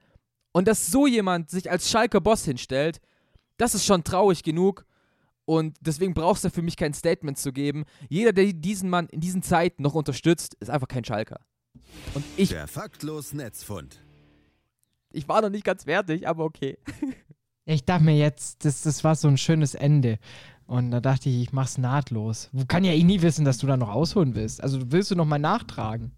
und 0.52 0.67
dass 0.67 0.88
so 0.88 1.06
jemand 1.06 1.50
sich 1.50 1.70
als 1.70 1.89
Schalker 1.89 2.22
Boss 2.22 2.43
hinstellt, 2.46 3.00
das 3.58 3.76
ist 3.76 3.86
schon 3.86 4.04
traurig 4.04 4.43
genug. 4.43 4.86
Und 5.46 5.78
deswegen 5.80 6.13
brauchst 6.13 6.43
du 6.43 6.50
für 6.50 6.62
mich 6.62 6.76
kein 6.76 6.93
Statement 6.93 7.38
zu 7.38 7.54
geben. 7.54 7.86
Jeder, 8.10 8.34
der 8.34 8.52
diesen 8.52 8.89
Mann 8.89 9.08
in 9.08 9.22
diesen 9.22 9.43
Zeiten 9.43 9.82
noch 9.82 9.93
unterstützt, 9.93 10.56
ist 10.60 10.70
einfach 10.70 10.88
kein 10.88 11.06
Schalker. 11.06 11.39
Und 12.13 12.26
ich. 12.36 12.50
Der 12.50 12.67
faktlos 12.67 13.34
Netzfund. 13.34 14.02
Ich 15.13 15.28
war 15.28 15.41
noch 15.41 15.50
nicht 15.50 15.63
ganz 15.63 15.86
fertig, 15.86 16.28
aber 16.28 16.43
okay. 16.43 16.78
Ich 17.70 17.84
dachte 17.84 18.06
mir 18.06 18.15
jetzt, 18.15 18.63
das, 18.63 18.84
das 18.84 19.04
war 19.04 19.13
so 19.15 19.28
ein 19.28 19.38
schönes 19.38 19.76
Ende. 19.76 20.20
Und 20.68 20.92
da 20.92 21.00
dachte 21.00 21.30
ich, 21.30 21.42
ich 21.42 21.54
mach's 21.54 21.78
nahtlos. 21.78 22.50
Kann 22.68 22.84
ja 22.84 22.92
eh 22.92 23.04
nie 23.04 23.22
wissen, 23.22 23.46
dass 23.46 23.58
du 23.58 23.68
da 23.68 23.78
noch 23.78 23.90
ausholen 23.90 24.36
willst. 24.36 24.62
Also 24.62 24.92
willst 24.92 25.10
du 25.10 25.16
noch 25.16 25.26
mal 25.26 25.40
nachtragen? 25.40 26.12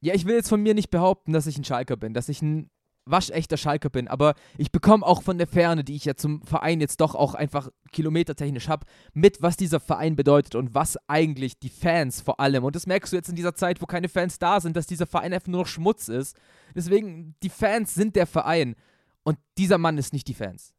Ja, 0.00 0.14
ich 0.14 0.26
will 0.26 0.34
jetzt 0.34 0.50
von 0.50 0.62
mir 0.62 0.74
nicht 0.74 0.90
behaupten, 0.90 1.32
dass 1.32 1.46
ich 1.46 1.56
ein 1.56 1.64
Schalker 1.64 1.96
bin, 1.96 2.12
dass 2.12 2.28
ich 2.28 2.42
ein 2.42 2.68
waschechter 3.06 3.56
Schalker 3.56 3.90
bin, 3.90 4.08
aber 4.08 4.34
ich 4.56 4.72
bekomme 4.72 5.04
auch 5.04 5.22
von 5.22 5.38
der 5.38 5.46
Ferne, 5.46 5.84
die 5.84 5.94
ich 5.94 6.04
ja 6.04 6.14
zum 6.14 6.42
Verein 6.42 6.80
jetzt 6.80 7.00
doch 7.00 7.14
auch 7.14 7.34
einfach 7.34 7.70
kilometertechnisch 7.92 8.68
habe, 8.68 8.86
mit, 9.12 9.42
was 9.42 9.56
dieser 9.56 9.80
Verein 9.80 10.16
bedeutet 10.16 10.54
und 10.54 10.74
was 10.74 10.98
eigentlich 11.08 11.58
die 11.58 11.68
Fans 11.68 12.20
vor 12.20 12.40
allem. 12.40 12.64
Und 12.64 12.76
das 12.76 12.86
merkst 12.86 13.12
du 13.12 13.16
jetzt 13.16 13.28
in 13.28 13.36
dieser 13.36 13.54
Zeit, 13.54 13.82
wo 13.82 13.86
keine 13.86 14.08
Fans 14.08 14.38
da 14.38 14.60
sind, 14.60 14.76
dass 14.76 14.86
dieser 14.86 15.06
Verein 15.06 15.32
einfach 15.32 15.48
nur 15.48 15.62
noch 15.62 15.68
Schmutz 15.68 16.08
ist. 16.08 16.36
Deswegen, 16.74 17.34
die 17.42 17.50
Fans 17.50 17.94
sind 17.94 18.16
der 18.16 18.26
Verein 18.26 18.74
und 19.22 19.38
dieser 19.56 19.78
Mann 19.78 19.98
ist 19.98 20.12
nicht 20.12 20.28
die 20.28 20.34
Fans. 20.34 20.73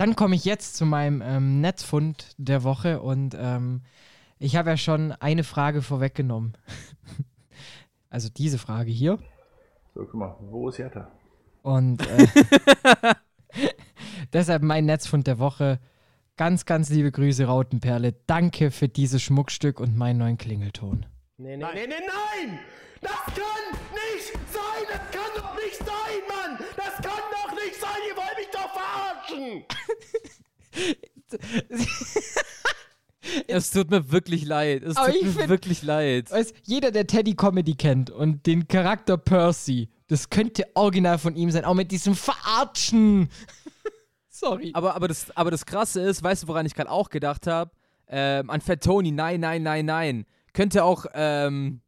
Dann 0.00 0.16
komme 0.16 0.34
ich 0.34 0.46
jetzt 0.46 0.76
zu 0.76 0.86
meinem 0.86 1.20
ähm, 1.20 1.60
Netzfund 1.60 2.34
der 2.38 2.64
Woche 2.64 3.02
und 3.02 3.36
ähm, 3.38 3.82
ich 4.38 4.56
habe 4.56 4.70
ja 4.70 4.78
schon 4.78 5.12
eine 5.12 5.44
Frage 5.44 5.82
vorweggenommen. 5.82 6.56
also 8.08 8.30
diese 8.34 8.56
Frage 8.56 8.90
hier. 8.90 9.18
So, 9.94 10.06
guck 10.06 10.14
mal, 10.14 10.36
wo 10.40 10.70
ist 10.70 10.78
Jetta? 10.78 11.10
Und 11.60 12.00
äh, 12.08 12.26
deshalb 14.32 14.62
mein 14.62 14.86
Netzfund 14.86 15.26
der 15.26 15.38
Woche. 15.38 15.80
Ganz, 16.38 16.64
ganz 16.64 16.88
liebe 16.88 17.12
Grüße, 17.12 17.44
Rautenperle. 17.44 18.14
Danke 18.26 18.70
für 18.70 18.88
dieses 18.88 19.20
Schmuckstück 19.20 19.80
und 19.80 19.98
meinen 19.98 20.16
neuen 20.16 20.38
Klingelton. 20.38 21.04
Nee, 21.42 21.56
nee, 21.56 21.64
nee, 21.72 21.86
nee, 21.86 21.94
nein! 22.06 22.58
Das 23.00 23.12
kann 23.34 23.80
nicht 23.94 24.30
sein! 24.52 24.84
Das 24.90 25.10
kann 25.10 25.30
doch 25.34 25.54
nicht 25.56 25.78
sein, 25.78 26.20
Mann! 26.28 26.58
Das 26.76 26.96
kann 26.96 27.22
doch 27.32 27.54
nicht 27.54 27.80
sein! 27.80 27.96
Ihr 28.10 28.14
wollt 28.14 28.36
mich 28.36 28.50
doch 28.52 28.68
verarschen! 28.74 29.64
es 33.46 33.70
tut 33.70 33.90
mir 33.90 34.12
wirklich 34.12 34.44
leid. 34.44 34.82
Es 34.82 34.96
tut 34.96 35.22
mir 35.22 35.32
find, 35.32 35.48
wirklich 35.48 35.82
leid. 35.82 36.30
Weißt, 36.30 36.54
jeder, 36.64 36.90
der 36.90 37.06
Teddy 37.06 37.34
Comedy 37.34 37.74
kennt 37.74 38.10
und 38.10 38.44
den 38.46 38.68
Charakter 38.68 39.16
Percy, 39.16 39.88
das 40.08 40.28
könnte 40.28 40.66
original 40.74 41.16
von 41.16 41.36
ihm 41.36 41.50
sein. 41.50 41.64
Auch 41.64 41.72
mit 41.72 41.90
diesem 41.90 42.14
Verarschen. 42.16 43.30
Sorry. 44.28 44.72
Aber, 44.74 44.94
aber, 44.94 45.08
das, 45.08 45.34
aber 45.34 45.50
das 45.50 45.64
Krasse 45.64 46.02
ist, 46.02 46.22
weißt 46.22 46.42
du, 46.42 46.48
woran 46.48 46.66
ich 46.66 46.74
gerade 46.74 46.90
auch 46.90 47.08
gedacht 47.08 47.46
habe? 47.46 47.70
Ähm, 48.08 48.50
an 48.50 48.60
Fat 48.60 48.82
Tony, 48.84 49.10
nein, 49.10 49.40
nein, 49.40 49.62
nein, 49.62 49.86
nein. 49.86 50.26
Könnte 50.52 50.84
auch 50.84 51.06
ähm, 51.14 51.80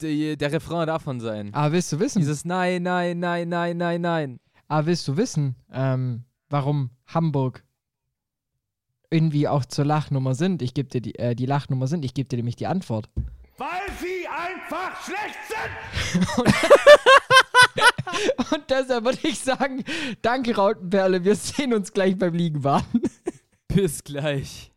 die, 0.00 0.36
der 0.36 0.52
Refrain 0.52 0.86
davon 0.86 1.20
sein. 1.20 1.52
Aber 1.54 1.72
willst 1.72 1.92
du 1.92 2.00
wissen? 2.00 2.20
Dieses 2.20 2.44
Nein, 2.44 2.82
nein, 2.82 3.18
nein, 3.18 3.48
nein, 3.48 3.76
nein, 3.76 4.00
nein. 4.00 4.40
Aber 4.68 4.86
willst 4.86 5.06
du 5.08 5.16
wissen, 5.16 5.56
ähm, 5.72 6.24
warum 6.48 6.90
Hamburg 7.06 7.64
irgendwie 9.10 9.48
auch 9.48 9.64
zur 9.64 9.84
Lachnummer 9.84 10.34
sind? 10.34 10.62
Ich 10.62 10.74
gebe 10.74 10.88
dir 10.88 11.00
die, 11.00 11.18
äh, 11.18 11.34
die 11.34 11.46
Lachnummer 11.46 11.88
sind, 11.88 12.04
ich 12.04 12.14
gebe 12.14 12.28
dir 12.28 12.36
nämlich 12.36 12.56
die 12.56 12.66
Antwort. 12.68 13.10
Weil 13.58 13.68
sie 14.00 14.26
einfach 14.28 15.04
schlecht 15.04 15.38
sind! 15.48 16.28
und, 16.38 16.54
und 18.52 18.70
deshalb 18.70 19.04
würde 19.04 19.18
ich 19.22 19.40
sagen, 19.40 19.84
danke 20.22 20.54
Rautenperle, 20.54 21.24
wir 21.24 21.34
sehen 21.34 21.74
uns 21.74 21.92
gleich 21.92 22.16
beim 22.16 22.34
Liegenwarten. 22.34 23.02
Bis 23.68 24.02
gleich. 24.02 24.69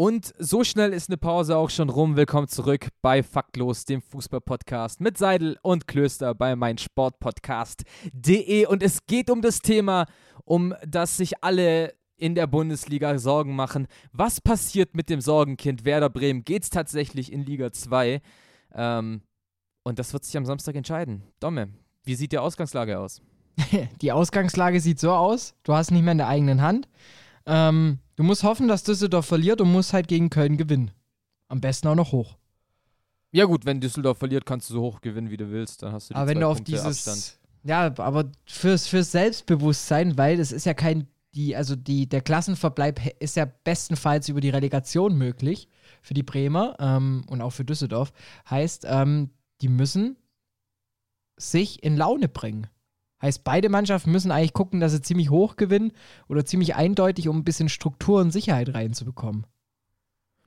Und 0.00 0.32
so 0.38 0.64
schnell 0.64 0.94
ist 0.94 1.10
eine 1.10 1.18
Pause 1.18 1.58
auch 1.58 1.68
schon 1.68 1.90
rum. 1.90 2.16
Willkommen 2.16 2.48
zurück 2.48 2.88
bei 3.02 3.22
Faktlos, 3.22 3.84
dem 3.84 4.00
Fußball-Podcast 4.00 5.02
mit 5.02 5.18
Seidel 5.18 5.58
und 5.60 5.86
Klöster 5.86 6.34
bei 6.34 6.56
meinsportpodcast.de. 6.56 8.64
Und 8.64 8.82
es 8.82 9.04
geht 9.04 9.28
um 9.28 9.42
das 9.42 9.58
Thema, 9.58 10.06
um 10.46 10.74
das 10.88 11.18
sich 11.18 11.44
alle 11.44 11.92
in 12.16 12.34
der 12.34 12.46
Bundesliga 12.46 13.18
Sorgen 13.18 13.54
machen. 13.54 13.88
Was 14.10 14.40
passiert 14.40 14.96
mit 14.96 15.10
dem 15.10 15.20
Sorgenkind 15.20 15.84
Werder 15.84 16.08
Bremen? 16.08 16.44
Geht 16.44 16.62
es 16.62 16.70
tatsächlich 16.70 17.30
in 17.30 17.44
Liga 17.44 17.70
2? 17.70 18.22
Ähm, 18.72 19.20
und 19.82 19.98
das 19.98 20.14
wird 20.14 20.24
sich 20.24 20.38
am 20.38 20.46
Samstag 20.46 20.76
entscheiden. 20.76 21.24
Domme, 21.40 21.74
wie 22.04 22.14
sieht 22.14 22.32
die 22.32 22.38
Ausgangslage 22.38 22.98
aus? 22.98 23.20
Die 24.00 24.12
Ausgangslage 24.12 24.80
sieht 24.80 24.98
so 24.98 25.12
aus: 25.12 25.54
Du 25.62 25.74
hast 25.74 25.90
nicht 25.90 26.04
mehr 26.04 26.12
in 26.12 26.18
der 26.18 26.28
eigenen 26.28 26.62
Hand. 26.62 26.88
Ähm, 27.44 27.98
du 28.20 28.24
musst 28.24 28.42
hoffen, 28.42 28.68
dass 28.68 28.82
Düsseldorf 28.84 29.24
verliert 29.24 29.62
und 29.62 29.72
musst 29.72 29.94
halt 29.94 30.06
gegen 30.06 30.28
Köln 30.28 30.58
gewinnen. 30.58 30.90
Am 31.48 31.62
besten 31.62 31.88
auch 31.88 31.94
noch 31.94 32.12
hoch. 32.12 32.36
Ja, 33.32 33.46
gut, 33.46 33.64
wenn 33.64 33.80
Düsseldorf 33.80 34.18
verliert, 34.18 34.44
kannst 34.44 34.68
du 34.68 34.74
so 34.74 34.82
hoch 34.82 35.00
gewinnen, 35.00 35.30
wie 35.30 35.38
du 35.38 35.50
willst. 35.50 35.82
Dann 35.82 35.92
hast 35.92 36.10
du 36.10 36.12
die 36.12 36.18
Aber 36.18 36.28
wenn 36.28 36.34
zwei 36.34 36.40
du 36.40 36.48
auf 36.48 36.56
Punkte 36.58 36.72
dieses. 36.72 37.08
Abstand. 37.08 37.38
Ja, 37.62 37.86
aber 37.96 38.30
fürs, 38.44 38.86
fürs 38.86 39.10
Selbstbewusstsein, 39.12 40.18
weil 40.18 40.38
es 40.38 40.52
ist 40.52 40.66
ja 40.66 40.74
kein. 40.74 41.06
Die, 41.34 41.56
also 41.56 41.76
die, 41.76 42.08
der 42.08 42.20
Klassenverbleib 42.20 43.00
ist 43.20 43.36
ja 43.36 43.46
bestenfalls 43.46 44.28
über 44.28 44.40
die 44.40 44.50
Relegation 44.50 45.16
möglich 45.16 45.68
für 46.02 46.12
die 46.12 46.24
Bremer 46.24 46.76
ähm, 46.80 47.22
und 47.28 47.40
auch 47.40 47.50
für 47.50 47.64
Düsseldorf. 47.64 48.12
Heißt, 48.50 48.84
ähm, 48.86 49.30
die 49.62 49.68
müssen 49.68 50.16
sich 51.36 51.84
in 51.84 51.96
Laune 51.96 52.28
bringen. 52.28 52.66
Heißt, 53.22 53.44
beide 53.44 53.68
Mannschaften 53.68 54.10
müssen 54.10 54.30
eigentlich 54.30 54.54
gucken, 54.54 54.80
dass 54.80 54.92
sie 54.92 55.02
ziemlich 55.02 55.30
hoch 55.30 55.56
gewinnen 55.56 55.92
oder 56.28 56.44
ziemlich 56.44 56.74
eindeutig, 56.74 57.28
um 57.28 57.38
ein 57.38 57.44
bisschen 57.44 57.68
Struktur 57.68 58.20
und 58.20 58.30
Sicherheit 58.30 58.74
reinzubekommen. 58.74 59.46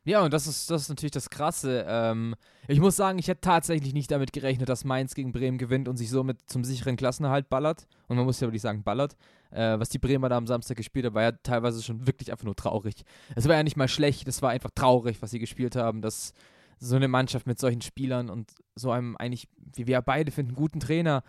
Ja, 0.05 0.21
und 0.21 0.33
das 0.33 0.47
ist, 0.47 0.69
das 0.69 0.83
ist 0.83 0.89
natürlich 0.89 1.11
das 1.11 1.29
Krasse. 1.29 1.85
Ähm, 1.87 2.35
ich 2.67 2.81
muss 2.81 2.97
sagen, 2.97 3.19
ich 3.19 3.29
hätte 3.29 3.39
tatsächlich 3.39 3.93
nicht 3.93 4.11
damit 4.11 4.33
gerechnet, 4.33 4.67
dass 4.67 4.83
Mainz 4.83 5.15
gegen 5.15 5.31
Bremen 5.31 5.57
gewinnt 5.57 5.87
und 5.87 5.95
sich 5.95 6.09
somit 6.09 6.39
zum 6.49 6.65
sicheren 6.65 6.97
Klassenerhalt 6.97 7.49
ballert. 7.49 7.87
Und 8.07 8.17
man 8.17 8.25
muss 8.25 8.41
ja 8.41 8.47
wirklich 8.47 8.61
sagen, 8.61 8.83
ballert. 8.83 9.15
Äh, 9.51 9.79
was 9.79 9.89
die 9.89 9.99
Bremer 9.99 10.27
da 10.27 10.35
am 10.35 10.47
Samstag 10.47 10.75
gespielt 10.75 11.05
haben, 11.05 11.15
war 11.15 11.21
ja 11.21 11.31
teilweise 11.31 11.81
schon 11.81 12.05
wirklich 12.05 12.31
einfach 12.31 12.43
nur 12.43 12.55
traurig. 12.55 13.03
Es 13.35 13.47
war 13.47 13.55
ja 13.55 13.63
nicht 13.63 13.77
mal 13.77 13.87
schlecht, 13.87 14.27
es 14.27 14.41
war 14.41 14.49
einfach 14.49 14.71
traurig, 14.75 15.21
was 15.21 15.31
sie 15.31 15.39
gespielt 15.39 15.77
haben, 15.77 16.01
dass 16.01 16.33
so 16.79 16.97
eine 16.97 17.07
Mannschaft 17.07 17.47
mit 17.47 17.59
solchen 17.59 17.81
Spielern 17.81 18.29
und 18.29 18.51
so 18.75 18.91
einem 18.91 19.15
eigentlich, 19.15 19.47
wie 19.75 19.87
wir 19.87 20.01
beide 20.01 20.31
finden, 20.31 20.53
guten 20.53 20.81
Trainer 20.81 21.23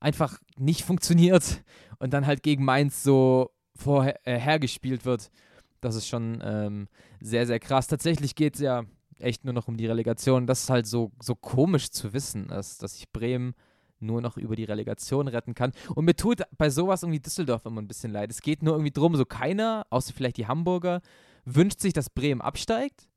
einfach 0.00 0.40
nicht 0.58 0.82
funktioniert 0.84 1.62
und 1.98 2.12
dann 2.12 2.26
halt 2.26 2.42
gegen 2.42 2.64
Mainz 2.64 3.02
so 3.02 3.50
vorher 3.76 4.18
äh, 4.26 4.60
wird. 5.04 5.30
Das 5.80 5.94
ist 5.94 6.08
schon 6.08 6.42
ähm, 6.44 6.88
sehr, 7.20 7.46
sehr 7.46 7.58
krass. 7.58 7.86
Tatsächlich 7.86 8.34
geht 8.34 8.54
es 8.54 8.60
ja 8.60 8.84
echt 9.18 9.44
nur 9.44 9.54
noch 9.54 9.68
um 9.68 9.76
die 9.76 9.86
Relegation. 9.86 10.46
Das 10.46 10.64
ist 10.64 10.70
halt 10.70 10.86
so, 10.86 11.12
so 11.22 11.34
komisch 11.34 11.90
zu 11.90 12.12
wissen, 12.12 12.48
dass, 12.48 12.78
dass 12.78 12.94
sich 12.94 13.10
Bremen 13.10 13.54
nur 13.98 14.20
noch 14.20 14.36
über 14.36 14.56
die 14.56 14.64
Relegation 14.64 15.28
retten 15.28 15.54
kann. 15.54 15.72
Und 15.94 16.04
mir 16.04 16.16
tut 16.16 16.42
bei 16.56 16.70
sowas 16.70 17.02
irgendwie 17.02 17.20
Düsseldorf 17.20 17.66
immer 17.66 17.80
ein 17.80 17.88
bisschen 17.88 18.12
leid. 18.12 18.30
Es 18.30 18.40
geht 18.40 18.62
nur 18.62 18.74
irgendwie 18.74 18.92
drum, 18.92 19.14
so 19.16 19.24
keiner, 19.24 19.86
außer 19.90 20.12
vielleicht 20.14 20.38
die 20.38 20.46
Hamburger, 20.46 21.00
wünscht 21.44 21.80
sich, 21.80 21.92
dass 21.92 22.10
Bremen 22.10 22.40
absteigt. 22.40 23.09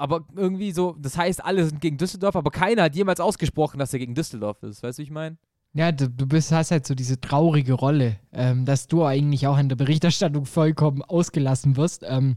Aber 0.00 0.24
irgendwie 0.34 0.72
so, 0.72 0.96
das 0.98 1.18
heißt, 1.18 1.44
alle 1.44 1.66
sind 1.66 1.80
gegen 1.80 1.98
Düsseldorf, 1.98 2.34
aber 2.34 2.50
keiner 2.50 2.84
hat 2.84 2.96
jemals 2.96 3.20
ausgesprochen, 3.20 3.78
dass 3.78 3.92
er 3.92 3.98
gegen 3.98 4.14
Düsseldorf 4.14 4.62
ist. 4.62 4.82
Weißt 4.82 4.98
du, 4.98 5.00
wie 5.00 5.04
ich 5.04 5.10
meine? 5.10 5.36
Ja, 5.74 5.92
du, 5.92 6.08
du 6.08 6.26
bist, 6.26 6.50
hast 6.50 6.70
halt 6.70 6.86
so 6.86 6.94
diese 6.94 7.20
traurige 7.20 7.74
Rolle, 7.74 8.16
ähm, 8.32 8.64
dass 8.64 8.86
du 8.86 9.04
eigentlich 9.04 9.46
auch 9.46 9.58
in 9.58 9.68
der 9.68 9.76
Berichterstattung 9.76 10.46
vollkommen 10.46 11.02
ausgelassen 11.02 11.76
wirst. 11.76 12.02
Ähm, 12.08 12.36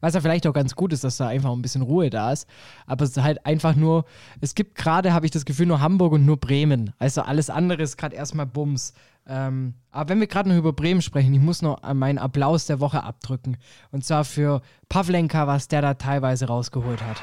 was 0.00 0.14
ja 0.14 0.20
vielleicht 0.20 0.46
auch 0.46 0.52
ganz 0.52 0.74
gut 0.74 0.92
ist, 0.92 1.04
dass 1.04 1.16
da 1.16 1.28
einfach 1.28 1.52
ein 1.52 1.62
bisschen 1.62 1.82
Ruhe 1.82 2.10
da 2.10 2.32
ist. 2.32 2.46
Aber 2.86 3.04
es 3.04 3.10
ist 3.10 3.22
halt 3.22 3.44
einfach 3.44 3.74
nur, 3.74 4.04
es 4.40 4.54
gibt 4.54 4.76
gerade, 4.76 5.12
habe 5.12 5.26
ich 5.26 5.32
das 5.32 5.44
Gefühl, 5.44 5.66
nur 5.66 5.80
Hamburg 5.80 6.12
und 6.12 6.24
nur 6.24 6.36
Bremen. 6.36 6.94
Also 6.98 7.22
alles 7.22 7.50
andere 7.50 7.82
ist 7.82 7.96
gerade 7.96 8.16
erstmal 8.16 8.46
Bums. 8.46 8.92
Ähm, 9.28 9.74
aber 9.90 10.08
wenn 10.08 10.20
wir 10.20 10.26
gerade 10.26 10.48
noch 10.48 10.56
über 10.56 10.72
Bremen 10.72 11.02
sprechen, 11.02 11.34
ich 11.34 11.40
muss 11.40 11.60
noch 11.60 11.82
meinen 11.94 12.18
Applaus 12.18 12.66
der 12.66 12.80
Woche 12.80 13.02
abdrücken. 13.02 13.58
Und 13.90 14.04
zwar 14.04 14.24
für 14.24 14.62
Pavlenka, 14.88 15.46
was 15.46 15.68
der 15.68 15.82
da 15.82 15.94
teilweise 15.94 16.46
rausgeholt 16.46 17.02
hat. 17.02 17.22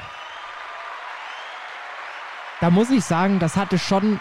Da 2.60 2.70
muss 2.70 2.90
ich 2.90 3.04
sagen, 3.04 3.38
das 3.40 3.56
hatte 3.56 3.78
schon 3.78 4.20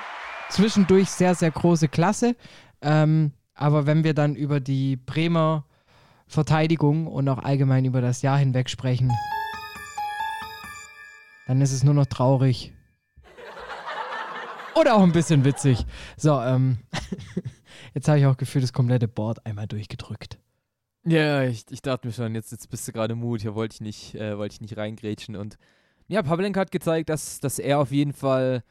zwischendurch 0.49 1.09
sehr, 1.09 1.35
sehr 1.35 1.51
große 1.51 1.87
Klasse. 1.87 2.35
Ähm, 2.81 3.31
aber 3.53 3.85
wenn 3.85 4.03
wir 4.03 4.13
dann 4.13 4.35
über 4.35 4.59
die 4.59 4.97
Bremer 4.97 5.65
Verteidigung 6.27 7.07
und 7.07 7.29
auch 7.29 7.37
allgemein 7.37 7.85
über 7.85 8.01
das 8.01 8.21
Jahr 8.23 8.37
hinweg 8.37 8.69
sprechen, 8.69 9.11
dann 11.47 11.61
ist 11.61 11.71
es 11.71 11.83
nur 11.83 11.93
noch 11.93 12.07
traurig. 12.07 12.73
Oder 14.75 14.95
auch 14.95 15.03
ein 15.03 15.13
bisschen 15.13 15.45
witzig. 15.45 15.85
So, 16.17 16.41
ähm, 16.41 16.79
jetzt 17.95 18.07
habe 18.07 18.19
ich 18.19 18.25
auch 18.27 18.37
gefühlt 18.37 18.63
das 18.63 18.73
komplette 18.73 19.07
Board 19.07 19.43
einmal 19.45 19.67
durchgedrückt. 19.67 20.37
Ja, 21.03 21.43
ich, 21.43 21.65
ich 21.69 21.81
dachte 21.81 22.07
mir 22.07 22.13
schon, 22.13 22.35
jetzt, 22.35 22.51
jetzt 22.51 22.69
bist 22.69 22.87
du 22.87 22.91
gerade 22.91 23.15
Mut, 23.15 23.41
hier 23.41 23.55
wollte 23.55 23.75
ich 23.75 23.81
nicht, 23.81 24.15
äh, 24.15 24.37
wollte 24.37 24.53
ich 24.53 24.61
nicht 24.61 24.77
reingrätschen. 24.77 25.35
Und 25.35 25.57
ja, 26.07 26.21
Pavlenka 26.21 26.59
hat 26.59 26.71
gezeigt, 26.71 27.09
dass, 27.09 27.39
dass 27.39 27.57
er 27.59 27.79
auf 27.79 27.91
jeden 27.91 28.13
Fall 28.13 28.63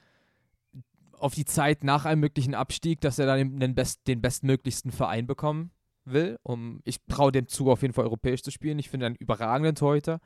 auf 1.13 1.35
die 1.35 1.45
Zeit 1.45 1.85
nach 1.85 2.05
einem 2.05 2.21
möglichen 2.21 2.55
Abstieg, 2.55 3.01
dass 3.01 3.19
er 3.19 3.27
dann 3.27 3.59
den, 3.59 3.75
best, 3.75 4.07
den 4.07 4.21
bestmöglichsten 4.21 4.91
Verein 4.91 5.27
bekommen 5.27 5.71
will. 6.05 6.39
Um, 6.43 6.81
ich 6.85 6.99
traue 7.07 7.33
dem 7.33 7.49
zu, 7.49 7.71
auf 7.71 7.83
jeden 7.83 7.95
Fall 7.95 8.05
europäisch 8.05 8.43
zu 8.43 8.51
spielen. 8.51 8.79
Ich 8.79 8.91
finde 8.91 9.07
einen 9.07 9.17
überragenden 9.17 9.75
Torhüter. 9.75 10.21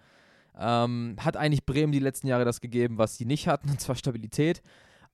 Ähm, 0.58 1.16
hat 1.20 1.36
eigentlich 1.36 1.64
Bremen 1.66 1.92
die 1.92 2.00
letzten 2.00 2.26
Jahre 2.26 2.44
das 2.44 2.60
gegeben, 2.60 2.98
was 2.98 3.16
sie 3.16 3.26
nicht 3.26 3.46
hatten, 3.46 3.70
und 3.70 3.80
zwar 3.80 3.94
Stabilität. 3.94 4.62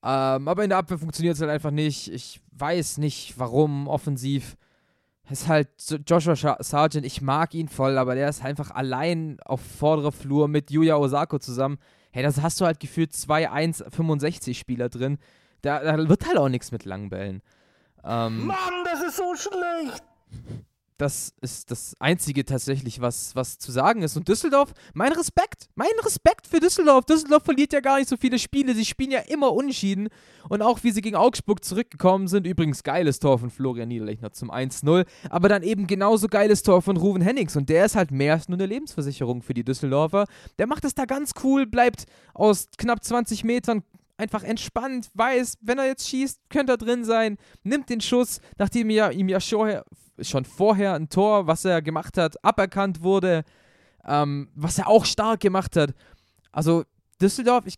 Ähm, 0.07 0.49
aber 0.49 0.63
in 0.63 0.69
der 0.69 0.79
Abwehr 0.79 0.99
funktioniert 0.99 1.35
es 1.35 1.41
halt 1.41 1.51
einfach 1.51 1.71
nicht. 1.71 2.13
Ich 2.13 2.41
weiß 2.53 2.99
nicht, 2.99 3.39
warum 3.39 3.89
offensiv. 3.89 4.57
Ist 5.31 5.49
halt 5.49 5.69
Joshua 6.07 6.59
Sargent, 6.63 7.07
ich 7.07 7.23
mag 7.23 7.55
ihn 7.55 7.69
voll, 7.69 7.97
aber 7.97 8.15
der 8.15 8.29
ist 8.29 8.45
einfach 8.45 8.71
allein 8.71 9.39
auf 9.47 9.63
vorderer 9.63 10.13
Flur 10.13 10.49
mit 10.49 10.71
Yuya 10.71 10.97
Osako 10.97 11.39
zusammen. 11.39 11.79
Hey, 12.13 12.23
das 12.23 12.43
hast 12.43 12.61
du 12.61 12.67
halt 12.67 12.79
gefühlt 12.79 13.15
zwei 13.15 13.51
1,65 13.51 14.53
Spieler 14.55 14.91
drin. 14.91 15.17
Da, 15.63 15.83
da 15.83 16.09
wird 16.11 16.27
halt 16.27 16.37
auch 16.37 16.51
nichts 16.51 16.73
mit 16.73 16.85
langen 16.85 17.09
Bällen. 17.09 17.41
Ähm, 18.05 18.47
Mann, 18.47 18.85
das 18.85 19.03
ist 19.03 19.17
so 19.17 19.35
schlecht. 19.35 20.05
Das 20.97 21.33
ist 21.41 21.71
das 21.73 21.97
Einzige 21.99 22.45
tatsächlich, 22.45 23.01
was, 23.01 23.35
was 23.35 23.59
zu 23.59 23.73
sagen 23.73 24.03
ist. 24.03 24.17
Und 24.17 24.29
Düsseldorf, 24.29 24.73
mein 24.93 25.13
Respekt, 25.13 25.69
mein 25.75 25.89
Respekt 26.05 26.47
für 26.47 26.61
Düsseldorf. 26.61 27.05
Düsseldorf 27.05 27.43
verliert 27.43 27.73
ja 27.73 27.81
gar 27.81 27.99
nicht 27.99 28.09
so 28.09 28.17
viele 28.17 28.39
Spiele. 28.39 28.75
Sie 28.75 28.85
spielen 28.85 29.11
ja 29.11 29.21
immer 29.21 29.53
unentschieden. 29.53 30.09
Und 30.49 30.63
auch 30.63 30.85
wie 30.85 30.93
sie 30.93 31.01
gegen 31.01 31.17
Augsburg 31.17 31.65
zurückgekommen 31.65 32.29
sind, 32.29 32.47
übrigens 32.47 32.85
geiles 32.85 33.19
Tor 33.19 33.39
von 33.39 33.51
Florian 33.51 33.89
Niederlechner 33.89 34.33
zum 34.33 34.53
1-0. 34.53 35.05
Aber 35.31 35.49
dann 35.49 35.65
eben 35.65 35.89
genauso 35.89 36.29
geiles 36.29 36.63
Tor 36.63 36.81
von 36.81 36.97
Ruven 36.97 37.23
Hennings. 37.23 37.57
Und 37.57 37.69
der 37.69 37.87
ist 37.87 37.97
halt 37.97 38.13
mehr 38.13 38.35
als 38.35 38.49
nur 38.49 38.57
eine 38.57 38.67
Lebensversicherung 38.67 39.43
für 39.43 39.55
die 39.55 39.65
Düsseldorfer. 39.65 40.27
Der 40.59 40.69
macht 40.69 40.85
es 40.85 40.95
da 40.95 41.07
ganz 41.07 41.33
cool, 41.43 41.67
bleibt 41.67 42.05
aus 42.35 42.69
knapp 42.79 43.03
20 43.03 43.43
Metern 43.43 43.83
einfach 44.17 44.45
entspannt, 44.45 45.11
weiß, 45.15 45.59
wenn 45.61 45.79
er 45.79 45.87
jetzt 45.87 46.09
schießt, 46.09 46.49
könnte 46.49 46.75
er 46.75 46.79
drin 46.79 47.05
sein, 47.05 47.37
nimmt 47.63 47.91
den 47.91 48.01
Schuss, 48.01 48.41
nachdem 48.59 48.91
ja, 48.91 49.11
ihm 49.11 49.29
ja 49.29 49.41
schon, 49.41 49.83
vorher 50.45 50.95
ein 50.95 51.09
Tor, 51.09 51.47
was 51.47 51.65
er 51.65 51.83
gemacht 51.83 52.17
hat, 52.17 52.43
aberkannt 52.45 53.03
wurde, 53.03 53.45
ähm, 54.05 54.49
was 54.55 54.79
er 54.79 54.89
auch 54.89 55.05
stark 55.05 55.41
gemacht 55.41 55.77
hat. 55.77 55.95
Also 56.53 56.85
Düsseldorf, 57.21 57.67
ich, 57.67 57.77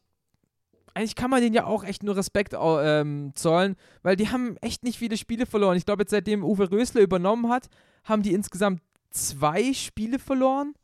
eigentlich 0.95 1.15
kann 1.15 1.31
man 1.31 1.41
denen 1.41 1.55
ja 1.55 1.65
auch 1.65 1.85
echt 1.85 2.03
nur 2.03 2.17
Respekt 2.17 2.55
ähm, 2.55 3.33
zollen, 3.35 3.77
weil 4.03 4.17
die 4.17 4.29
haben 4.29 4.57
echt 4.59 4.83
nicht 4.83 4.99
viele 4.99 5.17
Spiele 5.17 5.47
verloren. 5.47 5.77
Ich 5.77 5.87
glaube, 5.87 6.03
jetzt 6.03 6.11
seitdem 6.11 6.45
Uwe 6.45 6.71
Rösler 6.71 7.01
übernommen 7.01 7.49
hat, 7.51 7.69
haben 8.05 8.23
die 8.23 8.33
insgesamt 8.35 8.83
zwei 9.11 9.73
Spiele 9.73 10.19
verloren 10.19 10.75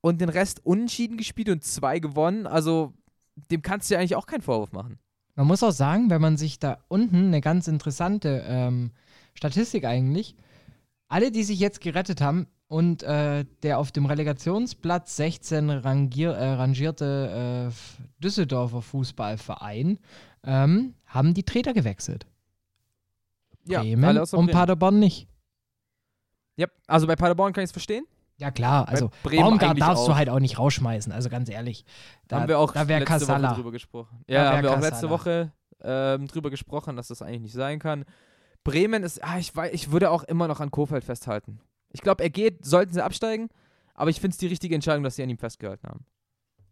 und 0.00 0.20
den 0.20 0.28
Rest 0.28 0.64
unentschieden 0.64 1.16
gespielt 1.16 1.48
und 1.50 1.64
zwei 1.64 1.98
gewonnen. 1.98 2.46
Also 2.46 2.94
dem 3.34 3.62
kannst 3.62 3.90
du 3.90 3.94
ja 3.94 4.00
eigentlich 4.00 4.16
auch 4.16 4.26
keinen 4.26 4.42
Vorwurf 4.42 4.72
machen. 4.72 4.98
Man 5.34 5.46
muss 5.46 5.62
auch 5.62 5.72
sagen, 5.72 6.10
wenn 6.10 6.20
man 6.20 6.36
sich 6.36 6.58
da 6.58 6.78
unten 6.88 7.28
eine 7.28 7.40
ganz 7.40 7.66
interessante 7.66 8.44
ähm, 8.46 8.92
Statistik 9.34 9.84
eigentlich, 9.84 10.36
alle, 11.08 11.30
die 11.30 11.42
sich 11.42 11.58
jetzt 11.58 11.80
gerettet 11.80 12.20
haben 12.20 12.46
und 12.68 13.02
äh, 13.02 13.44
der 13.62 13.78
auf 13.78 13.92
dem 13.92 14.06
Relegationsplatz 14.06 15.16
16 15.16 15.70
rangier, 15.70 16.32
äh, 16.32 16.52
rangierte 16.54 17.70
äh, 17.70 18.22
Düsseldorfer 18.22 18.82
Fußballverein, 18.82 19.98
ähm, 20.44 20.94
haben 21.06 21.34
die 21.34 21.44
Trainer 21.44 21.72
gewechselt. 21.72 22.26
Bremen 23.64 24.04
alle 24.04 24.22
außer 24.22 24.38
und 24.38 24.46
Bremen. 24.46 24.58
Paderborn 24.58 24.98
nicht. 24.98 25.28
Ja, 26.56 26.66
also 26.86 27.06
bei 27.06 27.16
Paderborn 27.16 27.52
kann 27.52 27.62
ich 27.62 27.68
es 27.68 27.72
verstehen. 27.72 28.04
Ja 28.42 28.50
klar, 28.50 28.88
also 28.88 29.12
Baumgart 29.22 29.80
darfst 29.80 30.08
du 30.08 30.10
auch. 30.10 30.16
halt 30.16 30.28
auch 30.28 30.40
nicht 30.40 30.58
rausschmeißen, 30.58 31.12
also 31.12 31.28
ganz 31.28 31.48
ehrlich. 31.48 31.84
Da, 32.26 32.40
haben 32.40 32.48
wir 32.48 32.58
auch 32.58 32.72
da 32.72 32.82
letzte 32.82 32.98
Woche 32.98 33.04
Casala. 33.04 33.54
drüber 33.54 33.70
gesprochen. 33.70 34.24
Ja, 34.26 34.50
haben 34.50 34.64
wir 34.64 34.70
auch 34.70 34.74
Casala. 34.74 34.88
letzte 34.88 35.10
Woche 35.10 35.52
ähm, 35.80 36.26
drüber 36.26 36.50
gesprochen, 36.50 36.96
dass 36.96 37.06
das 37.06 37.22
eigentlich 37.22 37.42
nicht 37.42 37.52
sein 37.52 37.78
kann. 37.78 38.04
Bremen 38.64 39.04
ist, 39.04 39.22
ah, 39.22 39.38
ich, 39.38 39.52
ich 39.70 39.92
würde 39.92 40.10
auch 40.10 40.24
immer 40.24 40.48
noch 40.48 40.58
an 40.58 40.72
Kofeld 40.72 41.04
festhalten. 41.04 41.60
Ich 41.92 42.00
glaube, 42.00 42.24
er 42.24 42.30
geht, 42.30 42.64
sollten 42.64 42.92
sie 42.92 43.04
absteigen, 43.04 43.48
aber 43.94 44.10
ich 44.10 44.20
finde 44.20 44.32
es 44.32 44.38
die 44.38 44.48
richtige 44.48 44.74
Entscheidung, 44.74 45.04
dass 45.04 45.14
sie 45.14 45.22
an 45.22 45.30
ihm 45.30 45.38
festgehalten 45.38 45.86
haben. 45.86 46.04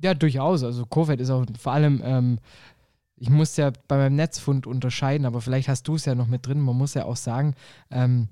Ja, 0.03 0.15
durchaus. 0.15 0.65
Also 0.65 0.85
Kofeld 0.87 1.21
ist 1.21 1.31
auch 1.31 1.47
vor 1.57 1.71
allem, 1.71 2.03
ähm, 2.05 2.41
ich 3.15 3.31
muss 3.31 3.57
ja 3.57 3.71
bei 3.87 3.97
meinem 3.97 4.17
Netzfund 4.17 4.67
unterscheiden, 4.67 5.25
aber 5.25 5.41
vielleicht 5.41 5.69
hast 5.69 5.87
du 5.87 5.95
es 5.95 6.05
ja 6.05 6.17
noch 6.17 6.27
mit 6.27 6.49
drin. 6.49 6.59
Man 6.59 6.77
muss 6.77 6.95
ja 6.95 7.05
auch 7.05 7.15
sagen, 7.15 7.55
ähm, 7.93 8.27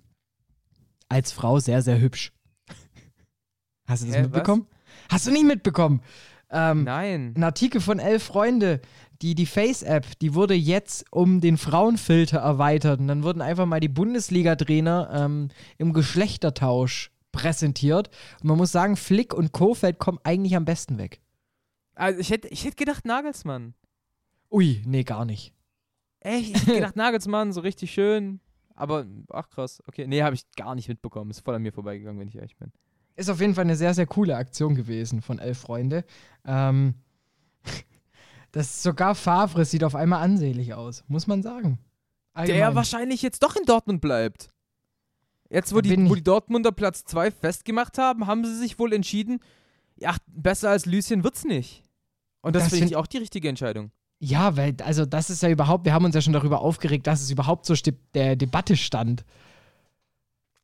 als 1.09 1.31
Frau 1.31 1.61
sehr, 1.61 1.83
sehr 1.83 2.01
hübsch. 2.01 2.33
Hast 3.89 4.03
du 4.03 4.07
das 4.07 4.17
Hä, 4.17 4.23
mitbekommen? 4.23 4.67
Hast 5.09 5.27
du 5.27 5.31
nicht 5.31 5.47
mitbekommen? 5.47 6.03
Ähm, 6.51 6.85
Nein. 6.85 7.35
ein 7.37 7.43
Artikel 7.43 7.81
von 7.81 7.99
elf 7.99 8.23
Freunde, 8.23 8.81
die, 9.23 9.35
die 9.35 9.47
Face-App, 9.47 10.19
die 10.21 10.35
wurde 10.35 10.55
jetzt 10.55 11.05
um 11.11 11.41
den 11.41 11.57
Frauenfilter 11.57 12.39
erweitert. 12.39 13.01
Und 13.01 13.09
dann 13.09 13.23
wurden 13.23 13.41
einfach 13.43 13.67
mal 13.67 13.81
die 13.81 13.89
Bundesliga-Trainer 13.89 15.11
ähm, 15.13 15.49
im 15.79 15.93
Geschlechtertausch 15.93 17.11
präsentiert. 17.33 18.11
Und 18.41 18.49
man 18.49 18.59
muss 18.59 18.73
sagen, 18.73 18.97
Flick 18.97 19.35
und 19.35 19.53
Kofeld 19.53 19.99
kommen 19.99 20.19
eigentlich 20.23 20.55
am 20.55 20.65
besten 20.65 20.99
weg. 20.99 21.21
Also 21.95 22.21
ich 22.21 22.31
hätte 22.31 22.49
ich 22.49 22.65
hätt 22.65 22.77
gedacht 22.77 23.05
Nagelsmann. 23.05 23.75
Ui, 24.51 24.83
nee, 24.87 25.03
gar 25.03 25.25
nicht. 25.25 25.53
Echt? 26.21 26.51
Ich 26.51 26.63
hätte 26.63 26.75
gedacht 26.75 26.97
Nagelsmann, 26.97 27.53
so 27.53 27.61
richtig 27.61 27.91
schön. 27.91 28.41
Aber, 28.75 29.07
ach 29.31 29.51
krass, 29.51 29.83
okay. 29.89 30.07
Nee, 30.07 30.23
habe 30.23 30.37
ich 30.37 30.45
gar 30.57 30.75
nicht 30.77 30.89
mitbekommen. 30.89 31.31
Ist 31.31 31.41
voll 31.41 31.57
an 31.57 31.63
mir 31.63 31.73
vorbeigegangen, 31.73 32.21
wenn 32.21 32.29
ich 32.29 32.37
ehrlich 32.37 32.57
bin. 32.57 32.71
Ist 33.19 33.29
auf 33.31 33.41
jeden 33.41 33.55
Fall 33.55 33.65
eine 33.65 33.75
sehr, 33.77 33.95
sehr 33.95 34.07
coole 34.07 34.37
Aktion 34.37 34.75
gewesen 34.77 35.23
von 35.23 35.39
Elf 35.41 35.59
Freunde. 35.59 36.05
Ähm, 36.47 36.95
das 38.53 38.83
sogar 38.83 39.15
Favre 39.15 39.65
sieht 39.65 39.85
auf 39.85 39.95
einmal 39.95 40.23
ansehlich 40.23 40.75
aus, 40.75 41.05
muss 41.09 41.27
man 41.27 41.43
sagen. 41.43 41.79
Der 42.37 42.43
Allgemein. 42.43 42.75
wahrscheinlich 42.77 43.23
jetzt 43.23 43.43
doch 43.43 43.57
in 43.57 43.65
Dortmund 43.65 44.01
bleibt. 44.01 44.51
Jetzt, 45.51 45.75
wo, 45.75 45.81
die, 45.81 45.91
wo 46.09 46.13
ich- 46.15 46.21
die 46.21 46.25
Dortmunder 46.25 46.71
Platz 46.73 47.05
2 47.07 47.31
festgemacht 47.33 47.99
haben, 47.99 48.27
haben 48.27 48.45
sie 48.45 48.57
sich 48.57 48.79
wohl 48.79 48.93
entschieden, 48.93 49.41
ja, 49.97 50.15
besser 50.29 50.71
als 50.71 50.87
Lucien 50.87 51.25
wird's 51.25 51.45
nicht. 51.45 51.83
Und 52.43 52.55
das, 52.55 52.65
Das 52.65 52.71
finde 52.71 52.85
ich 52.85 52.91
find- 52.91 52.97
auch 53.01 53.07
die 53.09 53.17
richtige 53.19 53.49
Entscheidung. 53.49 53.91
Ja, 54.21 54.57
weil, 54.57 54.77
also 54.85 55.07
das 55.07 55.31
ist 55.31 55.43
ja 55.43 55.49
überhaupt, 55.49 55.85
wir 55.85 55.93
haben 55.93 56.05
uns 56.05 56.15
ja 56.15 56.21
schon 56.21 56.33
darüber 56.33 56.61
aufgeregt, 56.61 57.07
dass 57.07 57.21
es 57.23 57.31
überhaupt 57.31 57.67
so 57.67 57.75
der 58.15 58.37
Debatte 58.37 58.77
stand. 58.77 59.25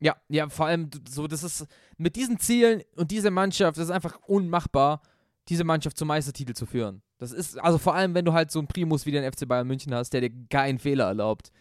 Ja, 0.04 0.16
ja, 0.28 0.50
vor 0.50 0.66
allem 0.66 0.90
so, 1.08 1.26
das 1.26 1.42
ist 1.42 1.66
mit 1.96 2.14
diesen 2.14 2.38
Zielen 2.38 2.82
und 2.94 3.10
dieser 3.10 3.30
Mannschaft, 3.30 3.78
das 3.78 3.86
ist 3.86 3.90
einfach 3.90 4.18
unmachbar, 4.26 5.00
diese 5.48 5.64
Mannschaft 5.64 5.96
zum 5.96 6.08
Meistertitel 6.08 6.52
zu 6.52 6.66
führen. 6.66 7.00
Das 7.16 7.32
ist, 7.32 7.58
also 7.58 7.78
vor 7.78 7.94
allem, 7.94 8.14
wenn 8.14 8.26
du 8.26 8.34
halt 8.34 8.50
so 8.50 8.58
einen 8.58 8.68
Primus 8.68 9.06
wie 9.06 9.12
den 9.12 9.24
FC 9.24 9.48
Bayern 9.48 9.66
München 9.66 9.94
hast, 9.94 10.10
der 10.10 10.20
dir 10.20 10.30
keinen 10.50 10.78
Fehler 10.78 11.06
erlaubt. 11.06 11.52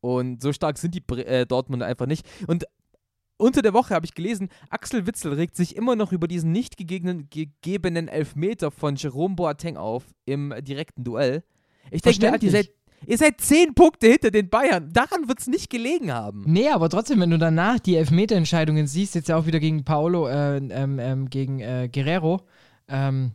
Und 0.00 0.42
so 0.42 0.52
stark 0.52 0.78
sind 0.78 0.96
die 0.96 1.14
äh, 1.14 1.46
Dortmunder 1.46 1.86
einfach 1.86 2.06
nicht. 2.06 2.26
Und 2.48 2.64
unter 3.36 3.62
der 3.62 3.72
Woche 3.72 3.94
habe 3.94 4.04
ich 4.04 4.14
gelesen, 4.14 4.48
Axel 4.68 5.06
Witzel 5.06 5.34
regt 5.34 5.54
sich 5.54 5.76
immer 5.76 5.94
noch 5.94 6.10
über 6.10 6.26
diesen 6.26 6.50
nicht 6.50 6.76
gegebenen 6.76 8.08
Elfmeter 8.08 8.72
von 8.72 8.96
Jerome 8.96 9.36
Boateng 9.36 9.76
auf 9.76 10.02
im 10.24 10.52
direkten 10.60 11.04
Duell. 11.04 11.44
Ich 11.92 12.02
denke 12.02 12.20
mir 12.20 12.30
halt, 12.32 12.42
ihr 12.42 12.50
seid, 12.50 12.70
ihr 13.06 13.18
seid 13.18 13.40
zehn 13.40 13.74
Punkte 13.74 14.08
hinter 14.08 14.30
den 14.30 14.48
Bayern. 14.48 14.90
Daran 14.92 15.28
wird 15.28 15.40
es 15.40 15.46
nicht 15.46 15.70
gelegen 15.70 16.12
haben. 16.12 16.44
Nee, 16.46 16.68
aber 16.68 16.88
trotzdem, 16.88 17.20
wenn 17.20 17.30
du 17.30 17.38
danach 17.38 17.78
die 17.78 17.96
Elfmeterentscheidungen 17.96 18.86
siehst, 18.86 19.14
jetzt 19.14 19.28
ja 19.28 19.36
auch 19.36 19.46
wieder 19.46 19.60
gegen 19.60 19.84
Paolo, 19.84 20.28
äh, 20.28 20.56
ähm, 20.56 20.98
ähm, 20.98 21.30
gegen 21.30 21.60
äh, 21.60 21.88
Guerrero. 21.92 22.42
Ähm, 22.88 23.32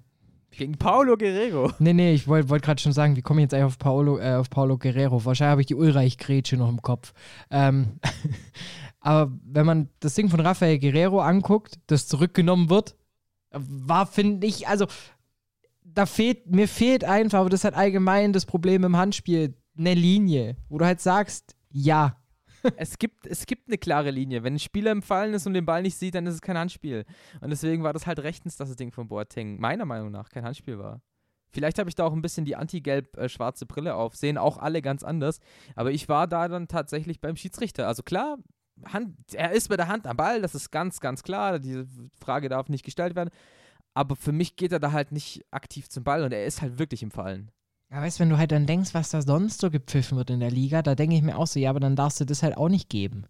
Gegen 0.52 0.78
Paulo 0.78 1.15
Guerrero. 1.15 1.71
nee, 1.80 1.93
nee, 1.93 2.13
ich 2.13 2.28
wollte 2.28 2.50
wollt 2.50 2.62
gerade 2.63 2.82
schon 2.82 2.91
sagen, 2.91 3.15
wie 3.15 3.21
komme 3.21 3.39
ich 3.39 3.43
jetzt 3.43 3.54
eigentlich 3.54 3.65
auf 3.65 3.80
Paolo, 3.80 4.19
äh, 4.19 4.34
auf 4.34 4.50
Paolo 4.50 4.78
Guerrero? 4.78 5.24
Wahrscheinlich 5.24 5.52
habe 5.52 5.62
ich 5.62 5.67
die 5.67 5.76
Ulreich-Grätsche 5.76 6.58
noch 6.58 6.67
im 6.67 6.82
Kopf. 6.82 7.13
Ähm, 7.50 8.00
aber 9.00 9.32
wenn 9.45 9.65
man 9.65 9.89
das 10.02 10.13
Ding 10.13 10.30
von 10.30 10.41
Rafael 10.41 10.78
Guerrero 10.78 11.21
anguckt, 11.21 11.80
das 11.88 12.06
zurückgenommen 12.08 12.69
wird, 12.69 12.95
war, 13.52 14.06
finde 14.06 14.45
ich, 14.45 14.67
also 14.67 14.88
da 15.93 16.06
fehlt, 16.06 16.47
mir 16.47 16.67
fehlt 16.67 17.04
einfach, 17.04 17.39
aber 17.39 17.49
das 17.49 17.63
hat 17.63 17.73
allgemein 17.73 18.34
das 18.34 18.45
Problem 18.45 18.84
im 18.84 18.97
Handspiel, 18.97 19.56
eine 19.77 19.93
Linie, 19.93 20.58
wo 20.69 20.77
du 20.77 20.86
halt 20.86 21.01
sagst, 21.01 21.56
ja, 21.69 22.17
es 22.77 22.97
gibt, 22.97 23.25
es 23.25 23.45
gibt 23.45 23.67
eine 23.67 23.77
klare 23.77 24.12
Linie. 24.12 24.43
Wenn 24.43 24.56
ein 24.56 24.60
Spieler 24.60 24.91
im 24.91 25.01
Fallen 25.01 25.34
ist 25.34 25.47
und 25.47 25.54
den 25.54 25.65
Ball 25.65 25.82
nicht 25.82 25.97
sieht, 25.97 26.15
dann 26.15 26.27
ist 26.27 26.36
es 26.36 26.41
kein 26.41 26.58
Handspiel. 26.58 27.06
Und 27.39 27.49
deswegen 27.49 27.84
war 27.84 27.93
das 27.93 28.06
halt 28.06 28.19
rechtens, 28.19 28.58
dass 28.58 28.69
das 28.69 28.77
Ding 28.77 28.91
von 28.91 29.08
Boateng 29.08 29.60
meiner 29.60 29.86
Meinung 29.86 30.12
nach 30.12 30.30
kein 30.30 30.43
Handspiel 30.43 30.77
war. 30.77 31.01
Vielleicht 31.54 31.80
habe 31.80 31.89
ich 31.89 31.95
da 31.95 32.06
auch 32.06 32.13
ein 32.13 32.21
bisschen 32.21 32.45
die 32.45 32.56
anti-gelb-schwarze 32.56 33.65
Brille 33.65 33.95
auf. 33.95 34.15
Sehen 34.15 34.38
auch 34.38 34.58
alle 34.58 34.82
ganz 34.82 35.04
anders. 35.04 35.39
Aber 35.75 35.91
ich 35.91 36.08
war 36.08 36.27
da 36.27 36.47
dann 36.47 36.67
tatsächlich 36.67 37.19
beim 37.19 37.36
Schiedsrichter. 37.36 37.88
Also 37.88 38.04
klar, 38.04 38.38
Hand, 38.86 39.15
er 39.34 39.51
ist 39.51 39.67
bei 39.67 39.77
der 39.77 39.88
Hand 39.88 40.08
am 40.08 40.17
Ball, 40.17 40.41
das 40.41 40.56
ist 40.56 40.71
ganz, 40.71 40.99
ganz 41.01 41.23
klar. 41.23 41.60
Diese 41.60 41.86
Frage 42.19 42.47
darf 42.47 42.69
nicht 42.69 42.86
gestellt 42.86 43.15
werden. 43.15 43.32
Aber 43.93 44.15
für 44.15 44.32
mich 44.32 44.56
geht 44.56 44.71
er 44.71 44.80
da 44.80 44.91
halt 44.91 45.12
nicht 45.12 45.45
aktiv 45.51 45.89
zum 45.89 46.04
Ball 46.04 46.23
und 46.23 46.32
er 46.32 46.45
ist 46.45 46.62
halt 46.62 46.80
wirklich 46.80 47.04
im 47.04 47.12
Fallen. 47.12 47.51
Ja, 47.91 48.01
weißt 48.01 48.19
du, 48.19 48.21
wenn 48.21 48.30
du 48.30 48.38
halt 48.38 48.54
dann 48.54 48.65
denkst, 48.65 48.93
was 48.93 49.10
da 49.10 49.21
sonst 49.21 49.60
so 49.60 49.69
gepfiffen 49.69 50.17
wird 50.17 50.30
in 50.30 50.39
der 50.39 50.51
Liga, 50.51 50.82
da 50.82 50.95
denke 50.95 51.15
ich 51.15 51.21
mir 51.21 51.38
auch 51.38 51.47
so, 51.47 51.60
ja, 51.60 51.69
aber 51.69 51.82
dann 51.82 51.97
darfst 51.97 52.21
du 52.21 52.25
das 52.25 52.41
halt 52.41 52.56
auch 52.56 52.69
nicht 52.69 52.89
geben. 52.89 53.25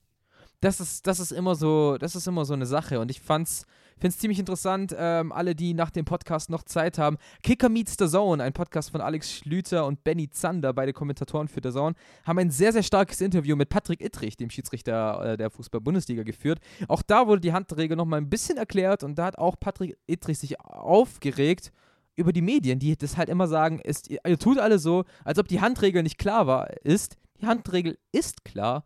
Das 0.61 0.79
ist, 0.79 1.07
das 1.07 1.19
ist 1.19 1.31
immer 1.31 1.55
so, 1.55 1.97
das 1.97 2.15
ist 2.15 2.27
immer 2.27 2.45
so 2.45 2.53
eine 2.53 2.67
Sache. 2.67 2.99
Und 2.99 3.09
ich 3.09 3.19
fand's, 3.19 3.65
finde 3.97 4.09
es 4.09 4.19
ziemlich 4.19 4.37
interessant, 4.37 4.95
ähm, 4.97 5.31
alle, 5.31 5.55
die 5.55 5.73
nach 5.73 5.89
dem 5.89 6.05
Podcast 6.05 6.51
noch 6.51 6.63
Zeit 6.63 6.99
haben. 6.99 7.17
Kicker 7.41 7.67
Meets 7.67 7.95
the 7.97 8.07
Zone, 8.07 8.43
ein 8.43 8.53
Podcast 8.53 8.91
von 8.91 9.01
Alex 9.01 9.33
Schlüter 9.33 9.87
und 9.87 10.03
Benny 10.03 10.29
Zander, 10.29 10.71
beide 10.71 10.93
Kommentatoren 10.93 11.47
für 11.47 11.61
The 11.63 11.71
Zone, 11.71 11.95
haben 12.25 12.37
ein 12.37 12.51
sehr, 12.51 12.71
sehr 12.73 12.83
starkes 12.83 13.21
Interview 13.21 13.55
mit 13.55 13.69
Patrick 13.69 14.01
Ittrich, 14.01 14.37
dem 14.37 14.51
Schiedsrichter 14.51 15.33
äh, 15.33 15.37
der 15.37 15.49
Fußball-Bundesliga, 15.49 16.21
geführt. 16.21 16.59
Auch 16.87 17.01
da 17.01 17.25
wurde 17.25 17.41
die 17.41 17.53
Handregel 17.53 17.97
nochmal 17.97 18.21
ein 18.21 18.29
bisschen 18.29 18.57
erklärt 18.57 19.03
und 19.03 19.15
da 19.17 19.25
hat 19.25 19.39
auch 19.39 19.59
Patrick 19.59 19.97
Ittrich 20.05 20.37
sich 20.37 20.59
aufgeregt 20.59 21.71
über 22.15 22.33
die 22.33 22.43
Medien, 22.43 22.77
die 22.77 22.95
das 22.95 23.17
halt 23.17 23.29
immer 23.29 23.47
sagen, 23.47 23.79
ist, 23.79 24.11
ihr 24.11 24.37
tut 24.37 24.59
alle 24.59 24.77
so, 24.77 25.05
als 25.23 25.39
ob 25.39 25.47
die 25.47 25.59
Handregel 25.59 26.03
nicht 26.03 26.19
klar 26.19 26.45
war, 26.45 26.69
ist. 26.83 27.17
Die 27.39 27.47
Handregel 27.47 27.97
ist 28.11 28.45
klar. 28.45 28.85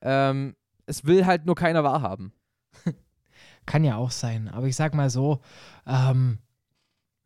Ähm, 0.00 0.56
es 0.86 1.04
will 1.04 1.26
halt 1.26 1.46
nur 1.46 1.54
keiner 1.54 1.84
wahrhaben. 1.84 2.32
Kann 3.66 3.84
ja 3.84 3.96
auch 3.96 4.10
sein. 4.10 4.48
Aber 4.48 4.66
ich 4.66 4.76
sag 4.76 4.94
mal 4.94 5.10
so, 5.10 5.40
ähm, 5.86 6.38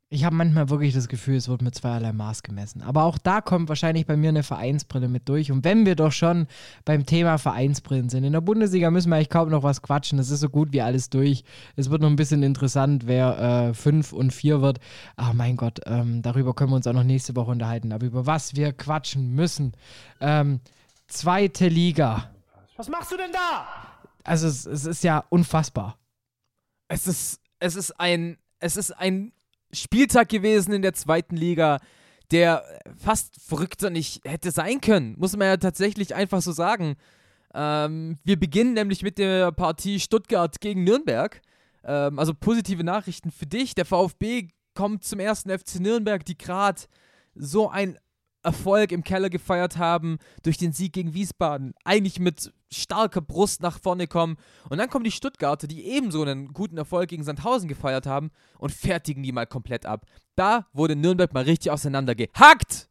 ich 0.09 0.25
habe 0.25 0.37
manchmal 0.37 0.71
wirklich 0.71 0.95
das 0.95 1.09
Gefühl, 1.09 1.35
es 1.35 1.49
wird 1.49 1.63
mit 1.63 1.75
zweierlei 1.75 2.13
Maß 2.13 2.45
gemessen. 2.45 2.81
Aber 2.81 3.03
auch 3.05 3.19
da 3.19 3.41
kommt 3.41 3.69
wahrscheinlich 3.69 4.07
bei 4.07 4.17
mir 4.17 4.29
eine 4.29 4.45
Vereinsbrille 4.45 5.09
mit 5.09 5.29
durch. 5.29 5.51
Und 5.51 5.65
wenn 5.65 5.85
wir 5.85 5.97
doch 5.97 6.13
schon 6.13 6.47
beim 6.85 7.07
Thema 7.07 7.39
Vereinsbrillen 7.39 8.09
sind, 8.09 8.23
in 8.23 8.33
der 8.33 8.41
Bundesliga 8.41 8.93
müssen 8.93 9.11
wir 9.11 9.17
eigentlich 9.17 9.31
kaum 9.31 9.51
noch 9.51 9.65
was 9.65 9.83
quatschen. 9.83 10.19
Das 10.19 10.31
ist 10.31 10.41
so 10.41 10.49
gut 10.49 10.73
wie 10.73 10.81
alles 10.81 11.11
durch. 11.11 11.43
Es 11.75 11.91
wird 11.91 12.03
noch 12.03 12.09
ein 12.09 12.17
bisschen 12.17 12.45
interessant, 12.45 13.09
wer 13.09 13.39
äh, 13.71 13.75
fünf 13.75 14.13
und 14.13 14.33
vier 14.33 14.63
wird. 14.63 14.79
Ach 15.17 15.33
mein 15.33 15.57
Gott, 15.57 15.81
ähm, 15.87 16.23
darüber 16.23 16.55
können 16.55 16.71
wir 16.71 16.77
uns 16.77 16.87
auch 16.87 16.93
noch 16.93 17.03
nächste 17.03 17.35
Woche 17.35 17.51
unterhalten. 17.51 17.93
Aber 17.93 18.07
über 18.07 18.27
was 18.27 18.55
wir 18.55 18.73
quatschen 18.73 19.35
müssen. 19.35 19.73
Ähm, 20.21 20.61
zweite 21.09 21.67
Liga. 21.67 22.31
Was 22.77 22.89
machst 22.89 23.13
du 23.13 23.17
denn 23.17 23.33
da? 23.33 23.67
Also 24.25 24.49
es, 24.49 24.67
es 24.67 24.85
ist 24.85 25.05
ja 25.05 25.25
unfassbar. 25.31 25.99
Es 26.89 27.07
ist, 27.07 27.41
es 27.59 27.77
ist 27.77 27.99
ein, 27.99 28.39
es 28.61 28.77
ist 28.77 28.93
ein 28.93 29.33
Spieltag 29.73 30.29
gewesen 30.29 30.73
in 30.73 30.83
der 30.83 30.95
zweiten 30.95 31.37
Liga, 31.37 31.81
der 32.31 32.65
fast 32.97 33.41
verrückter 33.41 33.91
nicht 33.91 34.25
hätte 34.25 34.51
sein 34.51 34.81
können. 34.81 35.15
Muss 35.19 35.37
man 35.37 35.49
ja 35.49 35.57
tatsächlich 35.57 36.15
einfach 36.15 36.43
so 36.43 36.53
sagen. 36.53 36.97
Ähm, 37.55 38.19
wir 38.25 38.39
beginnen 38.39 38.75
nämlich 38.75 39.03
mit 39.03 39.19
der 39.19 39.53
Partie 39.53 40.01
Stuttgart 40.01 40.61
gegen 40.61 40.85
Nürnberg. 40.85 41.41
Ähm, 41.85 42.19
also 42.19 42.35
positive 42.35 42.85
Nachrichten 42.85 43.31
für 43.31 43.47
dich. 43.47 43.75
Der 43.75 43.85
VfB 43.85 44.49
kommt 44.75 45.05
zum 45.05 45.21
ersten 45.21 45.57
FC 45.57 45.77
Nürnberg, 45.81 46.25
die 46.25 46.37
gerade 46.37 46.83
so 47.35 47.71
ein 47.71 47.99
Erfolg 48.47 48.93
im 48.93 49.03
Keller 49.03 49.29
gefeiert 49.29 49.77
haben 49.77 50.19
durch 50.43 50.57
den 50.57 50.73
Sieg 50.73 50.93
gegen 50.93 51.13
Wiesbaden, 51.15 51.75
eigentlich 51.85 52.21
mit 52.21 52.53
starker 52.73 53.21
Brust 53.21 53.61
nach 53.61 53.79
vorne 53.81 54.07
kommen. 54.07 54.37
Und 54.71 54.79
dann 54.79 54.89
kommen 54.89 55.05
die 55.05 55.11
Stuttgarter, 55.11 55.67
die 55.67 55.85
ebenso 55.85 56.23
einen 56.23 56.53
guten 56.53 56.79
Erfolg 56.79 57.09
gegen 57.09 57.25
Sandhausen 57.25 57.69
gefeiert 57.69 58.07
haben 58.07 58.31
und 58.59 58.73
fertigen 58.73 59.23
die 59.23 59.33
mal 59.33 59.47
komplett 59.47 59.85
ab. 59.85 60.07
Da 60.37 60.67
wurde 60.73 60.97
Nürnberg 60.97 61.35
mal 61.35 61.43
richtig 61.43 61.73
auseinandergehackt. 61.73 62.89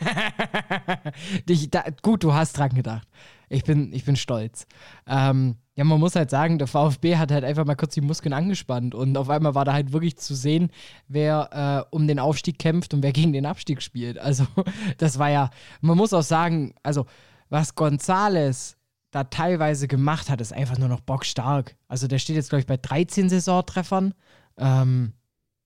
Dich, 1.48 1.70
da, 1.70 1.84
gut, 2.00 2.22
du 2.24 2.32
hast 2.32 2.56
dran 2.56 2.70
gedacht. 2.70 3.06
Ich 3.48 3.64
bin, 3.64 3.92
ich 3.92 4.04
bin 4.04 4.16
stolz. 4.16 4.66
Ähm, 5.06 5.56
ja, 5.74 5.84
man 5.84 6.00
muss 6.00 6.16
halt 6.16 6.28
sagen, 6.28 6.58
der 6.58 6.66
VfB 6.66 7.16
hat 7.16 7.32
halt 7.32 7.44
einfach 7.44 7.64
mal 7.64 7.76
kurz 7.76 7.94
die 7.94 8.02
Muskeln 8.02 8.34
angespannt 8.34 8.94
und 8.94 9.16
auf 9.16 9.30
einmal 9.30 9.54
war 9.54 9.64
da 9.64 9.72
halt 9.72 9.92
wirklich 9.92 10.18
zu 10.18 10.34
sehen, 10.34 10.70
wer 11.08 11.86
äh, 11.90 11.94
um 11.94 12.06
den 12.06 12.18
Aufstieg 12.18 12.58
kämpft 12.58 12.92
und 12.92 13.02
wer 13.02 13.12
gegen 13.12 13.32
den 13.32 13.46
Abstieg 13.46 13.80
spielt. 13.82 14.18
Also, 14.18 14.46
das 14.98 15.18
war 15.18 15.30
ja, 15.30 15.50
man 15.80 15.96
muss 15.96 16.12
auch 16.12 16.22
sagen, 16.22 16.74
also, 16.82 17.06
was 17.48 17.74
Gonzales 17.74 18.76
da 19.10 19.24
teilweise 19.24 19.88
gemacht 19.88 20.30
hat, 20.30 20.40
ist 20.40 20.52
einfach 20.52 20.78
nur 20.78 20.88
noch 20.88 21.00
bockstark. 21.00 21.76
Also, 21.88 22.06
der 22.06 22.18
steht 22.18 22.36
jetzt, 22.36 22.50
glaube 22.50 22.60
ich, 22.60 22.66
bei 22.66 22.76
13 22.76 23.30
Saisontreffern. 23.30 24.14
Ähm, 24.58 25.14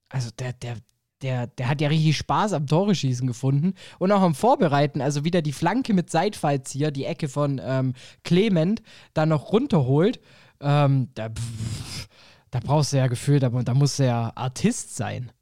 also, 0.09 0.31
der, 0.38 0.53
der, 0.53 0.77
der, 1.22 1.46
der 1.46 1.68
hat 1.68 1.81
ja 1.81 1.88
richtig 1.88 2.16
Spaß 2.16 2.52
am 2.52 2.66
Tore-Schießen 2.66 3.26
gefunden 3.26 3.74
und 3.98 4.12
auch 4.12 4.20
am 4.20 4.35
Vorbereiten. 4.35 5.00
Also 5.00 5.24
wieder 5.24 5.42
die 5.42 5.52
Flanke 5.52 5.94
mit 5.94 6.11
Seitfallzieher, 6.11 6.90
die 6.90 7.05
Ecke 7.05 7.29
von 7.29 7.61
ähm, 7.62 7.94
Clement, 8.24 8.83
dann 9.14 9.31
noch 9.31 9.52
runterholt. 9.52 10.20
Ähm, 10.61 11.09
da, 11.14 11.31
pff, 11.31 12.09
da 12.50 12.61
brauchst 12.61 12.92
du 12.92 12.98
ja 12.98 13.07
gefühlt, 13.07 13.44
aber 13.44 13.62
da 13.62 13.74
musst 13.74 13.98
du 13.98 14.05
ja 14.05 14.33
Artist 14.35 14.96
sein. 14.96 15.33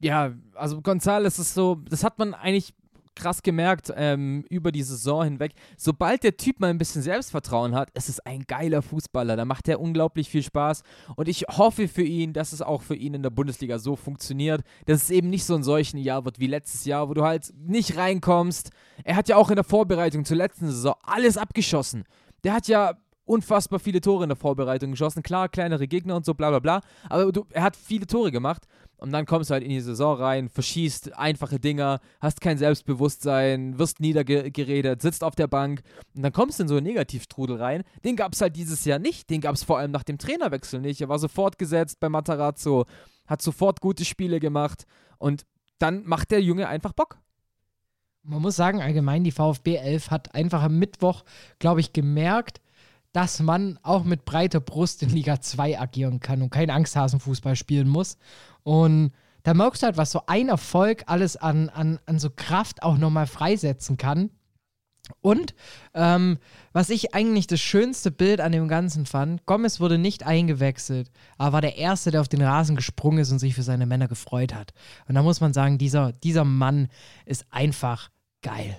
Ja, 0.00 0.32
also 0.54 0.78
González 0.78 1.40
ist 1.40 1.54
so, 1.54 1.76
das 1.88 2.04
hat 2.04 2.18
man 2.18 2.34
eigentlich 2.34 2.74
krass 3.14 3.42
gemerkt 3.42 3.92
ähm, 3.96 4.44
über 4.48 4.72
die 4.72 4.82
Saison 4.82 5.24
hinweg. 5.24 5.52
Sobald 5.76 6.22
der 6.24 6.36
Typ 6.36 6.60
mal 6.60 6.70
ein 6.70 6.78
bisschen 6.78 7.02
Selbstvertrauen 7.02 7.74
hat, 7.74 7.90
ist 7.90 8.08
es 8.08 8.20
ein 8.20 8.44
geiler 8.46 8.82
Fußballer. 8.82 9.36
Da 9.36 9.44
macht 9.44 9.68
er 9.68 9.80
unglaublich 9.80 10.28
viel 10.28 10.42
Spaß. 10.42 10.82
Und 11.16 11.28
ich 11.28 11.42
hoffe 11.48 11.88
für 11.88 12.02
ihn, 12.02 12.32
dass 12.32 12.52
es 12.52 12.62
auch 12.62 12.82
für 12.82 12.94
ihn 12.96 13.14
in 13.14 13.22
der 13.22 13.30
Bundesliga 13.30 13.78
so 13.78 13.96
funktioniert, 13.96 14.62
dass 14.86 15.04
es 15.04 15.10
eben 15.10 15.30
nicht 15.30 15.44
so 15.44 15.54
ein 15.54 15.62
solchen 15.62 15.98
Jahr 15.98 16.24
wird 16.24 16.40
wie 16.40 16.46
letztes 16.46 16.84
Jahr, 16.84 17.08
wo 17.08 17.14
du 17.14 17.22
halt 17.22 17.52
nicht 17.56 17.96
reinkommst. 17.96 18.70
Er 19.04 19.16
hat 19.16 19.28
ja 19.28 19.36
auch 19.36 19.50
in 19.50 19.56
der 19.56 19.64
Vorbereitung 19.64 20.24
zur 20.24 20.36
letzten 20.36 20.66
Saison 20.66 20.94
alles 21.02 21.36
abgeschossen. 21.36 22.04
Der 22.44 22.54
hat 22.54 22.68
ja 22.68 22.94
unfassbar 23.24 23.78
viele 23.78 24.00
Tore 24.00 24.24
in 24.24 24.28
der 24.28 24.36
Vorbereitung 24.36 24.92
geschossen. 24.92 25.22
Klar, 25.22 25.48
kleinere 25.48 25.86
Gegner 25.86 26.16
und 26.16 26.24
so, 26.24 26.34
bla 26.34 26.50
bla 26.50 26.58
bla. 26.58 26.80
Aber 27.08 27.30
du, 27.32 27.46
er 27.50 27.62
hat 27.62 27.76
viele 27.76 28.06
Tore 28.06 28.32
gemacht. 28.32 28.66
Und 29.02 29.12
dann 29.12 29.26
kommst 29.26 29.50
du 29.50 29.54
halt 29.54 29.64
in 29.64 29.70
die 29.70 29.80
Saison 29.80 30.16
rein, 30.16 30.48
verschießt 30.48 31.18
einfache 31.18 31.58
Dinger, 31.58 31.98
hast 32.20 32.40
kein 32.40 32.56
Selbstbewusstsein, 32.56 33.76
wirst 33.76 33.98
niedergeredet, 33.98 35.02
sitzt 35.02 35.24
auf 35.24 35.34
der 35.34 35.48
Bank. 35.48 35.82
Und 36.14 36.22
dann 36.22 36.32
kommst 36.32 36.60
du 36.60 36.62
in 36.62 36.68
so 36.68 36.76
einen 36.76 36.86
Negativstrudel 36.86 37.56
rein. 37.56 37.82
Den 38.04 38.14
gab 38.14 38.32
es 38.32 38.40
halt 38.40 38.54
dieses 38.54 38.84
Jahr 38.84 39.00
nicht. 39.00 39.28
Den 39.28 39.40
gab 39.40 39.56
es 39.56 39.64
vor 39.64 39.78
allem 39.78 39.90
nach 39.90 40.04
dem 40.04 40.18
Trainerwechsel 40.18 40.80
nicht. 40.80 41.00
Er 41.00 41.08
war 41.08 41.18
sofort 41.18 41.58
gesetzt 41.58 41.98
bei 41.98 42.08
Matarazzo, 42.08 42.86
hat 43.26 43.42
sofort 43.42 43.80
gute 43.80 44.04
Spiele 44.04 44.38
gemacht. 44.38 44.86
Und 45.18 45.46
dann 45.80 46.04
macht 46.04 46.30
der 46.30 46.40
Junge 46.40 46.68
einfach 46.68 46.92
Bock. 46.92 47.18
Man 48.22 48.40
muss 48.40 48.54
sagen, 48.54 48.80
allgemein, 48.80 49.24
die 49.24 49.32
VfB 49.32 49.78
11 49.78 50.12
hat 50.12 50.34
einfach 50.36 50.62
am 50.62 50.78
Mittwoch, 50.78 51.24
glaube 51.58 51.80
ich, 51.80 51.92
gemerkt, 51.92 52.60
dass 53.12 53.40
man 53.40 53.78
auch 53.82 54.04
mit 54.04 54.24
breiter 54.24 54.60
Brust 54.60 55.02
in 55.02 55.10
Liga 55.10 55.40
2 55.40 55.78
agieren 55.78 56.20
kann 56.20 56.42
und 56.42 56.50
kein 56.50 56.70
Angsthasenfußball 56.70 57.56
spielen 57.56 57.88
muss. 57.88 58.16
Und 58.62 59.12
da 59.42 59.54
merkst 59.54 59.82
du 59.82 59.86
halt, 59.86 59.96
was 59.96 60.12
so 60.12 60.22
ein 60.26 60.48
Erfolg 60.48 61.04
alles 61.06 61.36
an, 61.36 61.68
an, 61.68 61.98
an 62.06 62.18
so 62.18 62.30
Kraft 62.30 62.82
auch 62.82 62.96
nochmal 62.96 63.26
freisetzen 63.26 63.96
kann. 63.96 64.30
Und 65.20 65.54
ähm, 65.94 66.38
was 66.72 66.88
ich 66.88 67.12
eigentlich 67.12 67.48
das 67.48 67.60
schönste 67.60 68.12
Bild 68.12 68.40
an 68.40 68.52
dem 68.52 68.68
Ganzen 68.68 69.04
fand, 69.04 69.44
Gomez 69.46 69.80
wurde 69.80 69.98
nicht 69.98 70.24
eingewechselt, 70.24 71.10
aber 71.38 71.54
war 71.54 71.60
der 71.60 71.76
Erste, 71.76 72.12
der 72.12 72.20
auf 72.20 72.28
den 72.28 72.40
Rasen 72.42 72.76
gesprungen 72.76 73.18
ist 73.18 73.32
und 73.32 73.40
sich 73.40 73.54
für 73.54 73.64
seine 73.64 73.84
Männer 73.84 74.06
gefreut 74.06 74.54
hat. 74.54 74.72
Und 75.08 75.16
da 75.16 75.22
muss 75.22 75.40
man 75.40 75.52
sagen, 75.52 75.76
dieser, 75.76 76.12
dieser 76.12 76.44
Mann 76.44 76.88
ist 77.26 77.46
einfach 77.50 78.10
geil. 78.42 78.76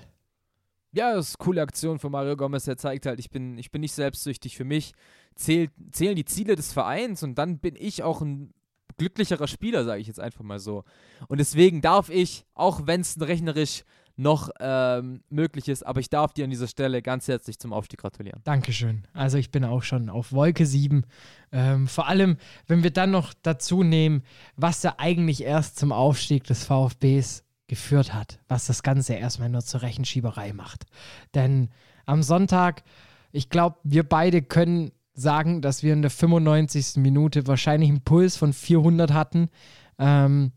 Ja, 0.94 1.16
das 1.16 1.30
ist 1.30 1.40
eine 1.40 1.46
coole 1.46 1.62
Aktion 1.62 2.00
von 2.00 2.12
Mario 2.12 2.38
Gomez. 2.38 2.68
Er 2.68 2.78
zeigt 2.78 3.06
halt, 3.06 3.20
ich 3.20 3.30
bin, 3.30 3.58
ich 3.58 3.72
bin 3.72 3.82
nicht 3.82 3.94
selbstsüchtig. 3.94 4.56
Für 4.56 4.64
mich 4.64 4.94
zählt, 5.36 5.72
zählen 5.92 6.16
die 6.16 6.26
Ziele 6.26 6.56
des 6.56 6.72
Vereins 6.72 7.24
und 7.24 7.36
dann 7.36 7.58
bin 7.58 7.76
ich 7.76 8.04
auch 8.04 8.22
ein 8.22 8.54
glücklicherer 8.98 9.48
Spieler, 9.48 9.86
sage 9.86 10.02
ich 10.02 10.08
jetzt 10.08 10.20
einfach 10.20 10.44
mal 10.44 10.60
so. 10.60 10.84
Und 11.28 11.40
deswegen 11.40 11.82
darf 11.82 12.10
ich, 12.10 12.46
auch 12.54 12.86
wenn 12.86 13.02
es 13.02 13.20
rechnerisch 13.20 13.84
noch 14.16 14.50
ähm, 14.60 15.24
möglich 15.30 15.68
ist, 15.68 15.84
aber 15.84 16.00
ich 16.00 16.10
darf 16.10 16.34
dir 16.34 16.44
an 16.44 16.52
dieser 16.52 16.68
Stelle 16.68 17.02
ganz 17.02 17.28
herzlich 17.28 17.58
zum 17.58 17.74
Aufstieg 17.74 18.00
gratulieren. 18.00 18.42
Dankeschön. 18.44 19.08
Also 19.14 19.40
ich 19.40 19.50
bin 19.50 19.66
auch 19.66 19.82
schon 19.82 20.10
auf 20.10 20.32
Wolke 20.32 20.68
7. 20.68 21.04
Ähm, 21.52 21.88
vor 21.88 22.08
allem, 22.08 22.38
wenn 22.68 22.84
wir 22.84 22.92
dann 22.92 23.10
noch 23.10 23.34
dazu 23.42 23.82
nehmen, 23.82 24.24
was 24.56 24.82
da 24.82 24.96
eigentlich 24.98 25.44
erst 25.44 25.80
zum 25.80 25.92
Aufstieg 25.92 26.44
des 26.44 26.64
VfBs 26.66 27.44
geführt 27.74 28.14
hat, 28.14 28.38
was 28.48 28.68
das 28.68 28.84
Ganze 28.84 29.16
erstmal 29.16 29.50
nur 29.50 29.62
zur 29.62 29.82
Rechenschieberei 29.82 30.54
macht. 30.54 30.86
Denn 31.34 31.70
am 32.06 32.22
Sonntag, 32.22 32.84
ich 33.32 33.50
glaube, 33.50 33.78
wir 33.84 34.08
beide 34.08 34.44
können 34.44 34.92
sagen, 35.16 35.64
dass 35.64 35.82
wir 35.82 35.94
in 35.94 36.04
der 36.04 36.12
95. 36.12 36.98
Minute 36.98 37.48
wahrscheinlich 37.48 37.90
einen 37.90 38.02
Puls 38.02 38.38
von 38.38 38.54
400 38.54 39.12
hatten. 39.12 39.50
Ähm, 39.98 40.52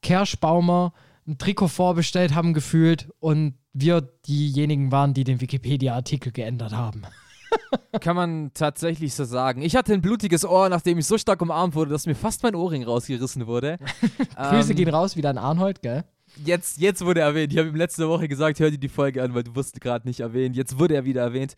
Kerschbaumer 0.00 0.92
ein 1.26 1.38
Trikot 1.38 1.68
vorbestellt 1.68 2.36
haben 2.36 2.54
gefühlt 2.54 3.08
und 3.18 3.54
wir 3.72 4.00
diejenigen 4.00 4.92
waren, 4.92 5.12
die 5.12 5.24
den 5.24 5.40
Wikipedia-Artikel 5.40 6.30
geändert 6.30 6.72
haben. 6.72 7.02
Kann 8.00 8.14
man 8.14 8.52
tatsächlich 8.54 9.14
so 9.14 9.24
sagen. 9.24 9.62
Ich 9.62 9.74
hatte 9.74 9.92
ein 9.92 10.02
blutiges 10.02 10.44
Ohr, 10.44 10.68
nachdem 10.68 10.98
ich 10.98 11.06
so 11.06 11.18
stark 11.18 11.42
umarmt 11.42 11.74
wurde, 11.74 11.90
dass 11.90 12.06
mir 12.06 12.14
fast 12.14 12.44
mein 12.44 12.54
Ohrring 12.54 12.84
rausgerissen 12.84 13.48
wurde. 13.48 13.78
Grüße 14.36 14.70
ähm, 14.70 14.76
gehen 14.76 14.88
raus 14.88 15.16
wieder 15.16 15.30
an 15.30 15.38
Arnold, 15.38 15.82
gell? 15.82 16.04
Jetzt, 16.36 16.78
jetzt 16.78 17.04
wurde 17.04 17.20
er 17.20 17.26
erwähnt. 17.28 17.52
Ich 17.52 17.58
habe 17.58 17.68
ihm 17.68 17.74
letzte 17.74 18.08
Woche 18.08 18.28
gesagt, 18.28 18.60
hör 18.60 18.70
dir 18.70 18.78
die 18.78 18.88
Folge 18.88 19.22
an, 19.22 19.34
weil 19.34 19.42
du 19.42 19.54
wusstest 19.54 19.80
gerade 19.80 20.06
nicht 20.06 20.20
erwähnt. 20.20 20.56
Jetzt 20.56 20.78
wurde 20.78 20.94
er 20.94 21.04
wieder 21.04 21.22
erwähnt. 21.22 21.54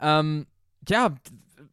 Ähm, 0.00 0.46
ja, 0.88 1.14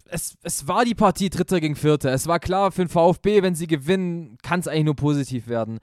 es, 0.10 0.38
es 0.44 0.68
war 0.68 0.86
die 0.86 0.96
Partie 0.96 1.30
Dritter 1.30 1.60
gegen 1.60 1.76
Vierter. 1.76 2.12
Es 2.12 2.28
war 2.28 2.40
klar 2.40 2.72
für 2.72 2.84
den 2.86 2.90
VfB, 2.90 3.42
wenn 3.42 3.56
sie 3.56 3.68
gewinnen, 3.68 4.38
kann 4.44 4.60
es 4.60 4.68
eigentlich 4.68 4.86
nur 4.86 4.96
positiv 4.96 5.48
werden. 5.48 5.80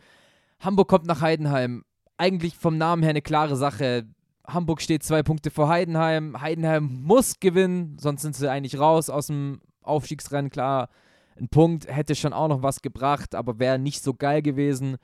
Hamburg 0.61 0.89
kommt 0.89 1.07
nach 1.07 1.21
Heidenheim. 1.21 1.85
Eigentlich 2.17 2.57
vom 2.57 2.79
Namen 2.79 3.03
her 3.03 3.11
eine 3.11 3.23
klare 3.23 3.57
Sache. 3.57 4.07
Hamburg 4.47 4.83
steht 4.83 5.03
zwei 5.03 5.23
Punkte 5.23 5.51
vor 5.51 5.69
Heidenheim. 5.69 6.41
Heidenheim 6.41 7.01
muss 7.03 7.41
gewinnen, 7.41 7.97
sonst 7.99 8.23
sind 8.23 8.37
sie 8.37 8.51
eigentlich 8.51 8.79
raus 8.79 9.11
aus 9.11 9.29
dem 9.29 9.61
Aufstiegsrennen. 9.83 10.51
Klar, 10.51 10.91
ein 11.39 11.49
Punkt 11.49 11.89
hätte 11.89 12.15
schon 12.15 12.33
auch 12.33 12.49
noch 12.49 12.63
was 12.63 12.83
gebracht, 12.83 13.35
aber 13.35 13.59
wäre 13.59 13.79
nicht 13.79 14.03
so 14.03 14.15
geil 14.15 14.43
gewesen. 14.43 14.97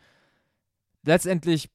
Letztendlich 1.07 1.71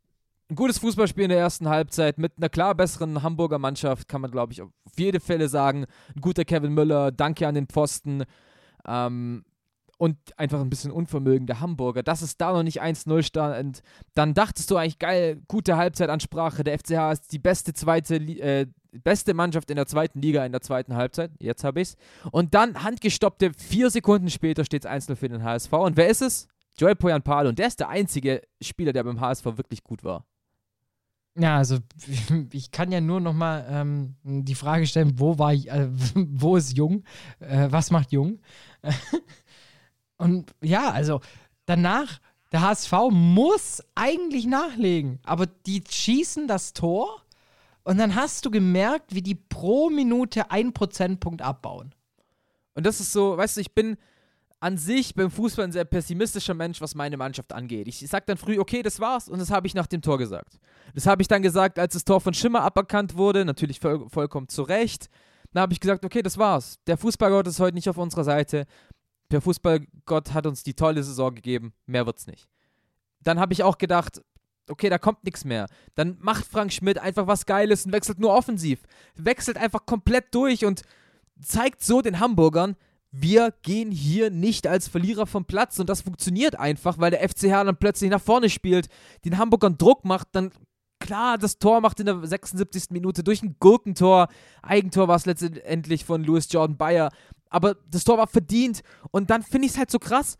ein 0.50 0.56
gutes 0.56 0.78
Fußballspiel 0.80 1.24
in 1.24 1.30
der 1.30 1.39
ersten 1.39 1.70
Halbzeit 1.70 2.17
mit 2.17 2.34
einer 2.38 2.50
klar 2.50 2.76
besseren 2.76 3.24
Hamburger 3.24 3.58
Mannschaft, 3.58 4.08
kann 4.10 4.22
man, 4.22 4.30
glaube 4.30 4.52
ich, 4.52 4.62
auf 4.62 4.70
jede 4.98 5.22
Fälle 5.22 5.48
sagen. 5.48 5.86
Ein 6.13 6.22
guter 6.22 6.44
Kevin 6.44 6.74
Müller, 6.74 7.12
danke 7.12 7.48
an 7.48 7.56
den 7.56 7.67
Pfosten. 7.67 8.26
Ähm, 8.86 9.46
und 9.98 10.17
einfach 10.36 10.60
ein 10.60 10.70
bisschen 10.70 10.91
Unvermögen 10.91 11.46
der 11.46 11.60
Hamburger. 11.60 12.04
Dass 12.04 12.22
es 12.24 12.36
da 12.36 12.52
noch 12.52 12.63
nicht 12.63 12.82
1-0 12.82 13.22
stand, 13.22 13.82
dann 14.15 14.34
dachtest 14.34 14.70
du 14.72 14.76
eigentlich, 14.76 14.98
geil, 15.00 15.41
gute 15.48 15.78
Halbzeitansprache. 15.78 16.63
Der 16.63 16.78
FCH 16.80 17.12
ist 17.13 17.32
die 17.32 17.39
beste 17.39 17.74
zweite, 17.74 18.15
äh, 18.15 18.65
beste 18.91 19.34
Mannschaft 19.34 19.70
in 19.70 19.76
der 19.76 19.86
zweiten 19.86 20.20
Liga 20.20 20.44
in 20.44 20.52
der 20.52 20.62
zweiten 20.62 20.96
Halbzeit. 20.96 21.32
Jetzt 21.39 21.63
habe 21.63 21.82
ich's. 21.82 21.96
Und 22.32 22.56
dann 22.56 22.84
handgestoppte, 22.84 23.52
vier 23.56 23.91
Sekunden 23.91 24.32
später 24.32 24.65
steht 24.65 24.86
es 24.86 24.91
1-0 24.91 25.15
für 25.15 25.30
den 25.30 25.44
HSV. 25.44 25.72
Und 25.72 25.96
wer 25.96 26.10
ist 26.10 26.24
es? 26.24 26.48
Joel 26.82 26.96
Poyan-Palo. 26.96 27.50
Und 27.50 27.60
der 27.60 27.67
ist 27.67 27.80
der 27.80 27.89
einzige 27.89 28.41
Spieler, 28.60 28.91
der 28.91 29.04
beim 29.04 29.22
HSV 29.22 29.46
wirklich 29.46 29.84
gut 29.84 30.04
war. 30.04 30.26
Ja, 31.38 31.58
also 31.58 31.78
ich 32.52 32.72
kann 32.72 32.91
ja 32.91 33.00
nur 33.00 33.22
noch 33.22 33.34
mal 33.34 33.65
ähm, 33.70 34.15
die 34.24 34.56
Frage 34.56 34.88
stellen, 34.88 35.20
wo 35.20 35.38
war, 35.38 35.54
äh, 35.54 35.88
wo 36.15 36.58
ist 36.58 36.76
Jung? 36.76 37.04
Äh, 37.39 37.67
was 37.70 37.91
macht 37.91 38.12
Jung? 38.12 38.39
Und 40.17 40.54
ja, 40.62 40.89
also 40.89 41.22
danach, 41.65 42.20
der 42.52 42.62
HSV 42.62 42.94
muss 43.12 43.82
eigentlich 43.96 44.46
nachlegen, 44.46 45.20
aber 45.24 45.46
die 45.46 45.84
schießen 45.88 46.48
das 46.48 46.74
Tor 46.74 47.24
und 47.84 47.98
dann 47.98 48.13
hast 48.13 48.46
du 48.46 48.52
gemerkt, 48.52 49.15
wie 49.15 49.24
die 49.24 49.36
pro 49.36 49.89
Minute 49.89 50.52
einen 50.52 50.74
Prozentpunkt 50.74 51.41
abbauen. 51.41 51.96
Und 52.76 52.86
das 52.86 53.00
ist 53.00 53.13
so, 53.13 53.38
weißt 53.38 53.58
du, 53.58 53.62
ich 53.62 53.74
bin, 53.74 53.98
an 54.62 54.78
sich 54.78 55.15
beim 55.15 55.32
Fußball 55.32 55.65
ein 55.65 55.71
sehr 55.71 55.86
pessimistischer 55.86 56.54
Mensch, 56.54 56.80
was 56.82 56.93
meine 56.93 57.17
Mannschaft 57.17 57.52
angeht. 57.52 57.88
Ich, 57.88 58.08
sag 58.08 58.28
dann 58.28 58.38
früh, 58.38 58.60
okay, 58.60 58.84
das 58.84 59.00
war's 59.00 59.28
und 59.28 59.39
das 59.39 59.50
habe 59.50 59.65
ich 59.65 59.74
nach 59.74 59.88
dem 59.88 60.04
Tor 60.04 60.19
gesagt. 60.19 60.60
Das 60.93 61.08
habe 61.08 61.24
ich 61.24 61.28
dann 61.28 61.41
gesagt, 61.41 61.80
als 61.80 61.93
das 61.95 62.06
Tor 62.06 62.21
von 62.21 62.36
Schimmer 62.36 62.62
aberkannt 62.62 63.17
wurde, 63.17 63.43
natürlich 63.43 63.80
voll, 63.80 64.08
vollkommen 64.10 64.50
zu 64.50 64.62
Recht. 64.62 65.10
Dann 65.52 65.63
habe 65.63 65.74
ich 65.74 65.80
gesagt, 65.80 66.06
okay, 66.06 66.21
das 66.21 66.38
war's. 66.38 66.78
Der 66.86 66.97
Fußballgott 66.97 67.47
ist 67.47 67.60
heute 67.60 67.74
nicht 67.74 67.89
auf 67.89 67.97
unserer 67.97 68.24
Seite. 68.24 68.67
Der 69.32 69.41
Fußballgott 69.41 70.32
hat 70.32 70.45
uns 70.45 70.62
die 70.62 70.76
tolle 70.76 71.02
Saison 71.02 71.34
gegeben, 71.34 71.74
mehr 71.88 72.06
wird's 72.06 72.28
nicht. 72.28 72.47
Dann 73.24 73.39
habe 73.39 73.54
ich 73.54 73.63
auch 73.63 73.80
gedacht, 73.80 74.21
okay, 74.69 74.89
da 74.89 75.00
kommt 75.00 75.24
nichts 75.24 75.43
mehr. 75.43 75.65
Dann 75.95 76.17
macht 76.19 76.45
Frank 76.45 76.71
Schmidt 76.71 77.00
einfach 77.00 77.26
was 77.26 77.47
Geiles 77.47 77.88
und 77.88 77.93
wechselt 77.93 78.19
nur 78.19 78.32
offensiv. 78.32 78.84
Wechselt 79.15 79.58
einfach 79.58 79.88
komplett 79.88 80.36
durch 80.36 80.65
und 80.65 80.84
zeigt 81.41 81.84
so 81.84 82.02
den 82.02 82.19
Hamburgern, 82.19 82.76
wir 83.12 83.54
gehen 83.62 83.91
hier 83.91 84.30
nicht 84.30 84.67
als 84.67 84.88
Verlierer 84.88 85.28
vom 85.28 85.45
Platz 85.45 85.80
und 85.80 85.89
das 85.89 86.02
funktioniert 86.02 86.58
einfach, 86.58 86.97
weil 86.97 87.12
der 87.12 87.28
FCH 87.28 87.65
dann 87.65 87.78
plötzlich 87.78 88.10
nach 88.10 88.21
vorne 88.21 88.50
spielt, 88.50 88.88
den 89.26 89.38
Hamburgern 89.38 89.78
Druck 89.78 90.06
macht, 90.06 90.30
dann 90.32 90.52
klar 91.00 91.38
das 91.38 91.60
Tor 91.60 91.82
macht 91.82 92.00
in 92.00 92.06
der 92.06 92.26
76. 92.26 92.92
Minute 92.92 93.23
durch 93.23 93.44
ein 93.44 93.58
Gurkentor. 93.60 94.29
Eigentor 94.62 95.08
war 95.08 95.17
es 95.17 95.25
letztendlich 95.25 96.06
von 96.06 96.23
Louis 96.23 96.48
Jordan 96.50 96.77
Bayer, 96.77 97.12
aber 97.50 97.75
das 97.90 98.06
Tor 98.06 98.17
war 98.17 98.27
verdient 98.27 98.81
und 99.12 99.29
dann 99.29 99.44
finde 99.44 99.65
ich 99.65 99.73
es 99.73 99.77
halt 99.77 99.92
so 99.92 100.00
krass. 100.00 100.38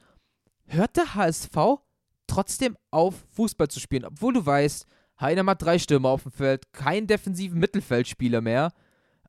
Hört 0.68 0.96
der 0.96 1.16
HSV 1.16 1.82
trotzdem 2.28 2.78
auf, 2.92 3.26
Fußball 3.34 3.68
zu 3.68 3.82
spielen, 3.82 4.06
obwohl 4.06 4.32
du 4.32 4.46
weißt, 4.46 4.88
Heiner 5.20 5.46
hat 5.46 5.62
drei 5.62 5.78
Stürmer 5.78 6.10
auf 6.10 6.24
dem 6.24 6.32
Feld, 6.32 6.72
keinen 6.72 7.06
defensiven 7.06 7.60
Mittelfeldspieler 7.60 8.42
mehr. 8.42 8.72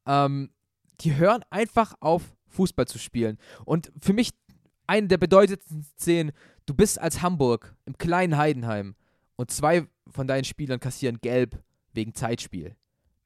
Ähm, 0.07 0.51
die 1.01 1.16
hören 1.16 1.45
einfach 1.51 1.95
auf, 2.01 2.23
Fußball 2.53 2.87
zu 2.87 2.99
spielen. 2.99 3.39
Und 3.65 3.93
für 4.01 4.13
mich 4.13 4.31
eine 4.87 5.09
der 5.09 5.19
bedeutendsten 5.19 5.87
Szenen, 5.99 6.33
du 6.67 6.75
bist 6.75 7.01
als 7.01 7.23
Hamburg 7.23 7.75
im 7.87 7.99
kleinen 7.99 8.37
Heidenheim 8.37 8.95
und 9.37 9.51
zwei 9.51 9.87
von 10.11 10.27
deinen 10.27 10.45
Spielern 10.45 10.81
kassieren 10.81 11.19
gelb 11.21 11.63
wegen 11.95 12.15
Zeitspiel. 12.15 12.77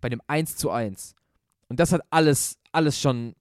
Bei 0.00 0.08
dem 0.08 0.22
1 0.26 0.56
zu 0.56 0.70
1. 0.70 1.14
Und 1.68 1.80
das 1.80 1.92
hat 1.92 2.02
alles, 2.10 2.58
alles 2.72 3.00
schon, 3.00 3.34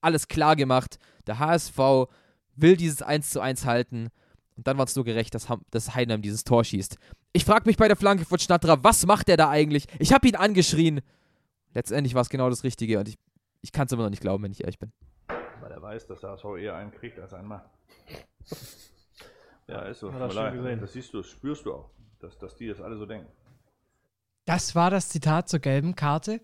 alles 0.00 0.28
klar 0.28 0.56
gemacht. 0.56 0.98
Der 1.26 1.38
HSV 1.38 1.78
will 2.56 2.76
dieses 2.76 3.02
1 3.02 3.30
zu 3.30 3.40
1 3.40 3.64
halten. 3.64 4.08
Und 4.56 4.66
dann 4.66 4.78
war 4.78 4.86
es 4.86 4.96
nur 4.96 5.04
gerecht, 5.04 5.34
dass, 5.34 5.46
dass 5.70 5.94
Heidenheim 5.94 6.22
dieses 6.22 6.44
Tor 6.44 6.64
schießt. 6.64 6.96
Ich 7.32 7.44
frage 7.44 7.66
mich 7.66 7.76
bei 7.76 7.86
der 7.86 7.96
Flanke 7.96 8.24
von 8.24 8.38
Schnatterer, 8.38 8.82
was 8.82 9.06
macht 9.06 9.28
der 9.28 9.36
da 9.36 9.48
eigentlich? 9.48 9.86
Ich 9.98 10.12
habe 10.12 10.26
ihn 10.26 10.36
angeschrien. 10.36 11.00
Letztendlich 11.72 12.14
war 12.14 12.22
es 12.22 12.28
genau 12.28 12.50
das 12.50 12.64
Richtige 12.64 12.98
und 12.98 13.08
ich, 13.08 13.16
ich 13.62 13.72
kann 13.72 13.86
es 13.86 13.92
immer 13.92 14.02
noch 14.02 14.10
nicht 14.10 14.22
glauben, 14.22 14.42
wenn 14.42 14.52
ich 14.52 14.62
ehrlich 14.62 14.78
bin. 14.78 14.92
Er 15.80 15.82
weiß, 15.82 16.06
dass 16.08 16.20
der 16.20 16.30
HSV 16.32 16.44
eher 16.58 16.76
einen 16.76 16.90
kriegt 16.90 17.18
als 17.18 17.32
einmal. 17.32 17.64
ja, 19.66 19.80
ist 19.82 20.00
so. 20.00 20.10
Er 20.10 20.52
gesehen. 20.52 20.78
Das 20.78 20.92
siehst 20.92 21.14
du, 21.14 21.18
das 21.18 21.28
spürst 21.28 21.64
du 21.64 21.72
auch, 21.72 21.90
dass, 22.18 22.36
dass 22.36 22.54
die 22.56 22.68
das 22.68 22.82
alle 22.82 22.98
so 22.98 23.06
denken. 23.06 23.32
Das 24.44 24.74
war 24.74 24.90
das 24.90 25.08
Zitat 25.08 25.48
zur 25.48 25.60
gelben 25.60 25.94
Karte 25.94 26.42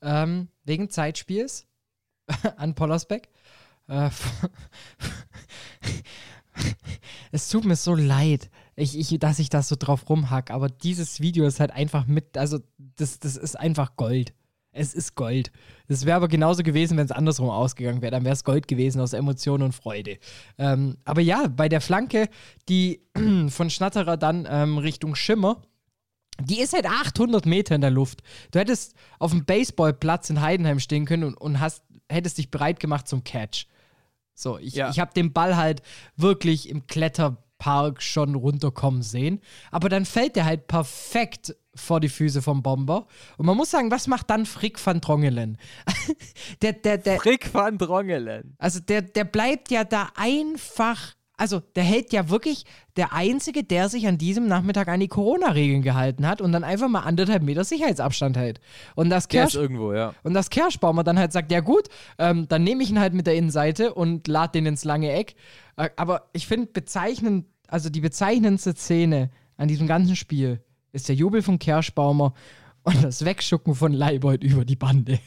ähm, 0.00 0.48
wegen 0.64 0.88
Zeitspiels 0.88 1.68
an 2.56 2.74
Pollersbeck. 2.74 3.28
Äh, 3.88 4.08
es 7.32 7.50
tut 7.50 7.66
mir 7.66 7.76
so 7.76 7.94
leid, 7.94 8.48
ich, 8.74 8.98
ich, 8.98 9.18
dass 9.18 9.38
ich 9.38 9.50
das 9.50 9.68
so 9.68 9.76
drauf 9.78 10.08
rumhack, 10.08 10.50
aber 10.50 10.70
dieses 10.70 11.20
Video 11.20 11.46
ist 11.46 11.60
halt 11.60 11.72
einfach 11.72 12.06
mit, 12.06 12.38
also 12.38 12.58
das, 12.78 13.18
das 13.18 13.36
ist 13.36 13.58
einfach 13.58 13.96
Gold. 13.96 14.32
Es 14.78 14.94
ist 14.94 15.14
Gold. 15.14 15.50
Das 15.88 16.06
wäre 16.06 16.16
aber 16.16 16.28
genauso 16.28 16.62
gewesen, 16.62 16.96
wenn 16.96 17.04
es 17.04 17.10
andersrum 17.12 17.50
ausgegangen 17.50 18.00
wäre. 18.00 18.12
Dann 18.12 18.24
wäre 18.24 18.34
es 18.34 18.44
Gold 18.44 18.68
gewesen 18.68 19.00
aus 19.00 19.12
Emotion 19.12 19.62
und 19.62 19.72
Freude. 19.72 20.18
Ähm, 20.56 20.96
aber 21.04 21.20
ja, 21.20 21.48
bei 21.48 21.68
der 21.68 21.80
Flanke, 21.80 22.28
die 22.68 23.00
von 23.48 23.70
Schnatterer 23.70 24.16
dann 24.16 24.46
ähm, 24.48 24.78
Richtung 24.78 25.14
Schimmer, 25.14 25.62
die 26.40 26.60
ist 26.60 26.72
halt 26.72 26.86
800 26.86 27.46
Meter 27.46 27.74
in 27.74 27.80
der 27.80 27.90
Luft. 27.90 28.22
Du 28.52 28.60
hättest 28.60 28.94
auf 29.18 29.32
dem 29.32 29.44
Baseballplatz 29.44 30.30
in 30.30 30.40
Heidenheim 30.40 30.78
stehen 30.78 31.04
können 31.04 31.24
und, 31.24 31.34
und 31.34 31.60
hast, 31.60 31.82
hättest 32.08 32.38
dich 32.38 32.50
bereit 32.50 32.78
gemacht 32.78 33.08
zum 33.08 33.24
Catch. 33.24 33.66
So, 34.34 34.56
ich, 34.58 34.74
Ja. 34.74 34.88
ich 34.90 35.00
habe 35.00 35.12
den 35.12 35.32
Ball 35.32 35.56
halt 35.56 35.82
wirklich 36.16 36.68
im 36.68 36.86
Kletterpark 37.58 38.02
schon 38.02 38.34
runterkommen 38.34 39.02
sehen. 39.02 39.40
Aber 39.70 39.88
dann 39.88 40.04
fällt 40.04 40.36
der 40.36 40.44
halt 40.44 40.66
perfekt 40.66 41.54
vor 41.74 42.00
die 42.00 42.08
Füße 42.08 42.42
vom 42.42 42.62
Bomber. 42.62 43.06
Und 43.36 43.46
man 43.46 43.56
muss 43.56 43.70
sagen, 43.70 43.90
was 43.90 44.06
macht 44.06 44.30
dann 44.30 44.46
Frick 44.46 44.84
van 44.84 45.00
Drongelen? 45.00 45.58
der, 46.62 46.72
der, 46.72 46.98
der, 46.98 47.20
Frick 47.20 47.52
van 47.52 47.78
Drongelen. 47.78 48.56
also 48.58 48.80
der, 48.80 49.02
der 49.02 49.24
bleibt 49.24 49.70
ja 49.70 49.84
da 49.84 50.08
einfach. 50.16 51.14
Also 51.38 51.60
der 51.76 51.84
hält 51.84 52.12
ja 52.12 52.28
wirklich 52.28 52.64
der 52.96 53.12
Einzige, 53.12 53.62
der 53.62 53.88
sich 53.88 54.08
an 54.08 54.18
diesem 54.18 54.48
Nachmittag 54.48 54.88
an 54.88 54.98
die 54.98 55.06
Corona-Regeln 55.08 55.82
gehalten 55.82 56.26
hat 56.26 56.40
und 56.40 56.50
dann 56.50 56.64
einfach 56.64 56.88
mal 56.88 57.00
anderthalb 57.00 57.44
Meter 57.44 57.62
Sicherheitsabstand 57.62 58.36
hält. 58.36 58.60
Und 58.96 59.08
das 59.08 59.28
Kersch, 59.28 59.54
irgendwo, 59.54 59.92
ja. 59.92 60.14
und 60.24 60.34
das 60.34 60.50
Kerschbaumer 60.50 61.04
dann 61.04 61.18
halt 61.18 61.32
sagt, 61.32 61.52
ja 61.52 61.60
gut, 61.60 61.88
ähm, 62.18 62.48
dann 62.48 62.64
nehme 62.64 62.82
ich 62.82 62.90
ihn 62.90 62.98
halt 62.98 63.14
mit 63.14 63.28
der 63.28 63.36
Innenseite 63.36 63.94
und 63.94 64.26
lade 64.26 64.52
den 64.52 64.66
ins 64.66 64.84
lange 64.84 65.12
Eck. 65.12 65.36
Äh, 65.76 65.90
aber 65.96 66.28
ich 66.32 66.48
finde 66.48 66.66
bezeichnend, 66.66 67.46
also 67.68 67.88
die 67.88 68.00
bezeichnendste 68.00 68.74
Szene 68.74 69.30
an 69.56 69.68
diesem 69.68 69.86
ganzen 69.86 70.16
Spiel 70.16 70.60
ist 70.92 71.08
der 71.08 71.14
Jubel 71.14 71.42
von 71.42 71.60
Kerschbaumer 71.60 72.34
und 72.82 73.04
das 73.04 73.24
Wegschucken 73.24 73.76
von 73.76 73.92
Leibold 73.92 74.42
über 74.42 74.64
die 74.64 74.76
Bande. 74.76 75.20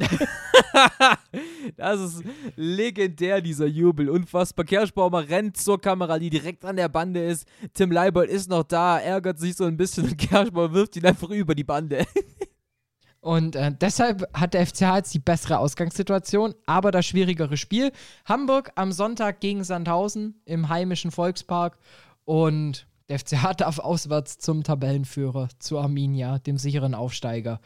Das 1.76 2.00
ist 2.00 2.22
legendär, 2.54 3.40
dieser 3.40 3.66
Jubel. 3.66 4.08
Unfassbar. 4.08 4.64
Kerschbaumer 4.64 5.28
rennt 5.28 5.56
zur 5.56 5.80
Kamera, 5.80 6.18
die 6.18 6.30
direkt 6.30 6.64
an 6.64 6.76
der 6.76 6.88
Bande 6.88 7.24
ist. 7.24 7.46
Tim 7.74 7.90
Leibold 7.90 8.30
ist 8.30 8.48
noch 8.48 8.62
da, 8.62 8.98
ärgert 8.98 9.38
sich 9.38 9.56
so 9.56 9.64
ein 9.64 9.76
bisschen 9.76 10.04
und 10.04 10.18
Kerschbaumer 10.18 10.72
wirft 10.72 10.96
ihn 10.96 11.06
einfach 11.06 11.28
über 11.30 11.54
die 11.54 11.64
Bande. 11.64 12.06
Und 13.20 13.56
äh, 13.56 13.72
deshalb 13.80 14.24
hat 14.38 14.54
der 14.54 14.64
FCH 14.66 14.96
jetzt 14.96 15.14
die 15.14 15.18
bessere 15.18 15.58
Ausgangssituation, 15.58 16.54
aber 16.64 16.92
das 16.92 17.06
schwierigere 17.06 17.56
Spiel. 17.56 17.90
Hamburg 18.24 18.70
am 18.76 18.92
Sonntag 18.92 19.40
gegen 19.40 19.64
Sandhausen 19.64 20.40
im 20.44 20.68
heimischen 20.68 21.10
Volkspark 21.10 21.76
und 22.24 22.86
der 23.08 23.18
FCH 23.18 23.54
darf 23.58 23.78
auswärts 23.78 24.38
zum 24.38 24.62
Tabellenführer, 24.62 25.48
zu 25.58 25.78
Arminia, 25.78 26.38
dem 26.38 26.56
sicheren 26.56 26.94
Aufsteiger. 26.94 27.60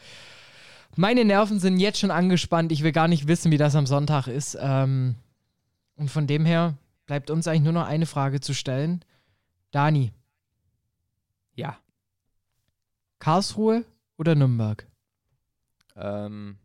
Meine 0.97 1.25
Nerven 1.25 1.59
sind 1.61 1.79
jetzt 1.79 1.99
schon 1.99 2.11
angespannt. 2.11 2.73
Ich 2.73 2.83
will 2.83 2.93
gar 2.93 3.09
nicht 3.09 3.27
wissen, 3.29 3.51
wie 3.53 3.57
das 3.59 3.75
am 3.77 3.87
Sonntag 3.87 4.27
ist. 4.27 4.57
Ähm, 4.61 5.15
und 5.97 6.11
von 6.11 6.27
dem 6.27 6.45
her 6.45 6.77
bleibt 7.07 7.31
uns 7.31 7.47
eigentlich 7.47 7.63
nur 7.63 7.73
noch 7.73 7.87
eine 7.87 8.07
Frage 8.07 8.41
zu 8.41 8.55
stellen. 8.55 9.05
Dani, 9.71 10.13
Ja. 11.55 11.79
Karlsruhe 13.19 13.85
oder 14.17 14.35
Nürnberg? 14.35 14.87
Ähm, 15.95 16.59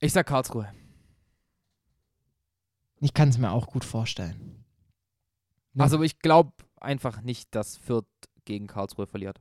ich 0.00 0.12
sag 0.12 0.26
Karlsruhe. 0.26 0.72
Ich 3.00 3.14
kann 3.14 3.28
es 3.28 3.38
mir 3.38 3.50
auch 3.50 3.66
gut 3.66 3.84
vorstellen. 3.84 4.64
Also 5.76 6.02
ich 6.02 6.18
glaube 6.20 6.52
einfach 6.80 7.20
nicht, 7.20 7.54
dass 7.54 7.76
Fürth 7.76 8.06
gegen 8.44 8.66
Karlsruhe 8.66 9.06
verliert. 9.06 9.40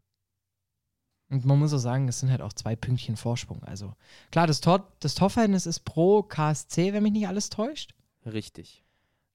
Und 1.30 1.46
man 1.46 1.60
muss 1.60 1.74
auch 1.74 1.78
sagen, 1.80 2.08
es 2.08 2.20
sind 2.22 2.32
halt 2.32 2.42
auch 2.42 2.54
zwei 2.54 2.76
Pünktchen 2.76 3.18
Vorsprung. 3.18 3.62
Also 3.64 3.94
klar, 4.32 4.48
das, 4.48 4.62
Tor, 4.62 4.88
das 5.02 5.14
Torverhältnis 5.16 5.66
ist 5.66 5.82
pro 5.82 6.24
KSC, 6.24 6.94
wenn 6.94 7.04
mich 7.04 7.12
nicht 7.12 7.28
alles 7.28 7.50
täuscht. 7.50 7.94
Richtig. 8.26 8.84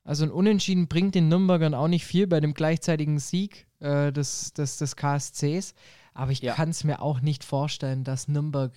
Also 0.05 0.25
ein 0.25 0.31
Unentschieden 0.31 0.89
bringt 0.89 1.15
den 1.15 1.29
Nürnbergern 1.29 1.75
auch 1.75 1.89
nicht 1.89 2.05
viel 2.07 2.27
bei 2.27 2.41
dem 2.41 2.55
gleichzeitigen 2.55 3.19
Sieg 3.19 3.67
äh, 3.81 4.11
des, 4.13 4.53
des, 4.55 4.79
des 4.79 4.97
KSCs. 4.97 5.75
Aber 6.15 6.33
ich 6.33 6.41
Ja. 6.41 6.55
kann 6.55 6.71
es 6.71 6.83
mir 6.85 7.01
auch 7.03 7.21
nicht 7.21 7.45
vorstellen, 7.45 8.05
dass 8.05 8.27
Nürnberg. 8.29 8.73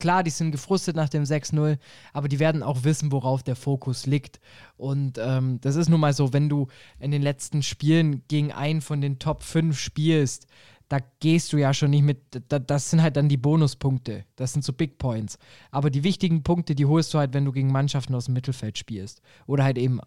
Klar, 0.00 0.22
die 0.22 0.30
sind 0.30 0.52
gefrustet 0.52 0.94
nach 0.94 1.08
dem 1.08 1.24
6-0, 1.24 1.76
aber 2.12 2.28
die 2.28 2.38
werden 2.38 2.62
auch 2.62 2.84
wissen, 2.84 3.10
worauf 3.10 3.42
der 3.42 3.56
Fokus 3.56 4.06
liegt. 4.06 4.38
Und 4.76 5.18
ähm, 5.18 5.60
das 5.60 5.74
ist 5.74 5.88
nun 5.88 5.98
mal 5.98 6.12
so, 6.12 6.32
wenn 6.32 6.48
du 6.48 6.68
in 7.00 7.10
den 7.10 7.20
letzten 7.20 7.64
Spielen 7.64 8.22
gegen 8.28 8.52
einen 8.52 8.80
von 8.80 9.00
den 9.00 9.18
Top 9.18 9.42
5 9.42 9.76
spielst, 9.76 10.46
da 10.88 10.98
gehst 11.20 11.52
du 11.52 11.58
ja 11.58 11.74
schon 11.74 11.90
nicht 11.90 12.02
mit, 12.02 12.18
da, 12.48 12.58
das 12.58 12.90
sind 12.90 13.02
halt 13.02 13.16
dann 13.16 13.28
die 13.28 13.36
Bonuspunkte. 13.36 14.24
Das 14.36 14.54
sind 14.54 14.64
so 14.64 14.72
Big 14.72 14.98
Points. 14.98 15.38
Aber 15.70 15.90
die 15.90 16.02
wichtigen 16.02 16.42
Punkte, 16.42 16.74
die 16.74 16.86
holst 16.86 17.12
du 17.12 17.18
halt, 17.18 17.34
wenn 17.34 17.44
du 17.44 17.52
gegen 17.52 17.70
Mannschaften 17.70 18.14
aus 18.14 18.24
dem 18.24 18.34
Mittelfeld 18.34 18.78
spielst. 18.78 19.20
Oder 19.46 19.64
halt 19.64 19.76
eben 19.76 20.00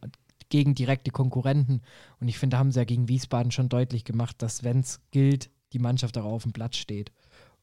gegen 0.49 0.73
direkte 0.73 1.11
Konkurrenten. 1.11 1.81
Und 2.19 2.27
ich 2.27 2.39
finde, 2.39 2.55
da 2.55 2.59
haben 2.59 2.71
sie 2.71 2.79
ja 2.79 2.85
gegen 2.85 3.07
Wiesbaden 3.07 3.51
schon 3.51 3.69
deutlich 3.69 4.05
gemacht, 4.05 4.41
dass, 4.41 4.63
wenn 4.63 4.79
es 4.79 4.99
gilt, 5.11 5.51
die 5.73 5.79
Mannschaft 5.79 6.17
auch 6.17 6.25
auf 6.25 6.43
dem 6.43 6.51
Platz 6.51 6.77
steht. 6.77 7.11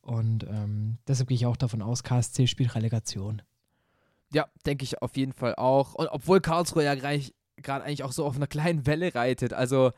Und 0.00 0.44
ähm, 0.44 0.98
deshalb 1.06 1.28
gehe 1.28 1.34
ich 1.34 1.46
auch 1.46 1.56
davon 1.56 1.82
aus, 1.82 2.04
KSC 2.04 2.46
spielt 2.46 2.74
Relegation. 2.74 3.42
Ja, 4.32 4.46
denke 4.64 4.84
ich 4.84 5.02
auf 5.02 5.16
jeden 5.16 5.32
Fall 5.32 5.54
auch. 5.56 5.94
Und 5.94 6.08
obwohl 6.08 6.40
Karlsruhe 6.40 6.84
ja 6.84 6.94
gerade 6.94 7.84
eigentlich 7.84 8.04
auch 8.04 8.12
so 8.12 8.24
auf 8.24 8.36
einer 8.36 8.46
kleinen 8.46 8.86
Welle 8.86 9.14
reitet. 9.14 9.52
Also 9.52 9.92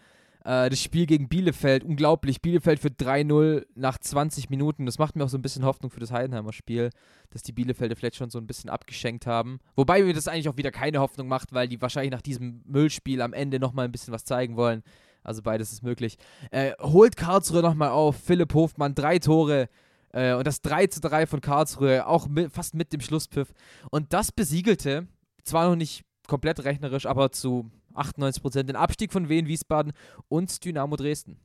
äh, 0.45 0.71
das 0.71 0.81
Spiel 0.81 1.07
gegen 1.07 1.29
Bielefeld, 1.29 1.85
unglaublich. 1.85 2.41
Bielefeld 2.41 2.81
für 2.81 2.89
3-0 2.89 3.67
nach 3.75 3.99
20 3.99 4.51
Minuten. 4.51 4.87
Das 4.87 4.99
macht 4.99 5.17
mir 5.17 5.25
auch 5.25 5.29
so 5.29 5.39
ein 5.39 5.43
bisschen 5.43 5.65
Hoffnung 5.65 5.91
für 5.91 6.01
das 6.01 6.13
Heidenheimer 6.13 6.53
Spiel, 6.53 6.91
dass 7.31 7.43
die 7.43 7.53
Bielefelder 7.53 7.97
vielleicht 7.97 8.17
schon 8.17 8.31
so 8.31 8.39
ein 8.39 8.47
bisschen 8.47 8.71
abgeschenkt 8.71 9.27
haben. 9.27 9.59
Wobei 9.77 10.03
mir 10.03 10.15
das 10.15 10.29
eigentlich 10.29 10.49
auch 10.49 10.57
wieder 10.57 10.71
keine 10.71 11.01
Hoffnung 11.01 11.29
macht, 11.29 11.53
weil 11.53 11.69
die 11.69 11.81
wahrscheinlich 11.81 12.13
nach 12.13 12.23
diesem 12.23 12.63
Müllspiel 12.67 13.23
am 13.23 13.33
Ende 13.33 13.61
nochmal 13.61 13.85
ein 13.85 13.93
bisschen 13.93 14.15
was 14.15 14.25
zeigen 14.25 14.57
wollen. 14.57 14.83
Also 15.23 15.43
beides 15.43 15.73
ist 15.73 15.83
möglich. 15.83 16.17
Äh, 16.51 16.73
holt 16.81 17.17
Karlsruhe 17.17 17.63
nochmal 17.63 17.91
auf. 17.91 18.17
Philipp 18.17 18.55
Hofmann, 18.55 18.95
drei 18.95 19.19
Tore. 19.19 19.69
Äh, 20.13 20.35
und 20.35 20.47
das 20.47 20.61
3 20.63 20.89
zu 20.89 21.01
3 21.01 21.27
von 21.27 21.41
Karlsruhe, 21.41 22.07
auch 22.07 22.27
mit, 22.27 22.53
fast 22.53 22.75
mit 22.75 22.93
dem 22.93 23.01
Schlusspfiff. 23.01 23.53
Und 23.91 24.13
das 24.13 24.33
besiegelte, 24.33 25.07
zwar 25.45 25.69
noch 25.69 25.77
nicht 25.77 26.05
komplett 26.27 26.65
rechnerisch, 26.65 27.07
aber 27.07 27.31
zu 27.33 27.71
98 27.95 28.43
Prozent 28.43 28.69
den 28.69 28.77
Abstieg 28.77 29.13
von 29.13 29.29
Wien 29.29 29.47
Wiesbaden 29.47 29.93
und 30.29 30.65
Dynamo 30.65 30.97
Dresden. 30.97 31.39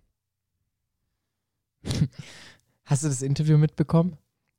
Hast 2.86 3.04
du 3.04 3.08
das 3.08 3.22
Interview 3.22 3.58
mitbekommen? 3.58 4.18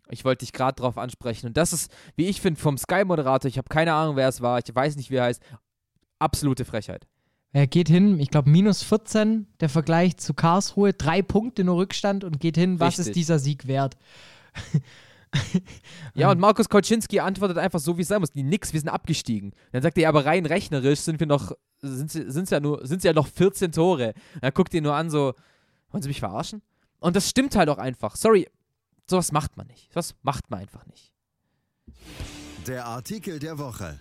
Ich 0.09 0.25
wollte 0.25 0.45
dich 0.45 0.53
gerade 0.53 0.81
drauf 0.81 0.99
ansprechen. 0.99 1.47
Und 1.47 1.57
das 1.57 1.73
ist, 1.73 1.93
wie 2.15 2.27
ich 2.27 2.41
finde, 2.41 2.61
vom 2.61 2.79
Sky-Moderator, 2.79 3.49
ich 3.49 3.59
habe 3.59 3.69
keine 3.69 3.93
Ahnung, 3.93 4.17
wer 4.17 4.29
es 4.29 4.41
war, 4.41 4.59
ich 4.59 4.73
weiß 4.73 4.97
nicht, 4.97 5.11
wie 5.11 5.17
er 5.17 5.25
heißt, 5.25 5.43
absolute 6.19 6.65
Frechheit. 6.65 7.07
Er 7.53 7.67
geht 7.67 7.89
hin, 7.89 8.21
ich 8.21 8.31
glaube, 8.31 8.51
minus 8.51 8.83
14, 8.83 9.47
der 9.61 9.69
Vergleich 9.69 10.17
zu 10.19 10.35
Karlsruhe, 10.35 10.93
drei 10.93 11.23
Punkte 11.23 11.65
nur 11.65 11.77
Rückstand 11.79 12.23
und 12.23 12.39
geht 12.39 12.57
hin, 12.57 12.81
was 12.81 12.99
ist 12.99 13.09
Richtig. 13.09 13.15
dieser 13.15 13.39
Sieg 13.39 13.67
wert? 13.67 13.97
Ja, 16.15 16.31
und 16.31 16.39
Markus 16.39 16.69
Kolczynski 16.69 17.21
antwortet 17.21 17.59
einfach 17.59 17.79
so, 17.79 17.99
wie 17.99 18.03
es 18.03 18.09
sein 18.09 18.21
muss. 18.21 18.31
Die 18.31 18.43
nix, 18.43 18.73
wir 18.73 18.81
sind 18.81 18.89
abgestiegen. 18.89 19.53
Dann 19.73 19.83
sagt 19.83 19.99
er, 19.99 20.05
ja, 20.05 20.09
aber 20.09 20.25
rein 20.25 20.47
rechnerisch 20.47 21.01
sind 21.01 21.21
wir 21.21 21.27
noch, 21.27 21.53
sind 21.81 22.15
es 22.15 22.51
ja 22.51 22.61
nur, 22.61 22.87
sind 22.87 23.05
ja 23.05 23.13
noch 23.13 23.27
14 23.27 23.73
Tore. 23.73 24.15
Und 24.35 24.43
dann 24.43 24.53
guckt 24.55 24.73
ihr 24.73 24.83
nur 24.83 24.95
an, 24.95 25.11
so, 25.11 25.35
wollen 25.91 26.03
Sie 26.03 26.09
mich 26.09 26.21
verarschen? 26.21 26.63
Und 26.99 27.17
das 27.17 27.29
stimmt 27.29 27.55
halt 27.57 27.69
auch 27.69 27.79
einfach. 27.79 28.17
Sorry, 28.17 28.49
sowas 29.09 29.33
macht 29.33 29.57
man 29.57 29.67
nicht. 29.67 29.93
Sowas 29.93 30.15
macht 30.23 30.51
man 30.51 30.61
einfach 30.61 30.87
nicht. 30.87 31.13
Der 32.67 32.87
Artikel 32.87 33.39
der 33.39 33.59
Woche. 33.59 33.99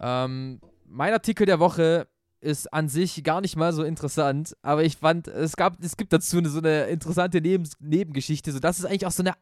Ähm, 0.00 0.60
mein 0.84 1.12
Artikel 1.12 1.46
der 1.46 1.58
Woche 1.58 2.08
ist 2.42 2.72
an 2.72 2.88
sich 2.88 3.22
gar 3.22 3.40
nicht 3.40 3.56
mal 3.56 3.72
so 3.72 3.84
interessant, 3.84 4.56
aber 4.62 4.84
ich 4.84 4.96
fand, 4.96 5.28
es 5.28 5.56
gab, 5.56 5.82
es 5.82 5.96
gibt 5.96 6.12
dazu 6.12 6.38
eine, 6.38 6.48
so 6.48 6.58
eine 6.58 6.84
interessante 6.84 7.40
Nebens 7.40 7.76
Nebengeschichte, 7.80 8.52
sodass 8.52 8.78
es 8.78 8.84
eigentlich 8.84 9.06
auch 9.06 9.12
so 9.12 9.22
eine 9.22 9.34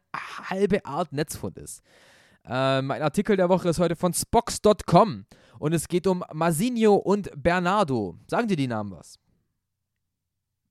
halbe 0.49 0.85
Art 0.85 1.11
Netzfund 1.11 1.57
ist. 1.57 1.81
Ähm, 2.45 2.87
mein 2.87 3.01
Artikel 3.01 3.35
der 3.35 3.49
Woche 3.49 3.69
ist 3.69 3.79
heute 3.79 3.95
von 3.95 4.13
Spox.com 4.13 5.25
Und 5.59 5.73
es 5.73 5.87
geht 5.87 6.07
um 6.07 6.23
Masinho 6.33 6.95
und 6.95 7.31
Bernardo. 7.35 8.17
Sagen 8.27 8.47
dir 8.47 8.55
die 8.55 8.67
Namen 8.67 8.91
was? 8.91 9.19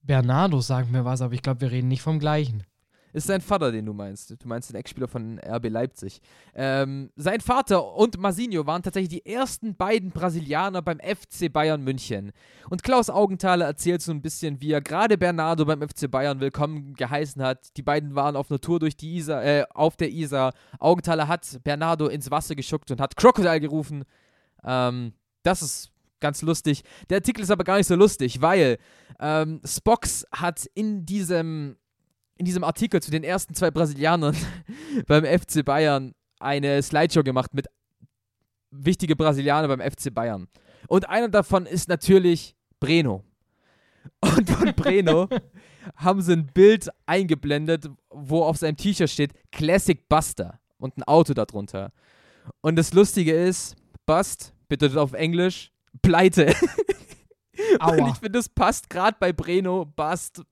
Bernardo 0.03 0.61
sagt 0.61 0.91
mir 0.91 1.05
was, 1.05 1.21
aber 1.21 1.35
ich 1.35 1.43
glaube, 1.43 1.61
wir 1.61 1.71
reden 1.71 1.89
nicht 1.89 2.03
vom 2.03 2.19
gleichen. 2.19 2.65
Ist 3.13 3.27
sein 3.27 3.41
Vater, 3.41 3.73
den 3.73 3.87
du 3.87 3.93
meinst. 3.93 4.31
Du 4.31 4.37
meinst 4.49 4.71
den 4.71 4.77
Ex-Spieler 4.77 5.09
von 5.09 5.39
RB 5.41 5.69
Leipzig. 5.69 6.21
Ähm, 6.55 7.11
sein 7.17 7.41
Vater 7.41 7.95
und 7.95 8.19
Masinho 8.19 8.67
waren 8.67 8.83
tatsächlich 8.83 9.23
die 9.23 9.27
ersten 9.27 9.75
beiden 9.75 10.11
Brasilianer 10.11 10.83
beim 10.83 11.01
FC 11.01 11.53
Bayern 11.53 11.83
München. 11.83 12.33
Und 12.69 12.83
Klaus 12.83 13.11
Augenthaler 13.11 13.67
erzählt 13.67 14.03
so 14.03 14.13
ein 14.13 14.23
bisschen, 14.23 14.61
wie 14.61 14.73
er 14.73 14.81
gerade 14.81 15.19
Bernardo 15.19 15.65
beim 15.65 15.83
FC 15.83 16.11
Bayern 16.11 16.41
willkommen 16.41 16.95
geheißen 16.95 17.43
hat. 17.43 17.77
Die 17.77 17.83
beiden 17.83 18.15
waren 18.15 18.37
auf 18.37 18.51
einer 18.51 18.61
Tour 18.61 18.79
durch 18.79 18.97
die 18.97 19.17
Isar, 19.17 19.45
äh, 19.45 19.65
auf 19.75 19.97
der 19.97 20.11
Isar. 20.11 20.53
Augenthaler 20.79 21.27
hat 21.27 21.61
Bernardo 21.65 22.07
ins 22.07 22.31
Wasser 22.31 22.55
geschuckt 22.55 22.91
und 22.91 23.01
hat 23.01 23.17
Crocodile 23.17 23.61
gerufen. 23.61 24.05
Ähm, 24.65 25.15
das 25.43 25.63
ist 25.63 25.91
ganz 26.21 26.43
lustig. 26.43 26.85
Der 27.09 27.17
Artikel 27.17 27.43
ist 27.43 27.51
aber 27.51 27.65
gar 27.65 27.79
nicht 27.79 27.87
so 27.87 27.97
lustig, 27.97 28.41
weil 28.41 28.79
ähm, 29.19 29.61
Spox 29.65 30.27
hat 30.31 30.67
in 30.75 31.07
diesem 31.07 31.77
in 32.41 32.47
diesem 32.47 32.65
Artikel 32.65 33.03
zu 33.03 33.11
den 33.11 33.23
ersten 33.23 33.55
zwei 33.55 33.71
Brasilianern 33.71 34.35
beim 35.07 35.27
FC 35.27 35.63
Bayern 35.63 36.15
eine 36.39 36.83
Slideshow 36.83 37.23
gemacht 37.23 37.53
mit 37.53 37.67
wichtige 38.71 39.15
Brasilianer 39.15 39.69
beim 39.69 39.81
FC 39.81 40.13
Bayern. 40.13 40.49
Und 40.89 41.07
einer 41.11 41.29
davon 41.29 41.67
ist 41.67 41.91
natürlich 41.91 42.57
Breno. 42.81 43.23
Und 44.21 44.49
von 44.49 44.75
Breno 44.75 45.29
haben 45.97 46.23
sie 46.23 46.33
ein 46.33 46.47
Bild 46.47 46.89
eingeblendet, 47.05 47.91
wo 48.09 48.43
auf 48.43 48.57
seinem 48.57 48.79
T-Shirt 48.79 49.11
steht 49.11 49.35
Classic 49.53 50.09
Buster 50.09 50.59
und 50.79 50.97
ein 50.97 51.03
Auto 51.03 51.35
darunter. 51.35 51.93
Und 52.63 52.77
das 52.77 52.95
Lustige 52.95 53.35
ist, 53.35 53.77
Bust 54.07 54.55
bedeutet 54.67 54.97
auf 54.97 55.13
Englisch 55.13 55.73
Pleite. 56.01 56.55
Aua. 57.79 57.91
Und 57.93 58.09
ich 58.09 58.15
finde, 58.15 58.39
das 58.39 58.49
passt 58.49 58.89
gerade 58.89 59.19
bei 59.21 59.35
Breno, 59.35 59.85
Bust, 59.85 60.43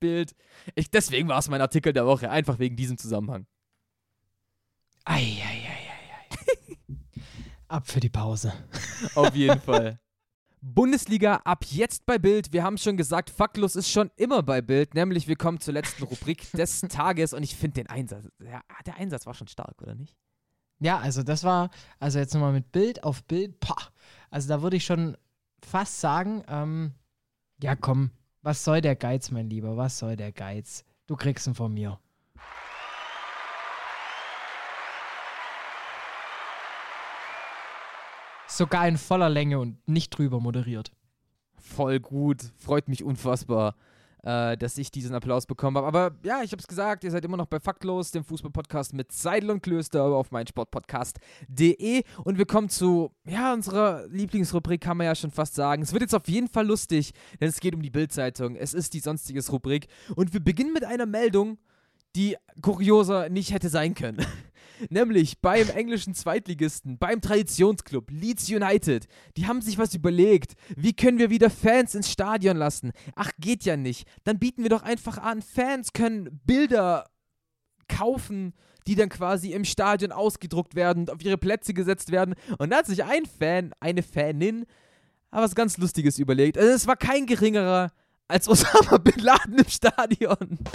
Bild. 0.00 0.34
Ich, 0.74 0.90
deswegen 0.90 1.28
war 1.28 1.38
es 1.38 1.48
mein 1.48 1.60
Artikel 1.60 1.92
der 1.92 2.06
Woche, 2.06 2.30
einfach 2.30 2.58
wegen 2.58 2.76
diesem 2.76 2.98
Zusammenhang. 2.98 3.46
Eieieiei. 5.04 5.78
Ab 7.68 7.88
für 7.88 8.00
die 8.00 8.10
Pause. 8.10 8.52
Auf 9.14 9.34
jeden 9.34 9.60
Fall. 9.60 9.98
Bundesliga 10.66 11.42
ab 11.44 11.66
jetzt 11.66 12.06
bei 12.06 12.18
Bild. 12.18 12.54
Wir 12.54 12.62
haben 12.62 12.78
schon 12.78 12.96
gesagt, 12.96 13.28
faktlos 13.28 13.76
ist 13.76 13.90
schon 13.90 14.10
immer 14.16 14.42
bei 14.42 14.62
Bild. 14.62 14.94
Nämlich, 14.94 15.28
wir 15.28 15.36
kommen 15.36 15.60
zur 15.60 15.74
letzten 15.74 16.04
Rubrik 16.04 16.50
des 16.52 16.80
Tages 16.80 17.34
und 17.34 17.42
ich 17.42 17.54
finde 17.54 17.82
den 17.82 17.88
Einsatz, 17.88 18.30
ja, 18.42 18.62
der 18.86 18.96
Einsatz 18.96 19.26
war 19.26 19.34
schon 19.34 19.48
stark, 19.48 19.82
oder 19.82 19.94
nicht? 19.94 20.16
Ja, 20.78 20.98
also 20.98 21.22
das 21.22 21.44
war, 21.44 21.68
also 21.98 22.18
jetzt 22.18 22.32
nochmal 22.32 22.52
mit 22.54 22.72
Bild 22.72 23.04
auf 23.04 23.24
Bild, 23.24 23.60
pah. 23.60 23.76
Also 24.30 24.48
da 24.48 24.62
würde 24.62 24.78
ich 24.78 24.86
schon 24.86 25.18
fast 25.62 26.00
sagen, 26.00 26.42
ähm, 26.48 26.94
ja 27.62 27.76
komm, 27.76 28.10
was 28.44 28.62
soll 28.62 28.82
der 28.82 28.94
Geiz, 28.94 29.30
mein 29.30 29.48
Lieber, 29.48 29.76
was 29.76 29.98
soll 29.98 30.16
der 30.16 30.30
Geiz? 30.30 30.84
Du 31.06 31.16
kriegst 31.16 31.46
ihn 31.46 31.54
von 31.54 31.72
mir. 31.72 31.98
Sogar 38.46 38.86
in 38.86 38.98
voller 38.98 39.30
Länge 39.30 39.58
und 39.58 39.88
nicht 39.88 40.10
drüber 40.10 40.40
moderiert. 40.40 40.92
Voll 41.56 41.98
gut. 41.98 42.52
Freut 42.58 42.86
mich 42.88 43.02
unfassbar, 43.02 43.74
äh, 44.24 44.56
dass 44.56 44.78
ich 44.78 44.90
diesen 44.90 45.14
Applaus 45.14 45.46
bekommen 45.46 45.76
habe. 45.76 45.86
Aber 45.86 46.16
ja, 46.24 46.42
ich 46.42 46.52
habe 46.52 46.60
es 46.60 46.66
gesagt, 46.66 47.04
ihr 47.04 47.10
seid 47.10 47.24
immer 47.24 47.36
noch 47.36 47.46
bei 47.46 47.60
Faktlos, 47.60 48.10
dem 48.10 48.24
Fußballpodcast 48.24 48.94
mit 48.94 49.12
Seidel 49.12 49.50
und 49.50 49.62
Klöster 49.62 50.02
auf 50.04 50.30
meinsportpodcast.de. 50.30 52.02
Und 52.24 52.38
wir 52.38 52.46
kommen 52.46 52.68
zu, 52.68 53.10
ja, 53.26 53.52
unserer 53.52 54.06
Lieblingsrubrik, 54.08 54.80
kann 54.80 54.96
man 54.96 55.06
ja 55.06 55.14
schon 55.14 55.30
fast 55.30 55.54
sagen. 55.54 55.82
Es 55.82 55.92
wird 55.92 56.02
jetzt 56.02 56.14
auf 56.14 56.28
jeden 56.28 56.48
Fall 56.48 56.66
lustig, 56.66 57.12
denn 57.40 57.48
es 57.48 57.60
geht 57.60 57.74
um 57.74 57.82
die 57.82 57.90
Bildzeitung. 57.90 58.56
Es 58.56 58.74
ist 58.74 58.94
die 58.94 59.00
sonstiges 59.00 59.52
Rubrik. 59.52 59.88
Und 60.16 60.32
wir 60.32 60.40
beginnen 60.40 60.72
mit 60.72 60.84
einer 60.84 61.06
Meldung, 61.06 61.58
die 62.16 62.36
kurioser 62.62 63.28
nicht 63.28 63.52
hätte 63.52 63.68
sein 63.68 63.94
können. 63.94 64.24
Nämlich 64.90 65.40
beim 65.40 65.68
englischen 65.70 66.14
Zweitligisten, 66.14 66.98
beim 66.98 67.20
Traditionsclub 67.20 68.10
Leeds 68.10 68.48
United. 68.48 69.06
Die 69.36 69.46
haben 69.46 69.60
sich 69.60 69.78
was 69.78 69.94
überlegt. 69.94 70.54
Wie 70.76 70.92
können 70.92 71.18
wir 71.18 71.30
wieder 71.30 71.50
Fans 71.50 71.94
ins 71.94 72.10
Stadion 72.10 72.56
lassen? 72.56 72.92
Ach, 73.14 73.30
geht 73.38 73.64
ja 73.64 73.76
nicht. 73.76 74.08
Dann 74.24 74.38
bieten 74.38 74.62
wir 74.62 74.70
doch 74.70 74.82
einfach 74.82 75.18
an, 75.18 75.42
Fans 75.42 75.92
können 75.92 76.40
Bilder 76.44 77.08
kaufen, 77.88 78.54
die 78.86 78.94
dann 78.94 79.08
quasi 79.08 79.52
im 79.52 79.64
Stadion 79.64 80.12
ausgedruckt 80.12 80.74
werden 80.74 81.00
und 81.00 81.10
auf 81.10 81.24
ihre 81.24 81.38
Plätze 81.38 81.74
gesetzt 81.74 82.10
werden. 82.12 82.34
Und 82.58 82.70
da 82.70 82.78
hat 82.78 82.86
sich 82.86 83.04
ein 83.04 83.24
Fan, 83.26 83.72
eine 83.80 84.02
Fanin, 84.02 84.66
was 85.30 85.54
ganz 85.54 85.78
Lustiges 85.78 86.18
überlegt. 86.18 86.58
Also 86.58 86.70
es 86.70 86.86
war 86.86 86.96
kein 86.96 87.26
geringerer 87.26 87.92
als 88.28 88.48
Osama 88.48 88.98
Bin 88.98 89.18
Laden 89.22 89.58
im 89.58 89.68
Stadion. 89.68 90.58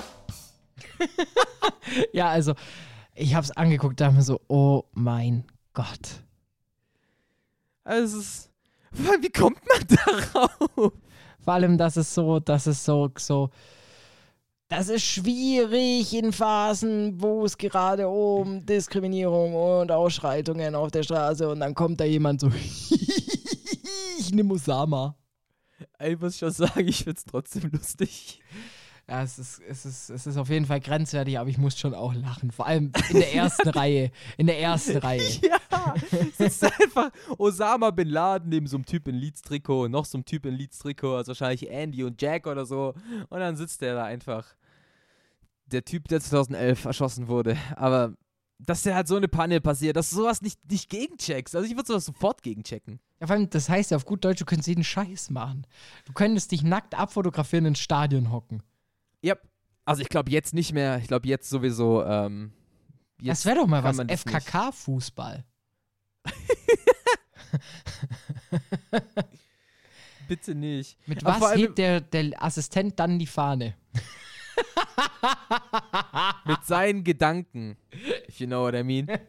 Ja, 2.13 2.29
also 2.29 2.53
ich 3.19 3.35
hab's 3.35 3.51
angeguckt, 3.51 3.99
da 3.99 4.11
mir 4.11 4.21
so, 4.21 4.39
oh 4.47 4.83
mein 4.93 5.43
Gott. 5.73 6.23
Also 7.83 8.19
es 8.19 8.25
ist, 8.25 8.51
wie 9.21 9.29
kommt 9.29 9.59
man 9.67 9.97
darauf? 10.05 10.93
Vor 11.39 11.53
allem, 11.53 11.77
das 11.77 11.97
ist 11.97 12.13
so, 12.13 12.39
das 12.39 12.67
ist 12.67 12.83
so, 12.85 13.09
so. 13.17 13.49
Das 14.69 14.87
ist 14.87 15.03
schwierig 15.03 16.13
in 16.13 16.31
Phasen, 16.31 17.19
wo 17.19 17.43
es 17.43 17.57
gerade 17.57 18.07
um 18.07 18.65
Diskriminierung 18.65 19.55
und 19.55 19.91
Ausschreitungen 19.91 20.75
auf 20.75 20.91
der 20.91 21.03
Straße 21.03 21.49
und 21.49 21.59
dann 21.59 21.73
kommt 21.73 21.99
da 21.99 22.05
jemand 22.05 22.39
so, 22.39 22.49
ich 24.19 24.31
nehme 24.31 24.53
Osama. 24.53 25.15
Ich 25.99 26.19
muss 26.19 26.37
schon 26.37 26.51
sagen, 26.51 26.87
ich 26.87 27.03
find's 27.03 27.25
trotzdem 27.25 27.71
lustig. 27.71 28.41
Ja, 29.09 29.23
es 29.23 29.39
ist, 29.39 29.59
es, 29.67 29.85
ist, 29.85 30.09
es 30.11 30.27
ist 30.27 30.37
auf 30.37 30.49
jeden 30.49 30.67
Fall 30.67 30.79
grenzwertig, 30.79 31.39
aber 31.39 31.49
ich 31.49 31.57
muss 31.57 31.79
schon 31.79 31.95
auch 31.95 32.13
lachen. 32.13 32.51
Vor 32.51 32.67
allem 32.67 32.91
in 33.09 33.15
der 33.17 33.33
ersten 33.33 33.69
Reihe. 33.69 34.11
In 34.37 34.45
der 34.45 34.59
ersten 34.59 34.97
Reihe. 34.97 35.27
Ja, 35.41 35.95
es 36.37 36.39
ist 36.39 36.63
einfach 36.63 37.09
Osama 37.39 37.89
Bin 37.89 38.09
Laden 38.09 38.49
neben 38.49 38.67
so 38.67 38.77
einem 38.77 38.85
Typ 38.85 39.07
in 39.07 39.15
Leeds-Trikot 39.15 39.85
und 39.85 39.91
noch 39.91 40.05
so 40.05 40.17
einem 40.17 40.25
Typ 40.25 40.45
in 40.45 40.53
Leeds-Trikot, 40.53 41.15
also 41.15 41.29
wahrscheinlich 41.29 41.69
Andy 41.71 42.03
und 42.03 42.21
Jack 42.21 42.45
oder 42.45 42.67
so. 42.67 42.93
Und 43.29 43.39
dann 43.39 43.55
sitzt 43.55 43.81
der 43.81 43.95
da 43.95 44.03
einfach. 44.03 44.45
Der 45.65 45.83
Typ, 45.83 46.07
der 46.07 46.19
2011 46.19 46.85
erschossen 46.85 47.27
wurde. 47.27 47.57
Aber 47.75 48.13
dass 48.59 48.83
der 48.83 48.93
halt 48.93 49.07
so 49.07 49.15
eine 49.15 49.27
Panne 49.27 49.61
passiert, 49.61 49.95
dass 49.95 50.09
du 50.09 50.17
sowas 50.17 50.41
nicht, 50.41 50.59
nicht 50.69 50.89
gegencheckst. 50.89 51.55
Also 51.55 51.67
ich 51.67 51.75
würde 51.75 51.87
sowas 51.87 52.05
sofort 52.05 52.43
gegenchecken. 52.43 52.99
Ja, 53.19 53.27
vor 53.27 53.35
allem, 53.35 53.49
das 53.49 53.69
heißt 53.69 53.91
ja 53.91 53.97
auf 53.97 54.05
gut 54.05 54.23
Deutsch, 54.23 54.41
du 54.41 54.45
könntest 54.45 54.67
jeden 54.67 54.83
Scheiß 54.83 55.29
machen. 55.29 55.65
Du 56.05 56.13
könntest 56.13 56.51
dich 56.51 56.63
nackt 56.63 56.93
abfotografieren 56.93 57.65
ins 57.65 57.79
Stadion 57.79 58.31
hocken. 58.31 58.61
Ja. 59.21 59.35
Also 59.85 60.01
ich 60.01 60.09
glaube 60.09 60.31
jetzt 60.31 60.53
nicht 60.53 60.73
mehr. 60.73 60.97
Ich 60.99 61.07
glaube 61.07 61.27
jetzt 61.27 61.49
sowieso. 61.49 62.03
Ähm, 62.03 62.51
jetzt 63.21 63.39
das 63.39 63.45
wäre 63.45 63.55
doch 63.57 63.67
mal 63.67 63.83
was. 63.83 63.97
FKK-Fußball. 63.97 65.45
Bitte 70.27 70.53
nicht. 70.53 70.97
Mit 71.07 71.25
Aber 71.25 71.41
was 71.41 71.55
hebt 71.55 71.79
der, 71.79 72.01
der 72.01 72.43
Assistent 72.43 72.99
dann 72.99 73.17
die 73.17 73.25
Fahne? 73.25 73.75
Mit 76.45 76.63
seinen 76.65 77.03
Gedanken. 77.03 77.77
If 78.27 78.39
you 78.39 78.47
know 78.47 78.63
what 78.63 78.75
I 78.75 78.83
mean. 78.83 79.07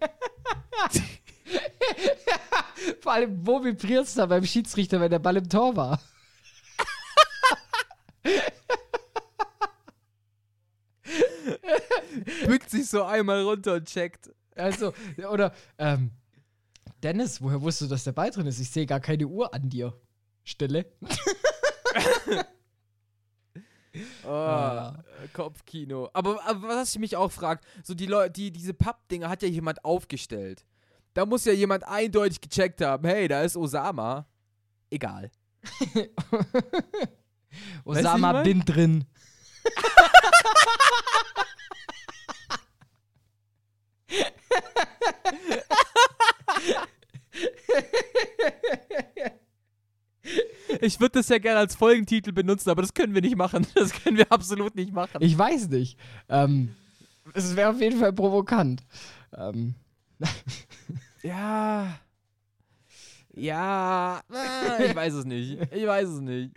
Vor 3.00 3.12
allem, 3.12 3.46
wo 3.46 3.64
vibriert's 3.64 4.14
da 4.14 4.26
beim 4.26 4.44
Schiedsrichter, 4.44 5.00
wenn 5.00 5.10
der 5.10 5.18
Ball 5.18 5.36
im 5.36 5.48
Tor 5.48 5.74
war? 5.76 6.00
Bückt 12.46 12.70
sich 12.70 12.88
so 12.88 13.04
einmal 13.04 13.42
runter 13.42 13.74
und 13.74 13.86
checkt. 13.86 14.30
Also, 14.54 14.92
oder, 15.30 15.54
ähm, 15.78 16.10
Dennis, 17.02 17.40
woher 17.40 17.60
wusstest 17.60 17.90
du, 17.90 17.94
dass 17.94 18.04
der 18.04 18.12
Ball 18.12 18.30
drin 18.30 18.46
ist? 18.46 18.60
Ich 18.60 18.70
sehe 18.70 18.86
gar 18.86 19.00
keine 19.00 19.26
Uhr 19.26 19.52
an 19.54 19.68
dir. 19.68 19.94
Stille. 20.44 20.86
Oh, 24.24 24.92
äh, 24.92 25.28
Kopfkino. 25.32 26.10
Aber, 26.12 26.44
aber 26.46 26.68
was 26.68 26.94
ich 26.94 27.00
mich 27.00 27.16
auch 27.16 27.32
frage, 27.32 27.60
so 27.82 27.94
die 27.94 28.06
Leute, 28.06 28.30
die, 28.30 28.52
diese 28.52 28.72
Pappdinger 28.72 29.28
hat 29.28 29.42
ja 29.42 29.48
jemand 29.48 29.84
aufgestellt. 29.84 30.64
Da 31.14 31.26
muss 31.26 31.44
ja 31.44 31.52
jemand 31.52 31.86
eindeutig 31.88 32.40
gecheckt 32.40 32.80
haben, 32.82 33.06
hey, 33.06 33.26
da 33.26 33.42
ist 33.42 33.56
Osama. 33.56 34.26
Egal. 34.90 35.30
Osama 37.84 38.42
bin 38.42 38.64
drin. 38.64 39.04
Ich 50.80 51.00
würde 51.00 51.18
das 51.18 51.28
ja 51.28 51.38
gerne 51.38 51.60
als 51.60 51.74
Folgentitel 51.74 52.32
benutzen, 52.32 52.70
aber 52.70 52.82
das 52.82 52.94
können 52.94 53.14
wir 53.14 53.22
nicht 53.22 53.36
machen. 53.36 53.66
Das 53.74 53.92
können 53.92 54.16
wir 54.16 54.30
absolut 54.30 54.74
nicht 54.74 54.92
machen. 54.92 55.18
Ich 55.20 55.36
weiß 55.36 55.68
nicht. 55.68 55.98
Ähm, 56.28 56.74
es 57.34 57.56
wäre 57.56 57.70
auf 57.70 57.80
jeden 57.80 57.98
Fall 57.98 58.12
provokant. 58.12 58.82
Ähm, 59.36 59.74
ja. 61.22 61.98
Ja, 63.34 64.20
äh, 64.32 64.86
ich 64.86 64.94
weiß 64.94 65.14
es 65.14 65.24
nicht. 65.24 65.58
Ich 65.72 65.86
weiß 65.86 66.08
es 66.08 66.20
nicht. 66.20 66.52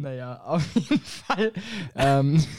Naja, 0.00 0.40
auf 0.44 0.74
jeden 0.74 1.00
Fall. 1.00 1.52
ähm, 1.94 2.42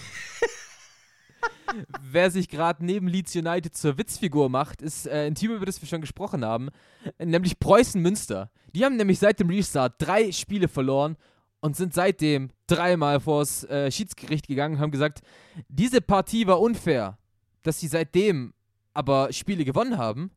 Wer 2.01 2.29
sich 2.29 2.49
gerade 2.49 2.85
neben 2.85 3.07
Leeds 3.07 3.35
United 3.35 3.75
zur 3.75 3.97
Witzfigur 3.97 4.49
macht, 4.49 4.81
ist 4.81 5.07
äh, 5.07 5.27
ein 5.27 5.35
Team, 5.35 5.51
über 5.51 5.65
das 5.65 5.81
wir 5.81 5.87
schon 5.87 6.01
gesprochen 6.01 6.43
haben, 6.43 6.69
nämlich 7.17 7.59
Preußen 7.59 8.01
Münster. 8.01 8.51
Die 8.75 8.83
haben 8.85 8.97
nämlich 8.97 9.19
seit 9.19 9.39
dem 9.39 9.49
Restart 9.49 9.95
drei 9.97 10.31
Spiele 10.31 10.67
verloren 10.67 11.15
und 11.61 11.75
sind 11.75 11.93
seitdem 11.93 12.51
dreimal 12.67 13.19
vors 13.19 13.63
äh, 13.65 13.89
Schiedsgericht 13.89 14.47
gegangen 14.47 14.75
und 14.75 14.81
haben 14.81 14.91
gesagt, 14.91 15.21
diese 15.69 16.01
Partie 16.01 16.45
war 16.47 16.59
unfair. 16.59 17.17
Dass 17.63 17.79
sie 17.79 17.87
seitdem 17.87 18.53
aber 18.93 19.31
Spiele 19.31 19.63
gewonnen 19.63 19.97
haben, 19.97 20.31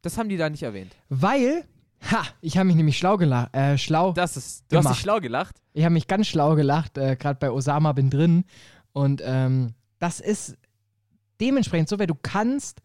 das 0.00 0.16
haben 0.16 0.28
die 0.28 0.36
da 0.36 0.48
nicht 0.48 0.62
erwähnt. 0.62 0.94
weil, 1.08 1.64
ha, 2.10 2.24
ich 2.40 2.56
habe 2.56 2.66
mich 2.66 2.76
nämlich 2.76 2.98
schlau 2.98 3.16
gelacht. 3.16 3.54
Äh, 3.54 3.78
schlau. 3.78 4.12
Das 4.12 4.36
ist, 4.36 4.64
du 4.68 4.76
hast 4.76 4.84
Gemacht. 4.84 4.96
dich 4.96 5.02
schlau 5.02 5.20
gelacht. 5.20 5.56
Ich 5.72 5.84
habe 5.84 5.92
mich 5.92 6.06
ganz 6.06 6.26
schlau 6.26 6.54
gelacht, 6.54 6.98
äh, 6.98 7.16
gerade 7.16 7.38
bei 7.38 7.50
Osama 7.50 7.92
bin 7.92 8.10
drin. 8.10 8.44
Und 8.92 9.22
ähm, 9.24 9.74
das 9.98 10.20
ist 10.20 10.56
dementsprechend 11.40 11.88
so, 11.88 11.98
weil 11.98 12.06
du 12.06 12.14
kannst, 12.14 12.80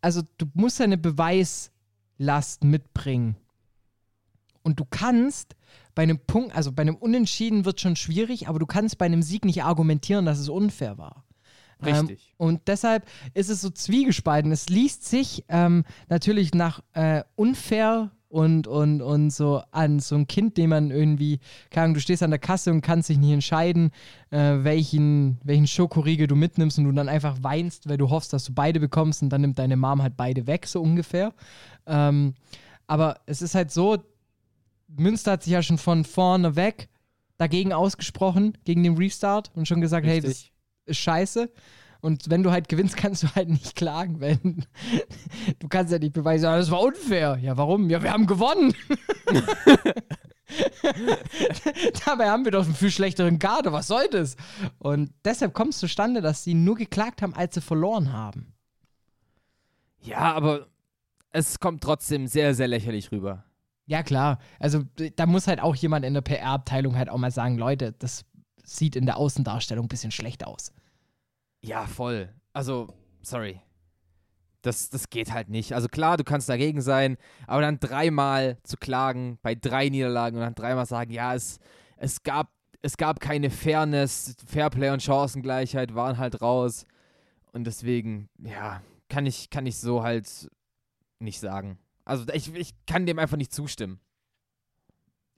also 0.00 0.22
du 0.38 0.46
musst 0.54 0.80
eine 0.80 0.98
Beweislast 0.98 2.64
mitbringen. 2.64 3.36
Und 4.62 4.80
du 4.80 4.84
kannst 4.84 5.56
bei 5.94 6.02
einem 6.02 6.18
Punkt, 6.18 6.54
also 6.54 6.72
bei 6.72 6.82
einem 6.82 6.96
Unentschieden 6.96 7.64
wird 7.64 7.80
schon 7.80 7.96
schwierig, 7.96 8.48
aber 8.48 8.58
du 8.58 8.66
kannst 8.66 8.98
bei 8.98 9.06
einem 9.06 9.22
Sieg 9.22 9.44
nicht 9.44 9.62
argumentieren, 9.64 10.26
dass 10.26 10.38
es 10.38 10.48
unfair 10.48 10.98
war. 10.98 11.24
Richtig. 11.84 12.34
Ähm, 12.38 12.46
und 12.46 12.68
deshalb 12.68 13.06
ist 13.34 13.50
es 13.50 13.60
so 13.60 13.70
zwiegespalten. 13.70 14.50
Es 14.50 14.68
liest 14.68 15.04
sich 15.04 15.44
ähm, 15.48 15.84
natürlich 16.08 16.54
nach 16.54 16.82
äh, 16.92 17.22
unfair 17.36 18.10
und, 18.28 18.66
und, 18.66 19.00
und 19.00 19.30
so 19.30 19.62
an 19.70 20.00
so 20.00 20.14
ein 20.14 20.26
Kind, 20.26 20.56
dem 20.58 20.70
man 20.70 20.90
irgendwie, 20.90 21.40
keine 21.70 21.84
Ahnung, 21.84 21.94
du 21.94 22.00
stehst 22.00 22.22
an 22.22 22.30
der 22.30 22.38
Kasse 22.38 22.70
und 22.70 22.82
kannst 22.82 23.08
dich 23.08 23.18
nicht 23.18 23.32
entscheiden, 23.32 23.90
äh, 24.30 24.56
welchen, 24.62 25.38
welchen 25.44 25.66
Schokoriegel 25.66 26.26
du 26.26 26.36
mitnimmst 26.36 26.78
und 26.78 26.84
du 26.84 26.92
dann 26.92 27.08
einfach 27.08 27.38
weinst, 27.42 27.88
weil 27.88 27.96
du 27.96 28.10
hoffst, 28.10 28.32
dass 28.32 28.44
du 28.44 28.52
beide 28.52 28.80
bekommst 28.80 29.22
und 29.22 29.30
dann 29.30 29.40
nimmt 29.40 29.58
deine 29.58 29.76
Mom 29.76 30.02
halt 30.02 30.16
beide 30.16 30.46
weg, 30.46 30.66
so 30.66 30.82
ungefähr. 30.82 31.32
Ähm, 31.86 32.34
aber 32.86 33.20
es 33.26 33.42
ist 33.42 33.54
halt 33.54 33.70
so, 33.70 33.98
Münster 34.88 35.32
hat 35.32 35.42
sich 35.42 35.52
ja 35.52 35.62
schon 35.62 35.78
von 35.78 36.04
vorne 36.04 36.56
weg 36.56 36.88
dagegen 37.38 37.72
ausgesprochen, 37.72 38.58
gegen 38.64 38.82
den 38.82 38.96
Restart 38.96 39.50
und 39.54 39.66
schon 39.66 39.80
gesagt, 39.80 40.06
hey, 40.06 40.20
das 40.20 40.30
Richtig. 40.30 40.52
ist 40.86 40.98
scheiße. 40.98 41.50
Und 42.00 42.30
wenn 42.30 42.42
du 42.42 42.50
halt 42.52 42.68
gewinnst, 42.68 42.96
kannst 42.96 43.22
du 43.24 43.28
halt 43.34 43.48
nicht 43.48 43.74
klagen, 43.74 44.20
wenn 44.20 44.64
du 45.58 45.68
kannst 45.68 45.92
ja 45.92 45.98
nicht 45.98 46.12
beweisen, 46.12 46.44
das 46.44 46.70
war 46.70 46.80
unfair. 46.80 47.38
Ja, 47.42 47.56
warum? 47.56 47.90
Ja, 47.90 48.02
wir 48.02 48.12
haben 48.12 48.26
gewonnen. 48.26 48.74
Dabei 52.06 52.30
haben 52.30 52.44
wir 52.44 52.52
doch 52.52 52.64
einen 52.64 52.74
viel 52.74 52.90
schlechteren 52.90 53.38
Kader. 53.38 53.72
Was 53.72 53.88
soll 53.88 54.08
das? 54.10 54.36
Und 54.78 55.12
deshalb 55.24 55.54
kommt 55.54 55.74
es 55.74 55.78
zustande, 55.78 56.20
dass 56.20 56.44
sie 56.44 56.54
nur 56.54 56.76
geklagt 56.76 57.20
haben, 57.22 57.34
als 57.34 57.54
sie 57.54 57.60
verloren 57.60 58.12
haben. 58.12 58.54
Ja, 60.00 60.32
aber 60.34 60.68
es 61.32 61.60
kommt 61.60 61.82
trotzdem 61.82 62.26
sehr, 62.26 62.54
sehr 62.54 62.68
lächerlich 62.68 63.12
rüber. 63.12 63.44
Ja, 63.86 64.02
klar. 64.02 64.38
Also 64.58 64.84
da 65.16 65.26
muss 65.26 65.46
halt 65.46 65.60
auch 65.60 65.74
jemand 65.74 66.04
in 66.04 66.14
der 66.14 66.20
PR-Abteilung 66.20 66.96
halt 66.96 67.08
auch 67.08 67.18
mal 67.18 67.30
sagen, 67.30 67.58
Leute, 67.58 67.92
das 67.98 68.24
sieht 68.62 68.96
in 68.96 69.06
der 69.06 69.16
Außendarstellung 69.16 69.86
ein 69.86 69.88
bisschen 69.88 70.10
schlecht 70.10 70.46
aus. 70.46 70.72
Ja, 71.62 71.86
voll. 71.86 72.32
Also, 72.52 72.88
sorry. 73.22 73.60
Das, 74.62 74.90
das 74.90 75.08
geht 75.10 75.32
halt 75.32 75.48
nicht. 75.48 75.72
Also 75.72 75.88
klar, 75.88 76.16
du 76.16 76.24
kannst 76.24 76.48
dagegen 76.48 76.80
sein, 76.80 77.16
aber 77.46 77.62
dann 77.62 77.78
dreimal 77.78 78.58
zu 78.64 78.76
klagen 78.76 79.38
bei 79.42 79.54
drei 79.54 79.88
Niederlagen 79.88 80.36
und 80.36 80.42
dann 80.42 80.54
dreimal 80.54 80.86
sagen, 80.86 81.12
ja, 81.12 81.34
es, 81.34 81.58
es, 81.96 82.22
gab, 82.22 82.50
es 82.82 82.96
gab 82.96 83.20
keine 83.20 83.50
Fairness, 83.50 84.36
Fairplay 84.46 84.90
und 84.90 85.02
Chancengleichheit 85.02 85.94
waren 85.94 86.18
halt 86.18 86.42
raus. 86.42 86.84
Und 87.52 87.64
deswegen, 87.64 88.28
ja, 88.38 88.82
kann 89.08 89.26
ich, 89.26 89.48
kann 89.50 89.66
ich 89.66 89.78
so 89.78 90.02
halt 90.02 90.50
nicht 91.20 91.40
sagen. 91.40 91.78
Also 92.04 92.24
ich, 92.32 92.54
ich 92.54 92.74
kann 92.86 93.06
dem 93.06 93.18
einfach 93.18 93.36
nicht 93.36 93.52
zustimmen. 93.52 94.00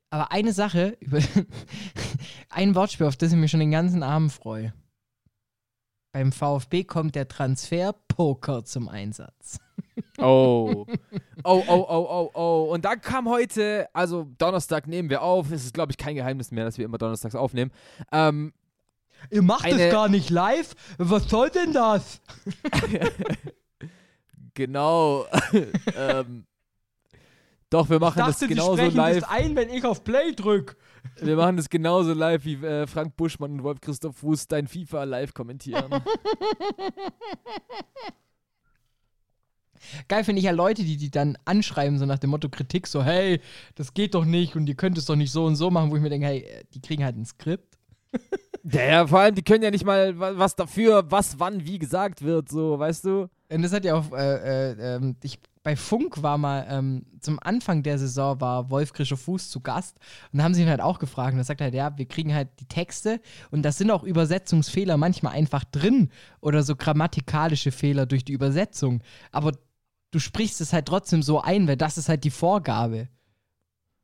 Aber 0.08 0.32
eine 0.32 0.52
Sache, 0.52 0.96
ein 2.48 2.74
Wortspiel, 2.74 3.06
auf 3.06 3.16
das 3.16 3.32
ich 3.32 3.38
mich 3.38 3.50
schon 3.50 3.60
den 3.60 3.70
ganzen 3.70 4.02
Abend 4.02 4.32
freue. 4.32 4.72
Beim 6.12 6.32
VfB 6.32 6.84
kommt 6.84 7.14
der 7.14 7.28
Transfer-Poker 7.28 8.64
zum 8.64 8.88
Einsatz. 8.88 9.58
Oh. 10.18 10.86
Oh, 11.44 11.64
oh, 11.66 11.86
oh, 11.88 12.06
oh, 12.10 12.30
oh. 12.34 12.72
Und 12.72 12.84
dann 12.84 13.00
kam 13.00 13.28
heute, 13.28 13.88
also 13.92 14.26
Donnerstag 14.38 14.86
nehmen 14.86 15.10
wir 15.10 15.22
auf. 15.22 15.50
Es 15.50 15.64
ist, 15.64 15.74
glaube 15.74 15.92
ich, 15.92 15.98
kein 15.98 16.14
Geheimnis 16.14 16.50
mehr, 16.50 16.64
dass 16.64 16.78
wir 16.78 16.84
immer 16.84 16.98
donnerstags 16.98 17.34
aufnehmen. 17.34 17.70
Ähm, 18.12 18.52
Ihr 19.30 19.42
macht 19.42 19.64
Eine- 19.64 19.86
es 19.86 19.92
gar 19.92 20.08
nicht 20.08 20.30
live? 20.30 20.74
Was 20.98 21.28
soll 21.28 21.50
denn 21.50 21.72
das? 21.72 22.20
genau. 24.54 25.26
ähm, 25.96 26.46
doch, 27.68 27.88
wir 27.90 28.00
machen 28.00 28.18
das 28.18 28.40
genauso 28.40 28.82
live. 28.82 29.24
ein, 29.30 29.56
wenn 29.56 29.70
ich 29.70 29.84
auf 29.84 30.02
Play 30.04 30.32
drück. 30.32 30.76
Wir 31.22 31.36
machen 31.36 31.56
das 31.56 31.68
genauso 31.68 32.12
live, 32.12 32.44
wie 32.44 32.54
äh, 32.54 32.86
Frank 32.86 33.16
Buschmann 33.16 33.52
und 33.52 33.62
Wolf 33.62 33.80
Christoph 33.80 34.16
Fuß 34.18 34.48
dein 34.48 34.66
FIFA 34.66 35.04
live 35.04 35.34
kommentieren. 35.34 35.90
Geil 40.08 40.24
finde 40.24 40.40
ich 40.40 40.44
ja 40.44 40.52
Leute, 40.52 40.84
die 40.84 40.96
die 40.96 41.10
dann 41.10 41.38
anschreiben, 41.44 41.98
so 41.98 42.06
nach 42.06 42.18
dem 42.18 42.30
Motto 42.30 42.48
Kritik, 42.48 42.86
so, 42.86 43.02
hey, 43.02 43.40
das 43.74 43.94
geht 43.94 44.14
doch 44.14 44.24
nicht 44.24 44.56
und 44.56 44.68
ihr 44.68 44.74
könnt 44.74 44.98
es 44.98 45.06
doch 45.06 45.16
nicht 45.16 45.32
so 45.32 45.44
und 45.46 45.56
so 45.56 45.70
machen, 45.70 45.90
wo 45.90 45.96
ich 45.96 46.02
mir 46.02 46.10
denke, 46.10 46.26
hey, 46.26 46.40
äh, 46.40 46.64
die 46.74 46.80
kriegen 46.80 47.04
halt 47.04 47.16
ein 47.16 47.24
Skript. 47.24 47.78
ja, 48.64 49.06
vor 49.06 49.20
allem, 49.20 49.34
die 49.34 49.42
können 49.42 49.62
ja 49.62 49.70
nicht 49.70 49.84
mal 49.84 50.18
wa- 50.18 50.32
was 50.36 50.54
dafür, 50.56 51.10
was 51.10 51.38
wann 51.38 51.64
wie 51.64 51.78
gesagt 51.78 52.22
wird, 52.22 52.48
so, 52.48 52.78
weißt 52.78 53.04
du? 53.04 53.28
Und 53.52 53.62
das 53.62 53.72
hat 53.72 53.84
ja 53.84 53.94
auch, 53.94 54.12
äh, 54.12 54.72
äh, 54.72 54.96
ähm, 54.96 55.16
ich, 55.22 55.38
bei 55.62 55.76
Funk 55.76 56.22
war 56.22 56.38
mal, 56.38 56.66
ähm, 56.70 57.04
zum 57.20 57.38
Anfang 57.40 57.82
der 57.82 57.98
Saison 57.98 58.40
war 58.40 58.70
Wolf 58.70 58.92
Krischer 58.92 59.16
Fuß 59.16 59.50
zu 59.50 59.60
Gast 59.60 59.96
und 60.32 60.38
da 60.38 60.44
haben 60.44 60.54
sie 60.54 60.62
ihn 60.62 60.68
halt 60.68 60.80
auch 60.80 60.98
gefragt 60.98 61.32
und 61.32 61.38
er 61.38 61.44
sagt 61.44 61.60
halt, 61.60 61.74
ja, 61.74 61.96
wir 61.98 62.06
kriegen 62.06 62.34
halt 62.34 62.48
die 62.60 62.66
Texte 62.68 63.20
und 63.50 63.62
da 63.62 63.72
sind 63.72 63.90
auch 63.90 64.02
Übersetzungsfehler 64.04 64.96
manchmal 64.96 65.34
einfach 65.34 65.64
drin 65.64 66.10
oder 66.40 66.62
so 66.62 66.76
grammatikalische 66.76 67.72
Fehler 67.72 68.06
durch 68.06 68.24
die 68.24 68.32
Übersetzung, 68.32 69.02
aber 69.32 69.52
du 70.12 70.18
sprichst 70.18 70.60
es 70.60 70.72
halt 70.72 70.86
trotzdem 70.86 71.22
so 71.22 71.40
ein, 71.40 71.68
weil 71.68 71.76
das 71.76 71.98
ist 71.98 72.08
halt 72.08 72.24
die 72.24 72.30
Vorgabe. 72.30 73.08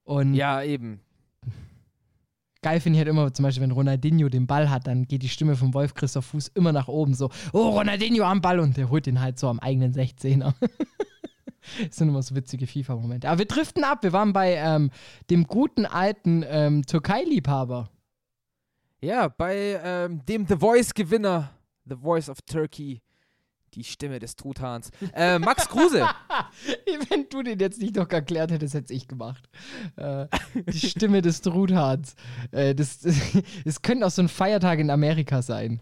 Und 0.05 0.35
Ja, 0.35 0.63
eben. 0.63 1.01
Geil 2.67 2.81
finde 2.81 2.97
ich 2.97 3.01
halt 3.07 3.09
immer, 3.09 3.33
zum 3.33 3.45
Beispiel, 3.45 3.63
wenn 3.63 3.71
Ronaldinho 3.71 4.29
den 4.29 4.49
Ball 4.49 4.69
hat, 4.69 4.89
dann 4.89 5.07
geht 5.07 5.23
die 5.23 5.29
Stimme 5.29 5.55
von 5.55 5.73
Wolf 5.73 5.95
Christoph 5.95 6.27
Fuß 6.27 6.49
immer 6.57 6.73
nach 6.73 6.89
oben 6.89 7.15
so, 7.15 7.31
oh, 7.53 7.69
Ronaldinho 7.69 8.25
am 8.25 8.41
Ball 8.41 8.59
und 8.59 8.77
der 8.77 8.91
holt 8.91 9.07
den 9.07 9.21
halt 9.21 9.39
so 9.39 9.47
am 9.47 9.61
eigenen 9.61 9.95
16er. 9.95 10.53
Das 11.79 11.87
sind 11.97 12.09
immer 12.09 12.23
so 12.23 12.35
witzige 12.35 12.67
FIFA-Momente. 12.67 13.29
Aber 13.29 13.39
wir 13.39 13.47
driften 13.47 13.85
ab. 13.85 14.03
Wir 14.03 14.13
waren 14.13 14.33
bei 14.33 14.55
ähm, 14.55 14.91
dem 15.31 15.47
guten 15.47 15.87
alten 15.87 16.45
ähm, 16.49 16.85
Türkei-Liebhaber. 16.85 17.89
Ja, 19.01 19.29
bei 19.29 19.81
ähm, 19.85 20.27
dem 20.27 20.49
The 20.49 20.57
Voice-Gewinner, 20.57 21.51
The 21.85 21.95
Voice 21.95 22.29
of 22.29 22.39
Turkey, 22.43 23.01
die 23.77 23.85
Stimme 23.85 24.19
des 24.19 24.37
Truthahns, 24.37 24.91
äh, 25.13 25.39
Max 25.39 25.69
Kruse. 25.69 26.07
Wenn 27.09 27.29
du 27.29 27.43
den 27.43 27.59
jetzt 27.59 27.81
nicht 27.81 27.97
noch 27.97 28.09
erklärt 28.09 28.51
hättest, 28.51 28.75
hätte 28.75 28.95
ich 28.95 29.07
gemacht. 29.07 29.49
Äh, 29.97 30.27
die 30.55 30.79
Stimme 30.79 31.23
des 31.23 31.43
Truthahns. 31.43 32.15
Äh, 32.51 32.75
das, 32.75 33.01
das, 33.65 33.83
könnte 33.83 34.07
auch 34.07 34.11
so 34.11 34.23
ein 34.23 34.29
Feiertag 34.29 34.79
in 34.79 34.91
Amerika 34.91 35.43
sein. 35.43 35.81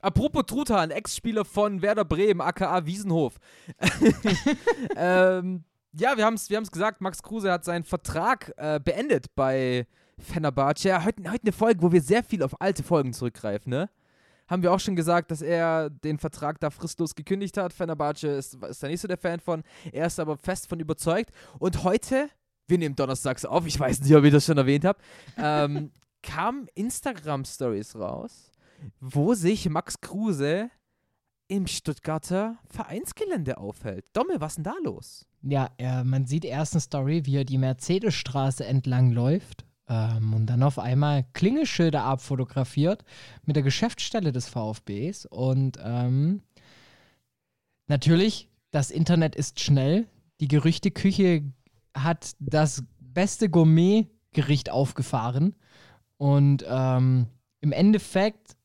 Apropos 0.00 0.44
Truthahn, 0.46 0.90
Ex-Spieler 0.90 1.46
von 1.46 1.80
Werder 1.80 2.04
Bremen, 2.04 2.42
aka 2.42 2.84
Wiesenhof. 2.84 3.38
ähm, 4.96 5.64
ja, 5.92 6.16
wir 6.16 6.26
haben 6.26 6.34
es 6.34 6.50
wir 6.50 6.58
haben's 6.58 6.70
gesagt, 6.70 7.00
Max 7.00 7.22
Kruse 7.22 7.50
hat 7.50 7.64
seinen 7.64 7.84
Vertrag 7.84 8.52
äh, 8.58 8.78
beendet 8.80 9.34
bei 9.34 9.86
Fenerbahce. 10.18 10.88
Ja, 10.88 11.04
heute, 11.04 11.22
heute 11.30 11.44
eine 11.44 11.52
Folge, 11.52 11.80
wo 11.80 11.90
wir 11.90 12.02
sehr 12.02 12.22
viel 12.22 12.42
auf 12.42 12.60
alte 12.60 12.82
Folgen 12.82 13.14
zurückgreifen, 13.14 13.70
ne? 13.70 13.88
Haben 14.46 14.62
wir 14.62 14.72
auch 14.72 14.80
schon 14.80 14.96
gesagt, 14.96 15.30
dass 15.30 15.42
er 15.42 15.90
den 15.90 16.18
Vertrag 16.18 16.60
da 16.60 16.70
fristlos 16.70 17.14
gekündigt 17.14 17.56
hat. 17.56 17.72
Fenerbahce 17.72 18.28
ist, 18.28 18.54
ist 18.54 18.82
da 18.82 18.88
nicht 18.88 19.00
so 19.00 19.08
der 19.08 19.16
Fan 19.16 19.40
von. 19.40 19.62
Er 19.92 20.06
ist 20.06 20.20
aber 20.20 20.36
fest 20.36 20.68
von 20.68 20.80
überzeugt. 20.80 21.30
Und 21.58 21.82
heute, 21.82 22.28
wir 22.66 22.78
nehmen 22.78 22.94
donnerstags 22.94 23.44
auf, 23.44 23.66
ich 23.66 23.78
weiß 23.78 24.00
nicht, 24.02 24.14
ob 24.14 24.24
ich 24.24 24.32
das 24.32 24.44
schon 24.44 24.58
erwähnt 24.58 24.84
habe, 24.84 24.98
ähm, 25.38 25.92
kamen 26.22 26.68
Instagram-Stories 26.74 27.96
raus, 27.96 28.50
wo 29.00 29.34
sich 29.34 29.68
Max 29.68 30.00
Kruse 30.00 30.70
im 31.48 31.66
Stuttgarter 31.66 32.58
Vereinsgelände 32.68 33.58
aufhält. 33.58 34.06
Domme, 34.14 34.40
was 34.40 34.56
denn 34.56 34.64
da 34.64 34.74
los? 34.82 35.26
Ja, 35.42 35.70
äh, 35.78 36.04
man 36.04 36.26
sieht 36.26 36.44
erst 36.44 36.74
eine 36.74 36.80
Story, 36.80 37.26
wie 37.26 37.36
er 37.36 37.44
die 37.44 37.58
Mercedesstraße 37.58 38.64
entlang 38.64 39.10
läuft 39.10 39.64
ähm, 39.88 40.32
und 40.34 40.46
dann 40.46 40.62
auf 40.62 40.78
einmal 40.78 41.24
Klingelschilder 41.32 42.02
abfotografiert 42.04 43.04
mit 43.44 43.56
der 43.56 43.62
Geschäftsstelle 43.62 44.32
des 44.32 44.48
VfBs. 44.48 45.26
Und 45.26 45.78
ähm, 45.82 46.42
natürlich, 47.86 48.48
das 48.70 48.90
Internet 48.90 49.36
ist 49.36 49.60
schnell. 49.60 50.06
Die 50.40 50.48
Gerüchteküche 50.48 51.44
hat 51.96 52.32
das 52.38 52.84
beste 52.98 53.48
Gourmet-Gericht 53.48 54.70
aufgefahren. 54.70 55.54
Und 56.16 56.64
ähm, 56.68 57.26
im 57.60 57.72
Endeffekt, 57.72 58.56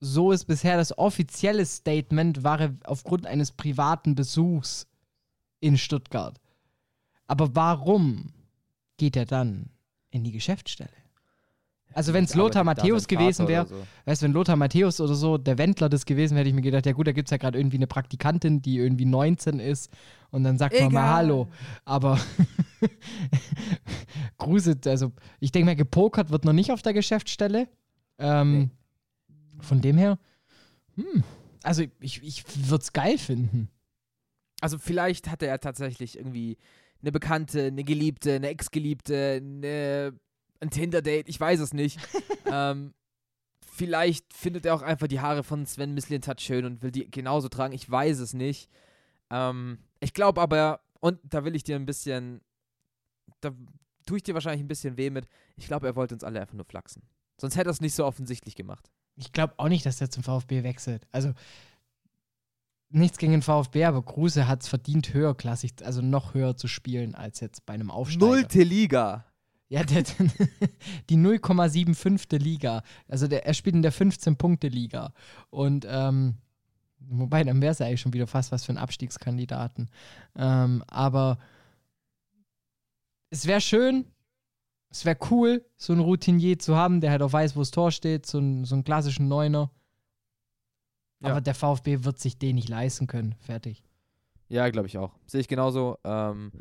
so 0.00 0.30
ist 0.30 0.44
bisher 0.44 0.76
das 0.76 0.96
offizielle 0.98 1.64
Statement, 1.64 2.44
war 2.44 2.60
er 2.60 2.76
aufgrund 2.84 3.26
eines 3.26 3.52
privaten 3.52 4.14
Besuchs 4.14 4.86
in 5.60 5.78
Stuttgart. 5.78 6.38
Aber 7.26 7.56
warum 7.56 8.32
geht 8.98 9.16
er 9.16 9.24
dann 9.24 9.70
in 10.10 10.24
die 10.24 10.32
Geschäftsstelle? 10.32 10.90
Also 11.96 12.12
wenn 12.12 12.24
es 12.24 12.34
Lothar 12.34 12.62
Matthäus 12.62 13.08
gewesen 13.08 13.48
wäre, 13.48 13.66
so. 13.66 13.74
weißt 14.04 14.20
du, 14.20 14.26
wenn 14.26 14.32
Lothar 14.32 14.56
Matthäus 14.56 15.00
oder 15.00 15.14
so 15.14 15.38
der 15.38 15.56
Wendler 15.56 15.88
das 15.88 16.04
gewesen 16.04 16.34
wäre, 16.34 16.40
hätte 16.40 16.50
ich 16.50 16.54
mir 16.54 16.60
gedacht, 16.60 16.84
ja 16.84 16.92
gut, 16.92 17.06
da 17.06 17.12
gibt 17.12 17.28
es 17.28 17.30
ja 17.30 17.38
gerade 17.38 17.58
irgendwie 17.58 17.78
eine 17.78 17.86
Praktikantin, 17.86 18.60
die 18.60 18.76
irgendwie 18.76 19.06
19 19.06 19.60
ist 19.60 19.90
und 20.30 20.44
dann 20.44 20.58
sagt 20.58 20.74
man 20.74 20.92
mal 20.92 21.00
Egal. 21.00 21.16
Hallo. 21.16 21.48
Aber 21.86 22.20
Gruse, 24.36 24.78
also 24.84 25.12
ich 25.40 25.52
denke 25.52 25.66
mal, 25.66 25.76
gepokert 25.76 26.30
wird 26.30 26.44
noch 26.44 26.52
nicht 26.52 26.70
auf 26.70 26.82
der 26.82 26.92
Geschäftsstelle. 26.92 27.66
Ähm, 28.18 28.70
Von 29.60 29.80
dem 29.80 29.96
her, 29.96 30.18
hm, 30.96 31.24
also 31.62 31.82
ich, 32.00 32.22
ich 32.22 32.44
würde 32.68 32.82
es 32.82 32.92
geil 32.92 33.16
finden. 33.16 33.70
Also 34.60 34.76
vielleicht 34.78 35.30
hatte 35.30 35.46
er 35.46 35.60
tatsächlich 35.60 36.18
irgendwie 36.18 36.58
eine 37.06 37.12
Bekannte, 37.12 37.66
eine 37.66 37.84
Geliebte, 37.84 38.34
eine 38.34 38.48
Ex-Geliebte, 38.48 39.40
eine, 39.40 40.18
ein 40.58 40.70
Tinder-Date, 40.70 41.28
ich 41.28 41.38
weiß 41.38 41.60
es 41.60 41.72
nicht. 41.72 42.00
ähm, 42.52 42.94
vielleicht 43.64 44.34
findet 44.34 44.66
er 44.66 44.74
auch 44.74 44.82
einfach 44.82 45.06
die 45.06 45.20
Haare 45.20 45.44
von 45.44 45.66
Sven 45.66 45.94
Mislintat 45.94 46.40
schön 46.40 46.64
und 46.64 46.82
will 46.82 46.90
die 46.90 47.08
genauso 47.08 47.48
tragen, 47.48 47.72
ich 47.72 47.88
weiß 47.88 48.18
es 48.18 48.34
nicht. 48.34 48.68
Ähm, 49.30 49.78
ich 50.00 50.14
glaube 50.14 50.40
aber, 50.40 50.80
und 50.98 51.20
da 51.22 51.44
will 51.44 51.54
ich 51.54 51.62
dir 51.62 51.76
ein 51.76 51.86
bisschen, 51.86 52.40
da 53.40 53.52
tue 54.04 54.16
ich 54.16 54.24
dir 54.24 54.34
wahrscheinlich 54.34 54.64
ein 54.64 54.68
bisschen 54.68 54.96
weh 54.96 55.10
mit, 55.10 55.28
ich 55.56 55.68
glaube, 55.68 55.86
er 55.86 55.94
wollte 55.94 56.14
uns 56.14 56.24
alle 56.24 56.40
einfach 56.40 56.54
nur 56.54 56.64
flachsen. 56.64 57.04
Sonst 57.40 57.56
hätte 57.56 57.68
er 57.68 57.72
es 57.72 57.80
nicht 57.80 57.94
so 57.94 58.04
offensichtlich 58.04 58.56
gemacht. 58.56 58.90
Ich 59.14 59.30
glaube 59.30 59.54
auch 59.58 59.68
nicht, 59.68 59.86
dass 59.86 59.98
der 59.98 60.10
zum 60.10 60.24
VfB 60.24 60.64
wechselt. 60.64 61.06
Also 61.12 61.34
nichts 62.88 63.18
gegen 63.18 63.32
den 63.32 63.42
VfB, 63.42 63.84
aber 63.84 64.02
Kruse 64.02 64.46
hat 64.46 64.62
es 64.62 64.68
verdient, 64.68 65.12
höherklassig, 65.12 65.84
also 65.84 66.02
noch 66.02 66.34
höher 66.34 66.56
zu 66.56 66.68
spielen 66.68 67.14
als 67.14 67.40
jetzt 67.40 67.66
bei 67.66 67.74
einem 67.74 67.90
Aufsteiger. 67.90 68.26
Nullte 68.26 68.62
Liga. 68.62 69.24
Ja, 69.68 69.82
der, 69.82 70.02
die 71.10 71.16
0,75. 71.16 72.38
Liga. 72.38 72.82
Also 73.08 73.26
der, 73.26 73.46
er 73.46 73.54
spielt 73.54 73.74
in 73.74 73.82
der 73.82 73.92
15-Punkte-Liga. 73.92 75.12
Und 75.50 75.84
ähm, 75.90 76.36
wobei, 77.00 77.42
dann 77.42 77.60
wäre 77.60 77.72
es 77.72 77.80
ja 77.80 77.86
eigentlich 77.86 78.00
schon 78.00 78.12
wieder 78.14 78.28
fast 78.28 78.52
was 78.52 78.64
für 78.64 78.70
einen 78.70 78.78
Abstiegskandidaten. 78.78 79.90
Ähm, 80.36 80.84
aber 80.86 81.38
es 83.30 83.46
wäre 83.46 83.60
schön, 83.60 84.06
es 84.88 85.04
wäre 85.04 85.18
cool, 85.30 85.64
so 85.76 85.92
einen 85.92 86.02
Routinier 86.02 86.58
zu 86.60 86.76
haben, 86.76 87.00
der 87.00 87.10
halt 87.10 87.22
auch 87.22 87.32
weiß, 87.32 87.56
wo 87.56 87.60
das 87.60 87.72
Tor 87.72 87.90
steht, 87.90 88.24
so, 88.26 88.38
einen- 88.38 88.64
so 88.64 88.76
einen 88.76 88.84
klassischen 88.84 89.26
Neuner. 89.28 89.70
Ja. 91.20 91.30
Aber 91.30 91.40
der 91.40 91.54
VfB 91.54 92.04
wird 92.04 92.18
sich 92.18 92.38
den 92.38 92.56
nicht 92.56 92.68
leisten 92.68 93.06
können. 93.06 93.34
Fertig. 93.40 93.82
Ja, 94.48 94.68
glaube 94.68 94.86
ich 94.88 94.98
auch. 94.98 95.12
Sehe 95.26 95.40
ich 95.40 95.48
genauso. 95.48 95.98
Ähm, 96.04 96.52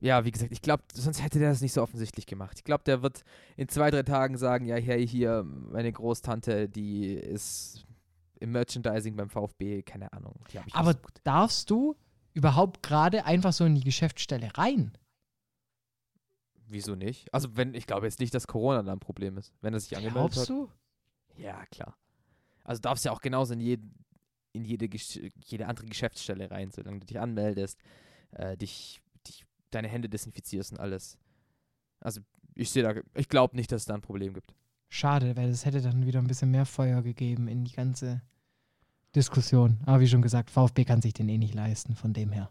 ja, 0.00 0.24
wie 0.24 0.30
gesagt, 0.30 0.52
ich 0.52 0.62
glaube, 0.62 0.84
sonst 0.92 1.22
hätte 1.22 1.38
der 1.38 1.50
das 1.50 1.60
nicht 1.60 1.72
so 1.72 1.82
offensichtlich 1.82 2.26
gemacht. 2.26 2.58
Ich 2.58 2.64
glaube, 2.64 2.84
der 2.84 3.02
wird 3.02 3.24
in 3.56 3.68
zwei, 3.68 3.90
drei 3.90 4.02
Tagen 4.02 4.36
sagen, 4.38 4.66
ja, 4.66 4.76
hey, 4.76 5.06
hier, 5.06 5.42
meine 5.44 5.92
Großtante, 5.92 6.68
die 6.68 7.14
ist 7.14 7.84
im 8.38 8.52
Merchandising 8.52 9.16
beim 9.16 9.30
VfB, 9.30 9.82
keine 9.82 10.12
Ahnung. 10.12 10.34
Aber 10.72 10.94
besucht. 10.94 11.20
darfst 11.24 11.70
du 11.70 11.96
überhaupt 12.34 12.82
gerade 12.82 13.24
einfach 13.24 13.52
so 13.52 13.64
in 13.64 13.74
die 13.74 13.84
Geschäftsstelle 13.84 14.50
rein? 14.56 14.92
Wieso 16.68 16.94
nicht? 16.94 17.32
Also, 17.32 17.56
wenn, 17.56 17.74
ich 17.74 17.86
glaube 17.86 18.06
jetzt 18.06 18.20
nicht, 18.20 18.34
dass 18.34 18.46
Corona 18.46 18.82
da 18.82 18.92
ein 18.92 19.00
Problem 19.00 19.38
ist. 19.38 19.54
Wenn 19.60 19.72
er 19.72 19.80
sich 19.80 19.96
angemeldet 19.96 20.32
Glaubst 20.32 20.40
hat. 20.40 20.48
du? 20.48 20.70
Ja, 21.36 21.64
klar. 21.66 21.96
Also 22.66 22.80
darfst 22.80 23.04
ja 23.04 23.12
auch 23.12 23.20
genauso 23.20 23.54
in, 23.54 23.60
jeden, 23.60 24.04
in 24.52 24.64
jede, 24.64 24.88
jede 25.44 25.66
andere 25.66 25.86
Geschäftsstelle 25.86 26.50
rein, 26.50 26.70
solange 26.70 27.00
du 27.00 27.06
dich 27.06 27.18
anmeldest, 27.18 27.80
äh, 28.32 28.56
dich, 28.56 29.00
dich, 29.26 29.44
deine 29.70 29.88
Hände 29.88 30.08
desinfizierst 30.08 30.72
und 30.72 30.80
alles. 30.80 31.16
Also 32.00 32.20
ich 32.54 32.70
sehe 32.70 32.82
da, 32.82 33.00
ich 33.14 33.28
glaube 33.28 33.56
nicht, 33.56 33.70
dass 33.70 33.82
es 33.82 33.86
da 33.86 33.94
ein 33.94 34.02
Problem 34.02 34.34
gibt. 34.34 34.54
Schade, 34.88 35.36
weil 35.36 35.50
das 35.50 35.64
hätte 35.64 35.80
dann 35.80 36.06
wieder 36.06 36.20
ein 36.20 36.26
bisschen 36.26 36.50
mehr 36.50 36.66
Feuer 36.66 37.02
gegeben 37.02 37.48
in 37.48 37.64
die 37.64 37.72
ganze 37.72 38.22
Diskussion. 39.14 39.78
Aber 39.86 40.00
wie 40.00 40.08
schon 40.08 40.22
gesagt, 40.22 40.50
VfB 40.50 40.84
kann 40.84 41.02
sich 41.02 41.12
den 41.12 41.28
eh 41.28 41.38
nicht 41.38 41.54
leisten, 41.54 41.94
von 41.94 42.12
dem 42.12 42.32
her. 42.32 42.50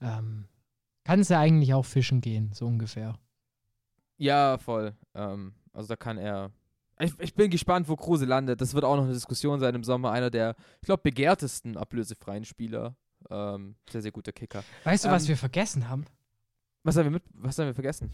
Ähm, 0.00 0.48
kann 1.04 1.20
es 1.20 1.28
ja 1.28 1.40
eigentlich 1.40 1.72
auch 1.72 1.84
fischen 1.84 2.20
gehen, 2.20 2.50
so 2.52 2.66
ungefähr. 2.66 3.18
Ja, 4.18 4.58
voll. 4.58 4.94
Ähm, 5.14 5.54
also 5.72 5.88
da 5.88 5.96
kann 5.96 6.18
er. 6.18 6.50
Ich, 6.98 7.12
ich 7.18 7.34
bin 7.34 7.50
gespannt, 7.50 7.88
wo 7.88 7.96
Kruse 7.96 8.24
landet. 8.24 8.60
Das 8.60 8.74
wird 8.74 8.84
auch 8.84 8.96
noch 8.96 9.04
eine 9.04 9.12
Diskussion 9.12 9.60
sein 9.60 9.74
im 9.74 9.84
Sommer. 9.84 10.12
Einer 10.12 10.30
der, 10.30 10.56
ich 10.80 10.86
glaube, 10.86 11.02
begehrtesten 11.02 11.76
ablösefreien 11.76 12.44
Spieler. 12.44 12.96
Ähm, 13.28 13.76
sehr, 13.90 14.02
sehr 14.02 14.12
guter 14.12 14.32
Kicker. 14.32 14.62
Weißt 14.84 15.04
du, 15.04 15.10
was 15.10 15.24
Ähm, 15.24 15.28
wir 15.28 15.36
vergessen 15.36 15.88
haben? 15.88 16.06
Was 16.84 16.96
haben 16.96 17.04
wir 17.04 17.10
mit, 17.10 17.24
was 17.34 17.58
haben 17.58 17.66
wir 17.66 17.74
vergessen? 17.74 18.12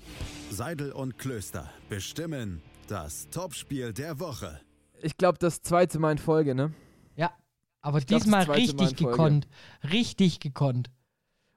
Seidel 0.50 0.92
und 0.92 1.18
Klöster 1.18 1.70
bestimmen 1.90 2.62
das 2.88 3.28
Topspiel 3.28 3.92
der 3.92 4.18
Woche. 4.18 4.60
Ich 5.02 5.16
glaube, 5.16 5.38
das 5.38 5.60
zweite 5.60 5.98
Mal 5.98 6.12
in 6.12 6.18
Folge, 6.18 6.54
ne? 6.54 6.72
Ja, 7.14 7.32
aber 7.82 8.00
glaub, 8.00 8.08
das 8.08 8.22
diesmal 8.22 8.44
in 8.44 8.50
richtig 8.52 8.96
gekonnt. 8.96 9.46
Richtig 9.90 10.40
gekonnt. 10.40 10.90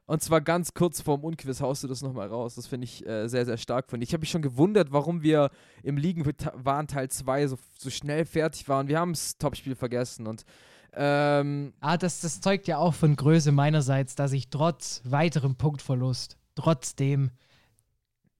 Und 0.07 0.21
zwar 0.21 0.39
ganz 0.41 0.73
kurz 0.73 1.01
vorm 1.01 1.23
Unquiz 1.23 1.61
haust 1.61 1.83
du 1.83 1.87
das 1.87 2.01
nochmal 2.03 2.27
raus. 2.27 2.55
Das 2.55 2.67
finde 2.67 2.85
ich 2.85 3.05
äh, 3.07 3.27
sehr, 3.27 3.45
sehr 3.45 3.57
stark 3.57 3.89
von 3.89 3.99
dir. 3.99 4.03
Ich 4.03 4.13
habe 4.13 4.21
mich 4.21 4.29
schon 4.29 4.43
gewundert, 4.43 4.91
warum 4.91 5.23
wir 5.23 5.49
im 5.81 5.97
Ligen 5.97 6.23
waren 6.53 6.87
Teil 6.87 7.09
2 7.09 7.47
so, 7.47 7.57
so 7.77 7.89
schnell 7.89 8.25
fertig 8.25 8.69
waren. 8.69 8.87
Wir 8.87 8.99
haben 8.99 9.13
das 9.13 9.37
Topspiel 9.37 9.75
vergessen 9.75 10.27
und 10.27 10.45
ähm, 10.93 11.73
Ah, 11.81 11.97
das, 11.97 12.21
das 12.21 12.39
zeugt 12.39 12.67
ja 12.67 12.77
auch 12.77 12.93
von 12.93 13.15
Größe 13.15 13.51
meinerseits, 13.51 14.15
dass 14.15 14.31
ich 14.31 14.49
trotz 14.49 15.01
weiterem 15.03 15.55
Punktverlust 15.55 16.37
trotzdem 16.53 17.31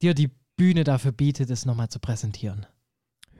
dir 0.01 0.13
die 0.13 0.29
Bühne 0.55 0.83
dafür 0.83 1.11
biete, 1.11 1.45
das 1.45 1.65
nochmal 1.65 1.89
zu 1.89 1.99
präsentieren. 1.99 2.65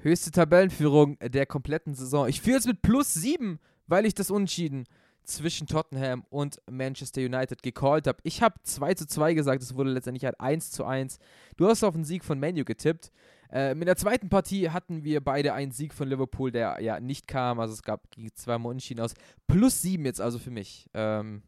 höchste 0.02 0.32
Tabellenführung 0.32 1.18
der 1.20 1.46
kompletten 1.46 1.94
Saison. 1.94 2.28
Ich 2.28 2.42
führe 2.42 2.58
jetzt 2.58 2.68
mit 2.68 2.82
plus 2.82 3.14
7, 3.14 3.60
weil 3.88 4.06
ich 4.06 4.16
das 4.16 4.32
Unentschieden 4.32 4.86
zwischen 5.26 5.68
Tottenham 5.68 6.24
und 6.30 6.62
Manchester 6.70 7.22
United 7.22 7.64
gecallt 7.64 8.08
habe. 8.08 8.20
Ich 8.24 8.42
habe 8.42 8.56
2 8.64 8.94
zu 8.94 9.08
2 9.08 9.34
gesagt, 9.34 9.62
es 9.62 9.76
wurde 9.76 9.92
letztendlich 9.92 10.26
halt 10.26 10.40
1 10.40 10.72
zu 10.72 10.86
1. 10.86 11.20
Du 11.58 11.68
hast 11.68 11.84
auf 11.84 11.94
den 11.94 12.06
Sieg 12.06 12.24
von 12.24 12.40
Manu 12.40 12.64
getippt. 12.64 13.12
Ähm, 13.52 13.82
in 13.82 13.86
der 13.86 13.96
zweiten 13.96 14.30
Partie 14.30 14.70
hatten 14.70 15.04
wir 15.04 15.24
beide 15.24 15.54
einen 15.54 15.72
Sieg 15.72 15.94
von 15.94 16.08
Liverpool, 16.08 16.52
der 16.52 16.82
ja 16.82 17.00
nicht 17.00 17.28
kam. 17.28 17.60
Also 17.60 17.74
es 17.74 17.84
gab 17.84 18.02
zweimal 18.34 18.72
Unentschieden 18.72 19.02
aus. 19.02 19.14
Plus 19.48 19.82
7 19.82 20.04
jetzt 20.06 20.22
also 20.22 20.40
für 20.40 20.52
mich. 20.52 20.90
Ähm, 20.94 21.44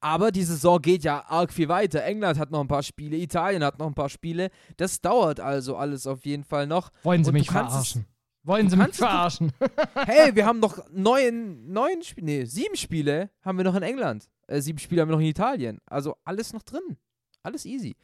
aber 0.00 0.32
die 0.32 0.42
Saison 0.42 0.82
geht 0.82 1.02
ja 1.02 1.24
arg 1.28 1.52
viel 1.52 1.68
weiter. 1.68 2.04
England 2.04 2.38
hat 2.38 2.50
noch 2.50 2.60
ein 2.60 2.68
paar 2.68 2.82
Spiele, 2.82 3.16
Italien 3.16 3.64
hat 3.64 3.78
noch 3.78 3.86
ein 3.86 3.94
paar 3.94 4.10
Spiele. 4.10 4.50
Das 4.76 5.00
dauert 5.00 5.40
also 5.40 5.76
alles 5.76 6.06
auf 6.06 6.26
jeden 6.26 6.44
Fall 6.44 6.66
noch. 6.66 6.90
Wollen 7.04 7.24
Sie 7.24 7.30
Und 7.30 7.34
mich 7.34 7.50
verarschen? 7.50 8.04
Wollen 8.44 8.68
Sie 8.68 8.76
mich 8.76 8.94
verarschen? 8.94 9.52
Hey, 9.94 10.34
wir 10.34 10.44
haben 10.46 10.60
noch 10.60 10.78
neun, 10.90 11.72
neun 11.72 12.02
Spiele, 12.02 12.26
nee, 12.26 12.44
sieben 12.44 12.76
Spiele 12.76 13.30
haben 13.42 13.56
wir 13.56 13.64
noch 13.64 13.74
in 13.74 13.82
England. 13.82 14.28
Äh, 14.46 14.60
sieben 14.60 14.78
Spiele 14.78 15.00
haben 15.00 15.08
wir 15.08 15.16
noch 15.16 15.22
in 15.22 15.28
Italien. 15.28 15.80
Also 15.86 16.16
alles 16.24 16.52
noch 16.52 16.62
drin. 16.62 16.98
Alles 17.42 17.64
easy. 17.64 17.96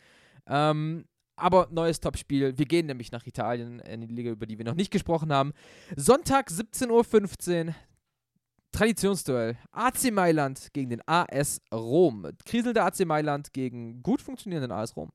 Ähm, 0.47 1.05
aber 1.36 1.68
neues 1.70 2.01
Topspiel. 2.01 2.57
Wir 2.57 2.66
gehen 2.66 2.86
nämlich 2.86 3.12
nach 3.12 3.26
Italien 3.26 3.80
in 3.80 4.01
die 4.03 4.14
Liga, 4.14 4.30
über 4.30 4.47
die 4.47 4.59
wir 4.59 4.64
noch 4.64 4.74
nicht 4.74 4.91
gesprochen 4.91 5.32
haben. 5.32 5.53
Sonntag 5.97 6.49
17.15 6.49 7.66
Uhr. 7.68 7.74
Traditionsduell. 8.72 9.57
AC 9.72 10.12
Mailand 10.12 10.68
gegen 10.72 10.91
den 10.91 11.03
AS 11.07 11.61
Rom. 11.72 12.26
Kriselnder 12.45 12.84
AC 12.84 13.05
Mailand 13.05 13.53
gegen 13.53 14.03
gut 14.03 14.22
funktionierenden 14.22 14.72
AS 14.72 14.97
Rom. 14.97 15.11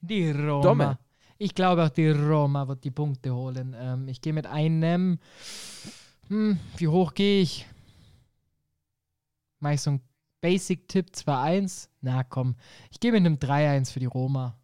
Die 0.00 0.30
Roma. 0.30 0.62
Domme. 0.62 0.98
Ich 1.38 1.54
glaube 1.54 1.84
auch 1.84 1.88
die 1.88 2.10
Roma 2.10 2.66
wird 2.66 2.82
die 2.82 2.90
Punkte 2.90 3.32
holen. 3.32 3.74
Ähm, 3.78 4.08
ich 4.08 4.20
gehe 4.20 4.32
mit 4.32 4.46
einem. 4.46 5.20
Hm, 6.28 6.58
wie 6.76 6.88
hoch 6.88 7.14
gehe 7.14 7.42
ich? 7.42 7.66
Mach 9.60 9.70
ich 9.70 9.80
so 9.80 9.90
einen 9.90 10.02
Basic-Tipp 10.40 11.10
2-1? 11.14 11.88
Na 12.00 12.24
komm. 12.24 12.56
Ich 12.90 12.98
gehe 12.98 13.12
mit 13.12 13.20
einem 13.20 13.36
3-1 13.36 13.92
für 13.92 14.00
die 14.00 14.06
Roma. 14.06 14.58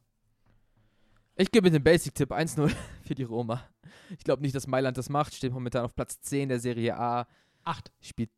Ich 1.37 1.51
gebe 1.51 1.67
mit 1.67 1.75
dem 1.75 1.83
Basic-Tipp 1.83 2.33
1-0 2.33 2.75
für 3.05 3.15
die 3.15 3.23
Roma. 3.23 3.63
Ich 4.11 4.25
glaube 4.25 4.43
nicht, 4.43 4.55
dass 4.55 4.67
Mailand 4.67 4.99
das 4.99 5.09
macht. 5.09 5.35
Steht 5.35 5.53
momentan 5.53 5.85
auf 5.85 5.95
Platz 5.95 6.21
10 6.23 6.49
der 6.49 6.59
Serie 6.59 6.97
A. 6.99 7.27
8. 7.63 7.93
Spielt. 8.01 8.31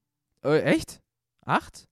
Äh, 0.45 0.61
echt? 0.61 1.03
Acht? 1.41 1.87
Hatte 1.87 1.89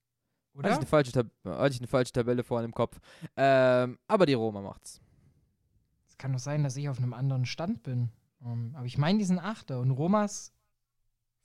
ich, 0.53 0.59
Oder? 0.59 0.77
eine 0.77 0.87
falsche 0.87 1.13
Tab 1.13 1.27
hatte 1.45 1.75
ich 1.75 1.81
eine 1.81 1.89
falsche 1.89 2.13
Tabelle 2.13 2.45
vorhin 2.45 2.67
im 2.67 2.75
Kopf. 2.75 3.01
Ähm, 3.37 3.99
aber 4.07 4.27
die 4.27 4.35
Roma 4.35 4.61
macht's. 4.61 5.01
Es 6.15 6.19
kann 6.19 6.33
doch 6.33 6.39
sein, 6.39 6.63
dass 6.63 6.77
ich 6.77 6.89
auf 6.89 6.99
einem 6.99 7.13
anderen 7.13 7.45
Stand 7.45 7.83
bin. 7.83 8.09
Ähm, 8.45 8.73
aber 8.77 8.87
ich 8.87 8.99
meine 8.99 9.19
diesen 9.19 9.41
8. 9.41 9.73
Und 9.73 9.91
Romas 9.91 10.53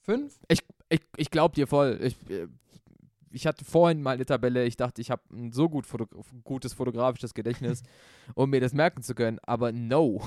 5? 0.02 0.40
Ich, 0.48 0.64
ich, 0.90 1.02
ich 1.18 1.32
glaube 1.32 1.56
dir 1.56 1.66
voll. 1.66 2.00
Ich, 2.04 2.30
äh, 2.30 2.48
ich 3.32 3.48
hatte 3.48 3.66
vorhin 3.66 4.04
mal 4.04 4.14
eine 4.14 4.28
Tabelle, 4.28 4.66
ich 4.66 4.78
dachte, 4.78 5.02
ich 5.02 5.10
habe 5.10 5.24
ein 5.32 5.52
so 5.52 5.70
gut 5.70 5.88
foto 5.88 6.06
gutes 6.44 6.74
fotografisches 6.74 7.34
Gedächtnis, 7.34 7.82
um 8.36 8.52
mir 8.52 8.62
das 8.62 8.74
merken 8.74 9.02
zu 9.02 9.16
können, 9.16 9.40
aber 9.42 9.72
no. 9.72 10.22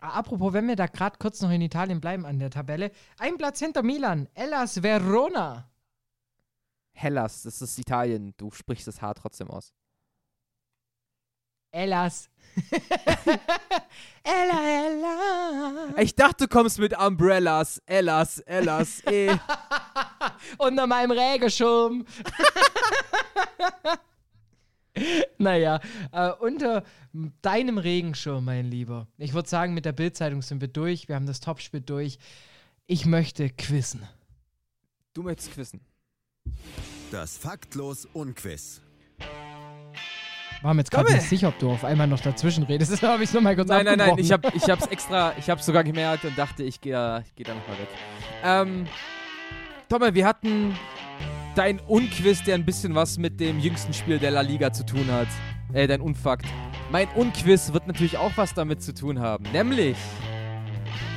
Ah, 0.00 0.18
Apropos, 0.18 0.52
wenn 0.52 0.68
wir 0.68 0.76
da 0.76 0.86
gerade 0.86 1.16
kurz 1.18 1.40
noch 1.40 1.50
in 1.50 1.62
Italien 1.62 2.00
bleiben 2.00 2.26
an 2.26 2.38
der 2.38 2.50
Tabelle. 2.50 2.90
Ein 3.18 3.38
Platz 3.38 3.58
hinter 3.58 3.82
Milan, 3.82 4.28
Hellas 4.34 4.82
Verona. 4.82 5.70
Hellas, 6.92 7.42
das 7.42 7.62
ist 7.62 7.78
Italien, 7.78 8.34
du 8.36 8.50
sprichst 8.50 8.86
das 8.86 9.00
H 9.00 9.14
trotzdem 9.14 9.48
aus. 9.48 9.72
Hellas. 11.72 12.28
Ella, 14.22 14.60
Ella. 14.62 15.94
Ich 15.98 16.14
dachte, 16.14 16.46
du 16.46 16.48
kommst 16.48 16.78
mit 16.78 16.96
Umbrellas, 16.96 17.80
Ellas, 17.86 18.40
Ellas, 18.40 19.02
eh. 19.06 19.34
Unter 20.58 20.86
meinem 20.86 21.12
Regenschirm. 21.12 22.04
naja, 25.38 25.80
äh, 26.12 26.32
unter 26.40 26.84
deinem 27.40 27.78
Regenschirm, 27.78 28.44
mein 28.44 28.66
Lieber. 28.66 29.08
Ich 29.16 29.32
würde 29.32 29.48
sagen, 29.48 29.72
mit 29.72 29.86
der 29.86 29.92
Bildzeitung 29.92 30.42
sind 30.42 30.60
wir 30.60 30.68
durch. 30.68 31.08
Wir 31.08 31.14
haben 31.16 31.26
das 31.26 31.40
Topspiel 31.40 31.80
durch. 31.80 32.18
Ich 32.86 33.06
möchte 33.06 33.48
quizzen. 33.48 34.06
Du 35.14 35.22
möchtest 35.22 35.56
wissen. 35.56 35.80
Das 37.10 37.38
Faktlos 37.38 38.06
Unquiz. 38.12 38.82
War 40.62 40.74
mir 40.74 40.80
jetzt 40.80 40.92
gerade 40.92 41.12
nicht 41.12 41.28
sicher, 41.28 41.48
ob 41.48 41.58
du 41.58 41.70
auf 41.70 41.84
einmal 41.84 42.06
noch 42.06 42.20
dazwischen 42.20 42.62
redest. 42.64 42.92
Deshalb 42.92 43.12
habe 43.12 43.22
ich 43.24 43.28
es 43.28 43.34
nochmal 43.34 43.56
kurz 43.56 43.68
Nein, 43.68 43.84
nein, 43.84 43.98
nein, 43.98 44.14
ich, 44.16 44.30
hab, 44.30 44.54
ich 44.54 44.62
hab's 44.70 44.86
extra, 44.86 45.32
ich 45.36 45.50
hab's 45.50 45.66
sogar 45.66 45.82
gemerkt 45.82 46.24
und 46.24 46.38
dachte, 46.38 46.62
ich 46.62 46.80
gehe 46.80 46.92
da, 46.92 47.18
ich 47.20 47.34
geh 47.34 47.42
da 47.42 47.54
nochmal 47.54 47.78
weg. 47.78 47.88
Ähm, 48.44 48.86
Tomme, 49.88 50.14
wir 50.14 50.24
hatten 50.24 50.74
dein 51.56 51.80
Unquiz, 51.80 52.42
der 52.44 52.54
ein 52.54 52.64
bisschen 52.64 52.94
was 52.94 53.18
mit 53.18 53.40
dem 53.40 53.58
jüngsten 53.58 53.92
Spiel 53.92 54.18
der 54.18 54.30
La 54.30 54.40
Liga 54.40 54.72
zu 54.72 54.86
tun 54.86 55.06
hat. 55.10 55.28
Äh, 55.72 55.86
dein 55.86 56.00
Unfakt. 56.00 56.46
Mein 56.90 57.08
Unquiz 57.08 57.72
wird 57.72 57.86
natürlich 57.86 58.16
auch 58.16 58.32
was 58.36 58.54
damit 58.54 58.82
zu 58.82 58.94
tun 58.94 59.18
haben. 59.18 59.44
Nämlich, 59.52 59.96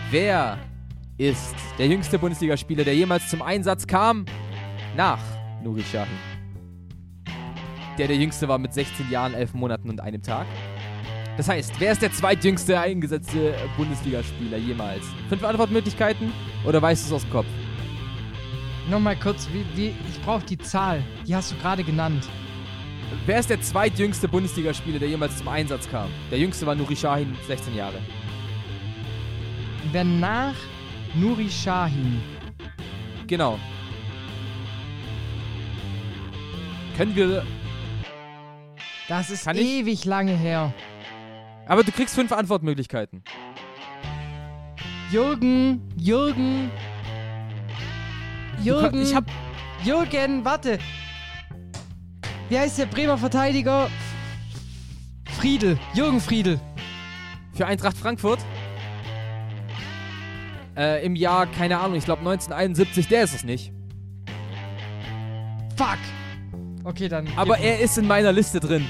wer 0.10 0.58
ist 1.18 1.56
der 1.78 1.88
jüngste 1.88 2.18
Bundesligaspieler, 2.18 2.84
der 2.84 2.96
jemals 2.96 3.30
zum 3.30 3.42
Einsatz 3.42 3.86
kam? 3.86 4.26
Nach 4.96 5.20
Nuri 5.64 5.82
Sahin. 5.82 6.35
Der 7.98 8.08
der 8.08 8.18
jüngste 8.18 8.48
war 8.48 8.58
mit 8.58 8.74
16 8.74 9.10
Jahren, 9.10 9.34
11 9.34 9.54
Monaten 9.54 9.90
und 9.90 10.02
einem 10.02 10.22
Tag. 10.22 10.46
Das 11.38 11.50
heißt, 11.50 11.80
wer 11.80 11.92
ist 11.92 12.02
der 12.02 12.12
zweitjüngste 12.12 12.80
eingesetzte 12.80 13.56
Bundesligaspieler 13.78 14.58
jemals? 14.58 15.04
Fünf 15.30 15.44
Antwortmöglichkeiten 15.44 16.32
oder 16.66 16.82
weißt 16.82 17.04
du 17.04 17.08
es 17.08 17.14
aus 17.14 17.22
dem 17.24 17.32
Kopf? 17.32 17.48
Nochmal 18.90 19.16
kurz, 19.16 19.48
wie, 19.52 19.66
wie, 19.76 19.88
ich 20.10 20.22
brauche 20.24 20.46
die 20.46 20.58
Zahl. 20.58 21.04
Die 21.28 21.36
hast 21.36 21.52
du 21.52 21.56
gerade 21.58 21.84
genannt. 21.84 22.28
Wer 23.26 23.40
ist 23.40 23.50
der 23.50 23.62
zweitjüngste 23.62 24.28
Bundesligaspieler, 24.28 25.00
der 25.00 25.10
jemals 25.10 25.38
zum 25.38 25.48
Einsatz 25.48 25.90
kam? 25.90 26.10
Der 26.32 26.40
jüngste 26.40 26.66
war 26.66 26.76
Nuri 26.76 26.96
Sahin, 26.96 27.36
16 27.48 27.76
Jahre. 27.76 28.00
Wer 29.92 30.04
nach 30.04 30.56
Nuri 31.16 31.48
Sahin 31.50 32.22
Genau. 33.28 33.58
Können 36.98 37.16
wir. 37.16 37.44
Das 39.08 39.30
ist 39.30 39.46
Kann 39.46 39.56
ich? 39.58 39.64
ewig 39.64 40.06
lange 40.06 40.36
her. 40.36 40.74
Aber 41.68 41.84
du 41.84 41.92
kriegst 41.92 42.16
fünf 42.16 42.32
Antwortmöglichkeiten. 42.32 43.24
Jürgen, 45.12 45.82
Jürgen. 45.98 46.72
Jürgen. 48.64 49.02
Ich 49.02 49.14
hab. 49.16 49.26
Jürgen, 49.84 50.44
warte. 50.44 50.80
Wie 52.50 52.58
heißt 52.58 52.78
der 52.80 52.86
Bremer 52.88 53.18
Verteidiger? 53.18 53.90
Friedel. 55.40 55.78
Jürgen 55.94 56.20
Friedel. 56.20 56.60
Für 57.54 57.66
Eintracht 57.68 57.98
Frankfurt. 57.98 58.40
Äh, 60.76 61.06
Im 61.06 61.16
Jahr, 61.16 61.48
keine 61.48 61.80
Ahnung, 61.80 61.96
ich 61.98 62.06
glaube 62.06 62.20
1971, 62.20 63.08
der 63.08 63.24
ist 63.24 63.34
es 63.36 63.44
nicht. 63.44 63.72
Fuck. 65.78 65.98
Okay, 66.86 67.10
dann. 67.10 67.28
Aber 67.36 67.58
er 67.58 67.80
ist 67.80 67.98
in 67.98 68.08
meiner 68.08 68.32
Liste 68.32 68.60
drin. 68.60 68.86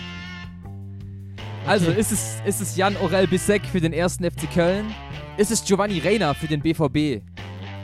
Also, 1.65 1.89
Okay. 1.89 1.99
ist 1.99 2.11
es, 2.11 2.37
ist 2.45 2.61
es 2.61 2.75
Jan 2.75 2.95
Orel 2.97 3.25
Bissek 3.25 3.65
für 3.65 3.79
den 3.79 3.93
ersten 3.93 4.29
FC 4.29 4.51
Köln? 4.53 4.93
Ist 5.37 5.49
es 5.51 5.63
Giovanni 5.63 5.99
Reina 5.99 6.33
für 6.33 6.47
den 6.47 6.61
BVB? 6.61 7.23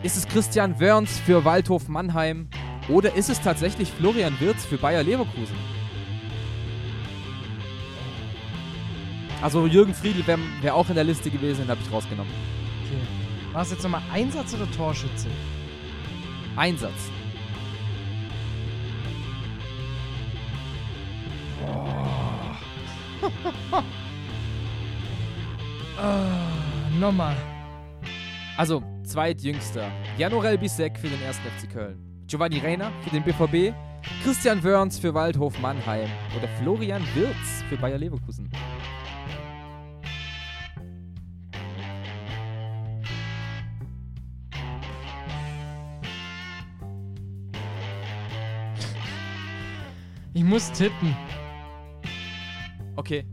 Ist 0.03 0.17
es 0.17 0.27
Christian 0.27 0.79
Wörns 0.79 1.17
für 1.25 1.43
Waldhof 1.45 1.87
Mannheim? 1.87 2.49
Oder 2.89 3.15
ist 3.15 3.29
es 3.29 3.39
tatsächlich 3.39 3.89
Florian 3.89 4.37
Wirtz 4.39 4.65
für 4.65 4.77
Bayer 4.77 5.01
Leverkusen? 5.01 5.55
Also 9.41 9.65
Jürgen 9.65 9.93
Friedl 9.93 10.25
wäre 10.27 10.39
wär 10.61 10.75
auch 10.75 10.89
in 10.89 10.95
der 10.95 11.03
Liste 11.03 11.29
gewesen, 11.31 11.61
den 11.61 11.69
habe 11.69 11.79
ich 11.83 11.91
rausgenommen. 11.91 12.31
Okay. 12.85 13.53
War 13.53 13.61
es 13.63 13.71
jetzt 13.71 13.83
nochmal 13.83 14.01
Einsatz 14.13 14.53
oder 14.53 14.69
Torschütze? 14.71 15.27
Einsatz. 16.55 17.09
Ah, 25.97 26.89
nochmal. 26.99 27.35
Also, 28.57 28.81
zweitjüngster. 29.03 29.91
Jan 30.17 30.33
Orel 30.33 30.57
Bissek 30.57 30.97
für 30.97 31.07
den 31.07 31.21
ersten 31.21 31.43
FC 31.43 31.71
Köln. 31.71 31.99
Giovanni 32.25 32.57
Reina 32.57 32.91
für 33.03 33.11
den 33.11 33.23
BVB. 33.23 33.75
Christian 34.23 34.63
Wörns 34.63 34.97
für 34.97 35.13
Waldhof 35.13 35.59
Mannheim. 35.59 36.09
Oder 36.35 36.47
Florian 36.59 37.03
Wirtz 37.13 37.63
für 37.69 37.77
Bayer 37.77 37.99
Leverkusen. 37.99 38.49
Ich 50.33 50.43
muss 50.43 50.71
tippen. 50.71 51.15
Okay. 52.95 53.25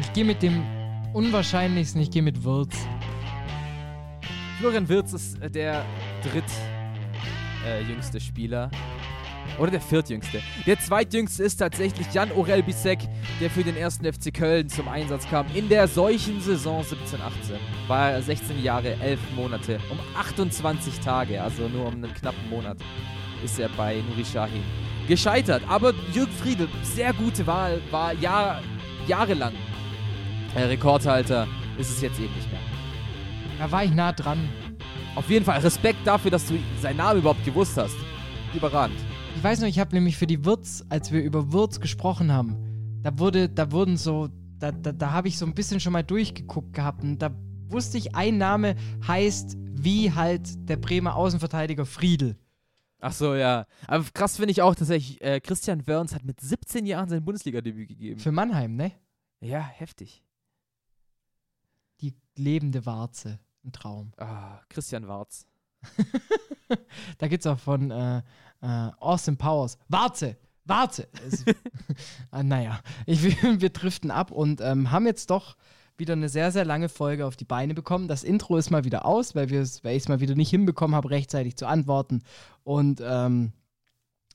Ich 0.00 0.12
gehe 0.12 0.24
mit 0.24 0.42
dem 0.42 0.62
unwahrscheinlichsten. 1.12 2.00
Ich 2.00 2.10
gehe 2.10 2.22
mit 2.22 2.42
Wirtz. 2.44 2.76
Florian 4.58 4.88
Wirtz 4.88 5.12
ist 5.12 5.40
äh, 5.40 5.50
der 5.50 5.84
drittjüngste 6.22 8.18
äh, 8.18 8.20
Spieler. 8.20 8.70
Oder 9.58 9.72
der 9.72 9.80
viertjüngste. 9.80 10.40
Der 10.66 10.78
zweitjüngste 10.78 11.42
ist 11.42 11.56
tatsächlich 11.56 12.12
Jan 12.12 12.30
Orel 12.32 12.62
Bissek, 12.62 13.00
der 13.40 13.50
für 13.50 13.64
den 13.64 13.76
ersten 13.76 14.10
FC 14.10 14.32
Köln 14.32 14.68
zum 14.68 14.88
Einsatz 14.88 15.28
kam. 15.28 15.46
In 15.54 15.68
der 15.68 15.88
solchen 15.88 16.40
Saison 16.40 16.82
17-18 16.82 16.88
war 17.88 18.12
er 18.12 18.22
16 18.22 18.62
Jahre, 18.62 18.94
11 19.00 19.18
Monate, 19.34 19.80
um 19.90 19.98
28 20.16 21.00
Tage, 21.00 21.42
also 21.42 21.68
nur 21.68 21.86
um 21.86 21.94
einen 21.94 22.14
knappen 22.14 22.48
Monat, 22.48 22.78
ist 23.44 23.58
er 23.58 23.68
bei 23.70 24.02
Nuri 24.10 24.24
Sahin 24.24 24.62
gescheitert. 25.08 25.62
Aber 25.68 25.92
Jürgen 26.12 26.32
Friedel, 26.32 26.68
sehr 26.82 27.12
gute 27.12 27.46
Wahl, 27.46 27.80
war 27.90 28.14
Jahr, 28.14 28.62
jahrelang 29.10 29.54
äh, 30.54 30.62
Rekordhalter, 30.62 31.48
ist 31.78 31.90
es 31.90 32.00
jetzt 32.00 32.20
eben 32.20 32.32
nicht 32.34 32.50
mehr. 32.50 32.60
Da 33.58 33.70
war 33.72 33.84
ich 33.84 33.92
nah 33.92 34.12
dran. 34.12 34.48
Auf 35.16 35.28
jeden 35.28 35.44
Fall 35.44 35.58
Respekt 35.58 36.06
dafür, 36.06 36.30
dass 36.30 36.46
du 36.46 36.54
seinen 36.80 36.98
Namen 36.98 37.18
überhaupt 37.18 37.44
gewusst 37.44 37.76
hast. 37.76 37.96
Überragend. 38.54 38.96
Ich 39.36 39.42
weiß 39.42 39.60
noch, 39.60 39.68
ich 39.68 39.80
habe 39.80 39.94
nämlich 39.94 40.16
für 40.16 40.28
die 40.28 40.44
Wirtz, 40.44 40.84
als 40.88 41.10
wir 41.10 41.22
über 41.22 41.52
Wirtz 41.52 41.80
gesprochen 41.80 42.32
haben, 42.32 42.56
da 43.02 43.18
wurde, 43.18 43.48
da 43.48 43.72
wurden 43.72 43.96
so, 43.96 44.28
da, 44.58 44.70
da, 44.70 44.92
da 44.92 45.10
habe 45.10 45.26
ich 45.26 45.38
so 45.38 45.44
ein 45.44 45.54
bisschen 45.54 45.80
schon 45.80 45.92
mal 45.92 46.04
durchgeguckt 46.04 46.72
gehabt 46.72 47.02
und 47.02 47.18
da 47.18 47.30
wusste 47.68 47.98
ich, 47.98 48.14
ein 48.14 48.38
Name 48.38 48.76
heißt 49.06 49.56
wie 49.72 50.12
halt 50.12 50.68
der 50.68 50.76
Bremer 50.76 51.16
Außenverteidiger 51.16 51.86
Friedel. 51.86 52.36
Ach 53.00 53.12
so, 53.12 53.34
ja. 53.34 53.66
Aber 53.86 54.04
krass 54.12 54.36
finde 54.36 54.52
ich 54.52 54.62
auch, 54.62 54.74
dass 54.74 54.90
äh, 54.90 55.40
Christian 55.40 55.86
Wörns 55.86 56.14
hat 56.14 56.24
mit 56.24 56.40
17 56.40 56.86
Jahren 56.86 57.08
sein 57.08 57.24
Bundesliga-Debüt 57.24 57.88
gegeben. 57.88 58.20
Für 58.20 58.32
Mannheim, 58.32 58.76
ne? 58.76 58.92
Ja, 59.40 59.60
heftig. 59.60 60.22
Die 62.00 62.14
lebende 62.36 62.84
Warze. 62.86 63.38
Ein 63.64 63.72
Traum. 63.72 64.12
Ah, 64.16 64.60
Christian 64.68 65.06
Warz. 65.08 65.46
Da 67.18 67.26
gibt's 67.26 67.46
auch 67.46 67.58
von 67.58 67.90
äh, 67.90 68.18
äh, 68.62 68.90
Austin 68.98 69.36
Powers. 69.36 69.76
Warze! 69.88 70.36
Warze! 70.64 71.08
Es- 71.26 71.44
ah, 72.30 72.42
naja, 72.42 72.80
ich, 73.06 73.42
wir 73.42 73.70
driften 73.70 74.10
ab 74.10 74.30
und 74.30 74.60
ähm, 74.60 74.90
haben 74.90 75.06
jetzt 75.06 75.30
doch 75.30 75.56
wieder 75.96 76.14
eine 76.14 76.28
sehr, 76.28 76.50
sehr 76.50 76.64
lange 76.64 76.88
Folge 76.88 77.26
auf 77.26 77.36
die 77.36 77.44
Beine 77.44 77.74
bekommen. 77.74 78.08
Das 78.08 78.24
Intro 78.24 78.56
ist 78.56 78.70
mal 78.70 78.84
wieder 78.84 79.04
aus, 79.04 79.34
weil, 79.34 79.50
weil 79.50 79.96
ich 79.96 80.02
es 80.02 80.08
mal 80.08 80.20
wieder 80.20 80.34
nicht 80.34 80.50
hinbekommen 80.50 80.94
habe, 80.94 81.10
rechtzeitig 81.10 81.56
zu 81.56 81.66
antworten. 81.66 82.22
Und 82.70 83.02
ähm, 83.04 83.52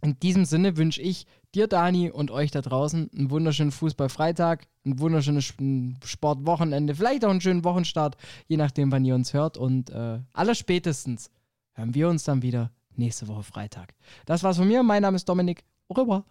in 0.01 0.19
diesem 0.19 0.43
Sinne 0.43 0.75
wünsche 0.75 1.01
ich 1.01 1.25
dir, 1.53 1.67
Dani, 1.67 2.11
und 2.11 2.31
euch 2.31 2.51
da 2.51 2.59
draußen 2.61 3.09
einen 3.15 3.29
wunderschönen 3.29 3.71
Fußballfreitag, 3.71 4.67
ein 4.86 4.99
wunderschönes 4.99 5.45
Sp- 5.47 5.95
Sportwochenende, 6.03 6.95
vielleicht 6.95 7.23
auch 7.23 7.29
einen 7.29 7.39
schönen 7.39 7.63
Wochenstart, 7.63 8.17
je 8.47 8.57
nachdem, 8.57 8.91
wann 8.91 9.05
ihr 9.05 9.15
uns 9.15 9.33
hört. 9.33 9.57
Und 9.57 9.89
äh, 9.89 10.19
allerspätestens 10.33 11.29
hören 11.75 11.95
wir 11.95 12.09
uns 12.09 12.25
dann 12.25 12.41
wieder 12.41 12.71
nächste 12.97 13.29
Woche 13.29 13.43
Freitag. 13.43 13.95
Das 14.25 14.43
war's 14.43 14.57
von 14.57 14.67
mir. 14.67 14.83
Mein 14.83 15.01
Name 15.01 15.15
ist 15.15 15.29
Dominik 15.29 15.63
Au 15.88 15.93
revoir. 15.93 16.25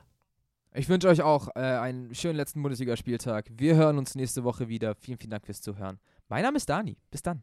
Ich 0.74 0.90
wünsche 0.90 1.08
euch 1.08 1.22
auch 1.22 1.48
äh, 1.54 1.60
einen 1.60 2.14
schönen 2.14 2.36
letzten 2.36 2.60
Bundesligaspieltag. 2.60 3.50
Wir 3.56 3.76
hören 3.76 3.96
uns 3.96 4.14
nächste 4.14 4.44
Woche 4.44 4.68
wieder. 4.68 4.94
Vielen, 4.94 5.16
vielen 5.16 5.30
Dank 5.30 5.46
fürs 5.46 5.62
Zuhören. 5.62 5.98
Mein 6.28 6.42
Name 6.42 6.58
ist 6.58 6.68
Dani. 6.68 6.98
Bis 7.10 7.22
dann. 7.22 7.42